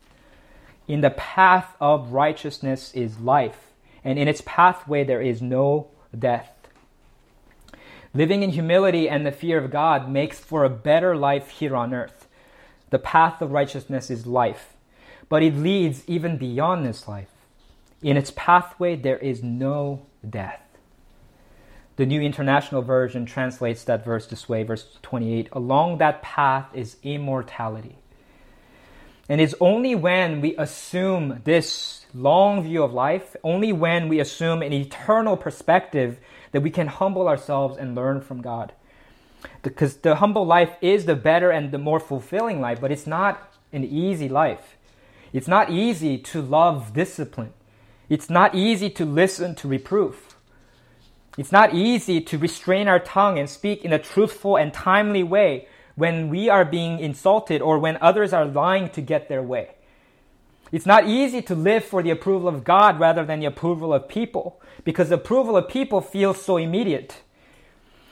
In 0.87 1.01
the 1.01 1.11
path 1.11 1.74
of 1.80 2.12
righteousness 2.12 2.93
is 2.93 3.20
life, 3.20 3.72
and 4.03 4.18
in 4.18 4.28
its 4.28 4.43
pathway 4.45 5.03
there 5.03 5.22
is 5.22 5.41
no 5.41 5.89
death. 6.16 6.51
Living 8.12 8.43
in 8.43 8.51
humility 8.51 9.09
and 9.09 9.26
the 9.26 9.32
fear 9.32 9.59
of 9.59 9.70
God 9.70 10.11
makes 10.11 10.39
for 10.39 10.62
a 10.62 10.70
better 10.70 11.16
life 11.16 11.49
here 11.49 11.74
on 11.74 11.95
earth. 11.95 12.28
The 12.91 12.99
path 12.99 13.41
of 13.41 13.51
righteousness 13.51 14.11
is 14.11 14.26
life 14.26 14.74
but 15.35 15.43
it 15.43 15.57
leads 15.57 16.09
even 16.09 16.37
beyond 16.37 16.87
this 16.87 17.09
life. 17.09 17.32
In 18.03 18.16
its 18.16 18.32
pathway, 18.37 18.95
there 18.95 19.18
is 19.18 19.43
no 19.43 20.07
death. 20.30 20.62
The 21.97 22.07
New 22.07 22.20
International 22.20 22.82
Version 22.82 23.26
translates 23.26 23.82
that 23.82 24.05
verse 24.05 24.28
this 24.28 24.49
way, 24.49 24.62
verse 24.62 24.87
28 25.03 25.49
Along 25.51 25.99
that 25.99 26.22
path 26.22 26.68
is 26.72 26.99
immortality. 27.03 27.99
And 29.28 29.41
it's 29.41 29.57
only 29.59 29.97
when 29.97 30.41
we 30.41 30.57
assume 30.57 31.41
this 31.43 32.07
long 32.14 32.62
view 32.62 32.85
of 32.85 32.93
life, 32.93 33.35
only 33.43 33.72
when 33.72 34.09
we 34.09 34.20
assume 34.20 34.62
an 34.62 34.72
eternal 34.72 35.37
perspective, 35.37 36.20
that 36.53 36.62
we 36.62 36.70
can 36.70 36.87
humble 36.87 37.26
ourselves 37.26 37.76
and 37.76 37.97
learn 37.97 38.20
from 38.20 38.41
God. 38.41 38.72
Because 39.64 39.97
the 39.97 40.14
humble 40.14 40.47
life 40.47 40.76
is 40.80 41.07
the 41.07 41.16
better 41.16 41.51
and 41.51 41.72
the 41.72 41.78
more 41.78 41.99
fulfilling 41.99 42.61
life, 42.61 42.80
but 42.80 42.93
it's 42.93 43.09
not 43.09 43.53
an 43.72 43.82
easy 43.82 44.28
life. 44.28 44.76
It's 45.35 45.49
not 45.49 45.68
easy 45.68 46.16
to 46.16 46.41
love 46.41 46.95
discipline. 46.95 47.53
It's 48.09 48.30
not 48.30 48.55
easy 48.55 48.89
to 48.91 49.05
listen 49.05 49.57
to 49.57 49.68
reproof. 49.68 50.37
It's 51.37 51.51
not 51.51 51.74
easy 51.74 52.20
to 52.20 52.39
restrain 52.39 52.87
our 52.87 53.01
tongue 53.01 53.37
and 53.37 53.51
speak 53.51 53.85
in 53.85 53.93
a 53.93 53.99
truthful 53.99 54.57
and 54.57 54.72
timely 54.72 55.24
way 55.24 55.66
when 55.97 56.28
we 56.28 56.49
are 56.49 56.64
being 56.64 57.01
insulted 57.01 57.61
or 57.61 57.80
when 57.80 57.99
others 58.01 58.32
are 58.32 58.45
lying 58.45 58.89
to 58.91 59.01
get 59.01 59.28
their 59.28 59.43
way. 59.43 59.70
It's 60.70 60.87
not 60.87 61.09
easy 61.09 61.43
to 61.43 61.57
live 61.57 61.85
for 61.85 62.01
the 62.01 62.11
approval 62.11 62.47
of 62.47 62.62
God 62.62 63.01
rather 63.01 63.24
than 63.24 63.41
the 63.41 63.47
approval 63.47 63.93
of 63.93 64.09
people 64.09 64.62
because 64.85 65.09
the 65.09 65.16
approval 65.16 65.57
of 65.57 65.68
people 65.68 66.01
feels 66.01 66.41
so 66.41 66.59
immediate. 66.59 67.22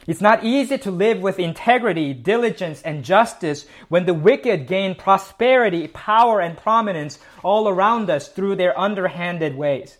It's 0.06 0.20
not 0.20 0.44
easy 0.44 0.78
to 0.78 0.90
live 0.90 1.20
with 1.20 1.38
integrity, 1.38 2.12
diligence, 2.12 2.82
and 2.82 3.04
justice 3.04 3.66
when 3.88 4.06
the 4.06 4.14
wicked 4.14 4.66
gain 4.66 4.94
prosperity, 4.94 5.86
power, 5.88 6.40
and 6.40 6.56
prominence 6.56 7.18
all 7.44 7.68
around 7.68 8.10
us 8.10 8.28
through 8.28 8.56
their 8.56 8.76
underhanded 8.78 9.56
ways. 9.56 9.98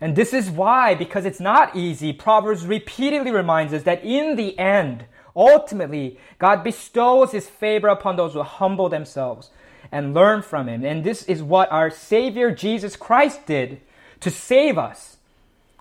And 0.00 0.14
this 0.14 0.32
is 0.32 0.50
why, 0.50 0.94
because 0.94 1.24
it's 1.24 1.40
not 1.40 1.74
easy, 1.74 2.12
Proverbs 2.12 2.66
repeatedly 2.66 3.32
reminds 3.32 3.72
us 3.72 3.82
that 3.82 4.04
in 4.04 4.36
the 4.36 4.56
end, 4.58 5.06
Ultimately, 5.36 6.18
God 6.38 6.62
bestows 6.62 7.32
his 7.32 7.48
favor 7.48 7.88
upon 7.88 8.16
those 8.16 8.34
who 8.34 8.42
humble 8.42 8.88
themselves 8.88 9.50
and 9.90 10.14
learn 10.14 10.42
from 10.42 10.68
him. 10.68 10.84
And 10.84 11.02
this 11.02 11.24
is 11.24 11.42
what 11.42 11.70
our 11.72 11.90
Savior 11.90 12.52
Jesus 12.52 12.96
Christ 12.96 13.46
did 13.46 13.80
to 14.20 14.30
save 14.30 14.78
us 14.78 15.16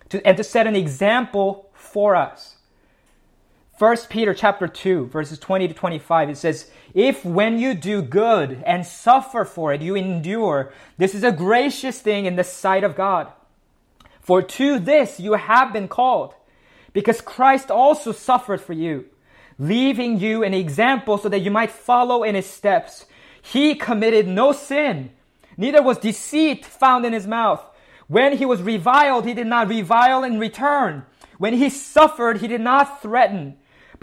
to, 0.10 0.26
and 0.26 0.38
to 0.38 0.44
set 0.44 0.68
an 0.68 0.76
example 0.76 1.70
for 1.74 2.16
us. 2.16 2.53
1 3.80 3.98
Peter 4.08 4.36
chapter 4.36 4.68
2 4.68 5.08
verses 5.08 5.40
20 5.40 5.68
to 5.68 5.74
25 5.74 6.30
it 6.30 6.38
says 6.38 6.70
if 6.94 7.26
when 7.26 7.58
you 7.58 7.74
do 7.74 8.04
good 8.04 8.62
and 8.68 8.86
suffer 8.86 9.44
for 9.44 9.74
it 9.74 9.82
you 9.82 9.96
endure 9.96 10.72
this 11.00 11.16
is 11.16 11.24
a 11.24 11.32
gracious 11.32 12.00
thing 12.00 12.26
in 12.26 12.36
the 12.36 12.44
sight 12.44 12.84
of 12.84 12.96
God. 12.96 13.32
For 14.22 14.44
to 14.44 14.78
this 14.78 15.20
you 15.20 15.34
have 15.34 15.74
been 15.74 15.88
called 15.88 16.36
because 16.94 17.20
Christ 17.20 17.72
also 17.72 18.12
suffered 18.12 18.62
for 18.62 18.74
you 18.74 19.06
leaving 19.58 20.20
you 20.20 20.44
an 20.44 20.54
example 20.54 21.18
so 21.18 21.28
that 21.30 21.40
you 21.40 21.50
might 21.50 21.72
follow 21.72 22.24
in 22.24 22.36
his 22.36 22.46
steps. 22.46 23.08
He 23.42 23.74
committed 23.74 24.28
no 24.28 24.52
sin 24.52 25.10
neither 25.58 25.82
was 25.82 25.98
deceit 25.98 26.64
found 26.64 27.06
in 27.06 27.14
his 27.14 27.26
mouth. 27.26 27.66
When 28.08 28.38
he 28.38 28.46
was 28.46 28.62
reviled 28.62 29.26
he 29.26 29.34
did 29.34 29.48
not 29.48 29.68
revile 29.68 30.24
in 30.24 30.40
return. 30.40 31.08
When 31.40 31.56
he 31.56 31.72
suffered 31.72 32.38
he 32.38 32.48
did 32.48 32.62
not 32.62 33.02
threaten 33.02 33.58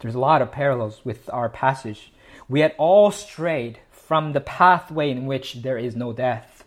There's 0.00 0.14
a 0.14 0.20
lot 0.20 0.42
of 0.42 0.52
parallels 0.52 1.00
with 1.04 1.28
our 1.32 1.48
passage. 1.48 2.12
We 2.48 2.60
had 2.60 2.74
all 2.78 3.10
strayed 3.10 3.80
from 3.90 4.32
the 4.32 4.40
pathway 4.40 5.10
in 5.10 5.26
which 5.26 5.62
there 5.62 5.78
is 5.78 5.96
no 5.96 6.12
death. 6.12 6.64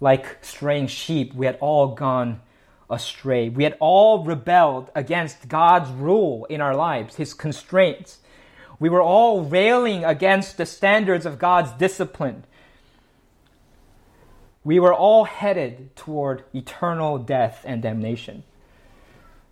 Like 0.00 0.44
straying 0.44 0.88
sheep, 0.88 1.34
we 1.34 1.46
had 1.46 1.58
all 1.60 1.94
gone 1.94 2.40
astray. 2.90 3.48
We 3.48 3.64
had 3.64 3.76
all 3.80 4.24
rebelled 4.24 4.90
against 4.94 5.48
God's 5.48 5.90
rule 5.90 6.44
in 6.46 6.60
our 6.60 6.76
lives, 6.76 7.16
His 7.16 7.34
constraints. 7.34 8.18
We 8.78 8.88
were 8.88 9.02
all 9.02 9.42
railing 9.42 10.04
against 10.04 10.56
the 10.56 10.66
standards 10.66 11.24
of 11.24 11.38
God's 11.38 11.72
discipline. 11.72 12.44
We 14.64 14.78
were 14.78 14.94
all 14.94 15.24
headed 15.24 15.96
toward 15.96 16.44
eternal 16.54 17.18
death 17.18 17.64
and 17.66 17.82
damnation. 17.82 18.44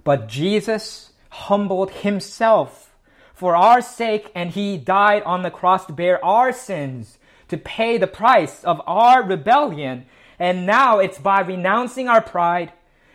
But 0.04 0.28
Jesus 0.28 1.09
humbled 1.30 1.90
himself 1.90 2.94
for 3.34 3.56
our 3.56 3.80
sake, 3.80 4.30
and 4.34 4.50
he 4.50 4.76
died 4.76 5.22
on 5.22 5.42
the 5.42 5.50
cross 5.50 5.86
to 5.86 5.92
bear 5.92 6.22
our 6.24 6.52
sins, 6.52 7.18
to 7.48 7.56
pay 7.56 7.96
the 7.96 8.06
price 8.06 8.62
of 8.64 8.82
our 8.86 9.22
rebellion. 9.22 10.04
And 10.38 10.66
now 10.66 10.98
it's 10.98 11.18
by 11.18 11.40
renouncing 11.40 12.08
our 12.08 12.20
pride 12.20 12.72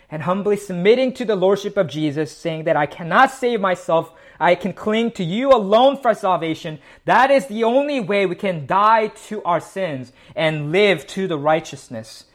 and 0.10 0.24
humbly 0.24 0.58
submitting 0.58 1.14
to 1.14 1.26
the 1.26 1.36
Lordship 1.36 1.78
of 1.78 1.88
Jesus, 1.88 2.36
saying 2.36 2.64
that 2.64 2.76
I 2.76 2.86
cannot 2.86 3.32
save 3.32 3.60
myself, 3.60 4.12
I 4.40 4.56
can 4.56 4.74
cling 4.74 5.12
to 5.12 5.24
you 5.24 5.52
alone 5.52 5.98
for 5.98 6.14
salvation. 6.14 6.80
That 7.06 7.32
is 7.32 7.48
the 7.48 7.64
only 7.64 8.00
way 8.00 8.26
we 8.26 8.36
can 8.36 8.66
die 8.66 9.08
to 9.28 9.44
our 9.44 9.60
sins 9.60 10.12
and 10.36 10.72
live 10.72 11.08
to 11.08 11.28
the 11.28 11.38
righteousness 11.38 12.26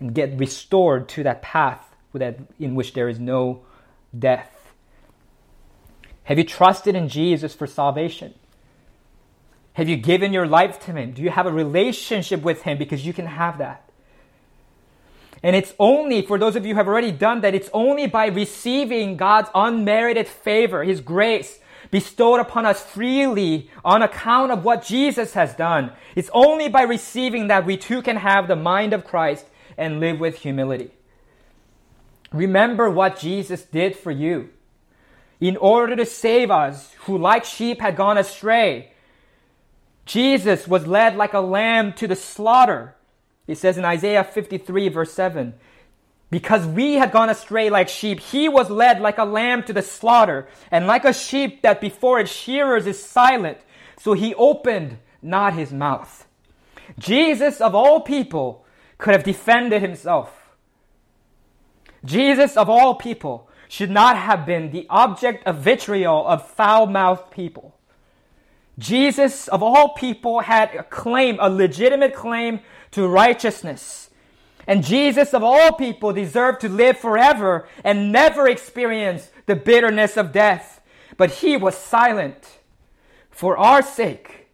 and 0.00 0.14
get 0.14 0.38
restored 0.38 1.08
to 1.10 1.22
that 1.22 1.42
path 1.42 1.94
in 2.58 2.74
which 2.74 2.92
there 2.94 3.08
is 3.08 3.18
no 3.18 3.62
death. 4.18 4.61
Have 6.24 6.38
you 6.38 6.44
trusted 6.44 6.94
in 6.94 7.08
Jesus 7.08 7.54
for 7.54 7.66
salvation? 7.66 8.34
Have 9.74 9.88
you 9.88 9.96
given 9.96 10.32
your 10.32 10.46
life 10.46 10.78
to 10.80 10.92
Him? 10.92 11.12
Do 11.12 11.22
you 11.22 11.30
have 11.30 11.46
a 11.46 11.52
relationship 11.52 12.42
with 12.42 12.62
Him? 12.62 12.78
Because 12.78 13.04
you 13.04 13.12
can 13.12 13.26
have 13.26 13.58
that. 13.58 13.88
And 15.42 15.56
it's 15.56 15.74
only, 15.78 16.22
for 16.22 16.38
those 16.38 16.54
of 16.54 16.64
you 16.64 16.74
who 16.74 16.78
have 16.78 16.86
already 16.86 17.10
done 17.10 17.40
that, 17.40 17.54
it's 17.54 17.70
only 17.72 18.06
by 18.06 18.26
receiving 18.26 19.16
God's 19.16 19.50
unmerited 19.54 20.28
favor, 20.28 20.84
His 20.84 21.00
grace, 21.00 21.58
bestowed 21.90 22.40
upon 22.40 22.64
us 22.64 22.82
freely 22.82 23.68
on 23.84 24.02
account 24.02 24.52
of 24.52 24.64
what 24.64 24.84
Jesus 24.84 25.34
has 25.34 25.54
done. 25.54 25.92
It's 26.14 26.30
only 26.32 26.68
by 26.68 26.82
receiving 26.82 27.48
that 27.48 27.66
we 27.66 27.76
too 27.76 28.02
can 28.02 28.16
have 28.16 28.46
the 28.46 28.56
mind 28.56 28.92
of 28.92 29.04
Christ 29.04 29.46
and 29.76 29.98
live 30.00 30.20
with 30.20 30.38
humility. 30.38 30.92
Remember 32.32 32.88
what 32.88 33.18
Jesus 33.18 33.62
did 33.62 33.96
for 33.96 34.10
you 34.10 34.50
in 35.42 35.56
order 35.56 35.96
to 35.96 36.06
save 36.06 36.52
us 36.52 36.92
who 37.00 37.18
like 37.18 37.44
sheep 37.44 37.80
had 37.80 37.96
gone 37.96 38.16
astray. 38.16 38.92
Jesus 40.06 40.68
was 40.68 40.86
led 40.86 41.16
like 41.16 41.32
a 41.32 41.40
lamb 41.40 41.94
to 41.94 42.06
the 42.06 42.14
slaughter. 42.14 42.94
It 43.48 43.58
says 43.58 43.76
in 43.76 43.84
Isaiah 43.84 44.22
53 44.22 44.88
verse 44.88 45.12
7, 45.12 45.54
because 46.30 46.64
we 46.64 46.94
had 46.94 47.10
gone 47.10 47.28
astray 47.28 47.70
like 47.70 47.88
sheep, 47.88 48.20
he 48.20 48.48
was 48.48 48.70
led 48.70 49.00
like 49.00 49.18
a 49.18 49.24
lamb 49.24 49.64
to 49.64 49.72
the 49.72 49.82
slaughter, 49.82 50.46
and 50.70 50.86
like 50.86 51.04
a 51.04 51.12
sheep 51.12 51.62
that 51.62 51.80
before 51.80 52.20
its 52.20 52.30
shearers 52.30 52.86
is 52.86 53.02
silent, 53.02 53.58
so 53.98 54.12
he 54.12 54.36
opened 54.36 54.98
not 55.20 55.54
his 55.54 55.72
mouth. 55.72 56.24
Jesus 57.00 57.60
of 57.60 57.74
all 57.74 58.00
people 58.00 58.64
could 58.96 59.12
have 59.12 59.24
defended 59.24 59.82
himself. 59.82 60.54
Jesus 62.04 62.56
of 62.56 62.70
all 62.70 62.94
people 62.94 63.48
should 63.72 63.90
not 63.90 64.18
have 64.18 64.44
been 64.44 64.70
the 64.70 64.86
object 64.90 65.46
of 65.46 65.56
vitriol 65.56 66.26
of 66.26 66.46
foul 66.46 66.86
mouthed 66.86 67.30
people. 67.30 67.74
Jesus, 68.78 69.48
of 69.48 69.62
all 69.62 69.94
people, 69.94 70.40
had 70.40 70.74
a 70.74 70.82
claim, 70.82 71.38
a 71.40 71.48
legitimate 71.48 72.14
claim 72.14 72.60
to 72.90 73.08
righteousness. 73.08 74.10
And 74.66 74.84
Jesus, 74.84 75.32
of 75.32 75.42
all 75.42 75.72
people, 75.72 76.12
deserved 76.12 76.60
to 76.60 76.68
live 76.68 76.98
forever 76.98 77.66
and 77.82 78.12
never 78.12 78.46
experience 78.46 79.30
the 79.46 79.56
bitterness 79.56 80.18
of 80.18 80.32
death. 80.32 80.82
But 81.16 81.30
he 81.30 81.56
was 81.56 81.74
silent 81.74 82.58
for 83.30 83.56
our 83.56 83.80
sake. 83.80 84.48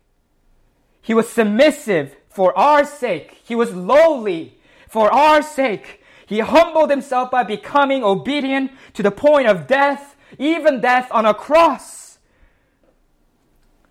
He 1.03 1.12
was 1.12 1.29
submissive 1.29 2.14
for 2.29 2.57
our 2.57 2.85
sake. 2.85 3.41
He 3.43 3.57
was 3.57 3.75
lowly 3.75 4.61
for 4.87 5.12
our 5.12 5.43
sake. 5.43 5.98
He 6.29 6.41
humbled 6.41 6.91
himself 6.91 7.31
by 7.31 7.43
becoming 7.43 8.05
obedient 8.05 8.72
to 8.93 9.03
the 9.03 9.11
point 9.11 9.49
of 9.49 9.66
death, 9.66 10.14
even 10.39 10.83
death 10.83 11.09
on 11.11 11.24
a 11.24 11.33
cross. 11.33 12.18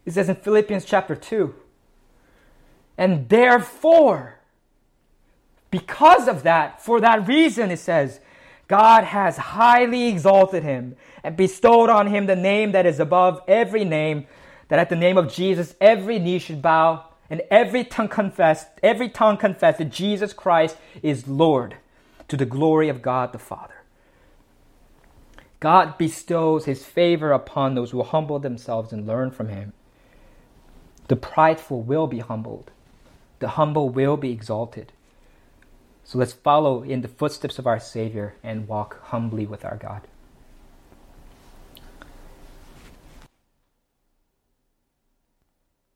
It 0.06 0.12
says 0.12 0.30
in 0.30 0.36
Philippians 0.36 0.86
chapter 0.86 1.16
2. 1.16 1.56
And 2.96 3.28
therefore, 3.28 4.40
because 5.72 6.28
of 6.28 6.44
that, 6.44 6.80
for 6.80 7.02
that 7.02 7.28
reason, 7.28 7.72
it 7.72 7.80
says, 7.80 8.20
God 8.68 9.04
has 9.06 9.38
highly 9.38 10.08
exalted 10.08 10.62
him 10.62 10.96
and 11.24 11.36
bestowed 11.36 11.90
on 11.90 12.06
him 12.06 12.28
the 12.28 12.36
name 12.36 12.72
that 12.74 12.86
is 12.86 13.00
above 13.00 13.42
every 13.48 13.84
name, 13.84 14.28
that 14.68 14.78
at 14.78 14.90
the 14.90 14.96
name 14.96 15.18
of 15.18 15.34
Jesus 15.34 15.74
every 15.82 16.20
knee 16.20 16.38
should 16.38 16.62
bow 16.62 17.06
and 17.32 17.42
every 17.50 17.84
tongue 17.84 18.10
confess, 18.10 18.68
every 18.84 19.10
tongue 19.10 19.38
confess 19.38 19.80
that 19.80 19.90
Jesus 19.90 20.34
Christ 20.34 20.78
is 21.02 21.28
Lord 21.28 21.78
to 22.28 22.38
the 22.38 22.46
glory 22.46 22.90
of 22.90 23.02
God 23.02 23.32
the 23.32 23.40
Father. 23.40 23.84
God 25.60 25.98
bestows 25.98 26.66
his 26.66 26.86
favor 26.86 27.32
upon 27.32 27.74
those 27.74 27.92
who 27.92 28.04
humble 28.04 28.40
themselves 28.40 28.94
and 28.94 29.08
learn 29.08 29.32
from 29.32 29.50
him. 29.50 29.74
The 31.08 31.16
prideful 31.16 31.82
will 31.82 32.08
be 32.08 32.20
humbled, 32.20 32.72
the 33.40 33.50
humble 33.50 33.90
will 33.90 34.18
be 34.18 34.32
exalted. 34.32 34.92
So 36.04 36.18
let's 36.18 36.34
follow 36.34 36.84
in 36.84 37.02
the 37.02 37.08
footsteps 37.08 37.60
of 37.60 37.68
our 37.68 37.80
Savior 37.80 38.36
and 38.44 38.68
walk 38.68 39.02
humbly 39.08 39.46
with 39.46 39.66
our 39.66 39.76
God. 39.76 40.04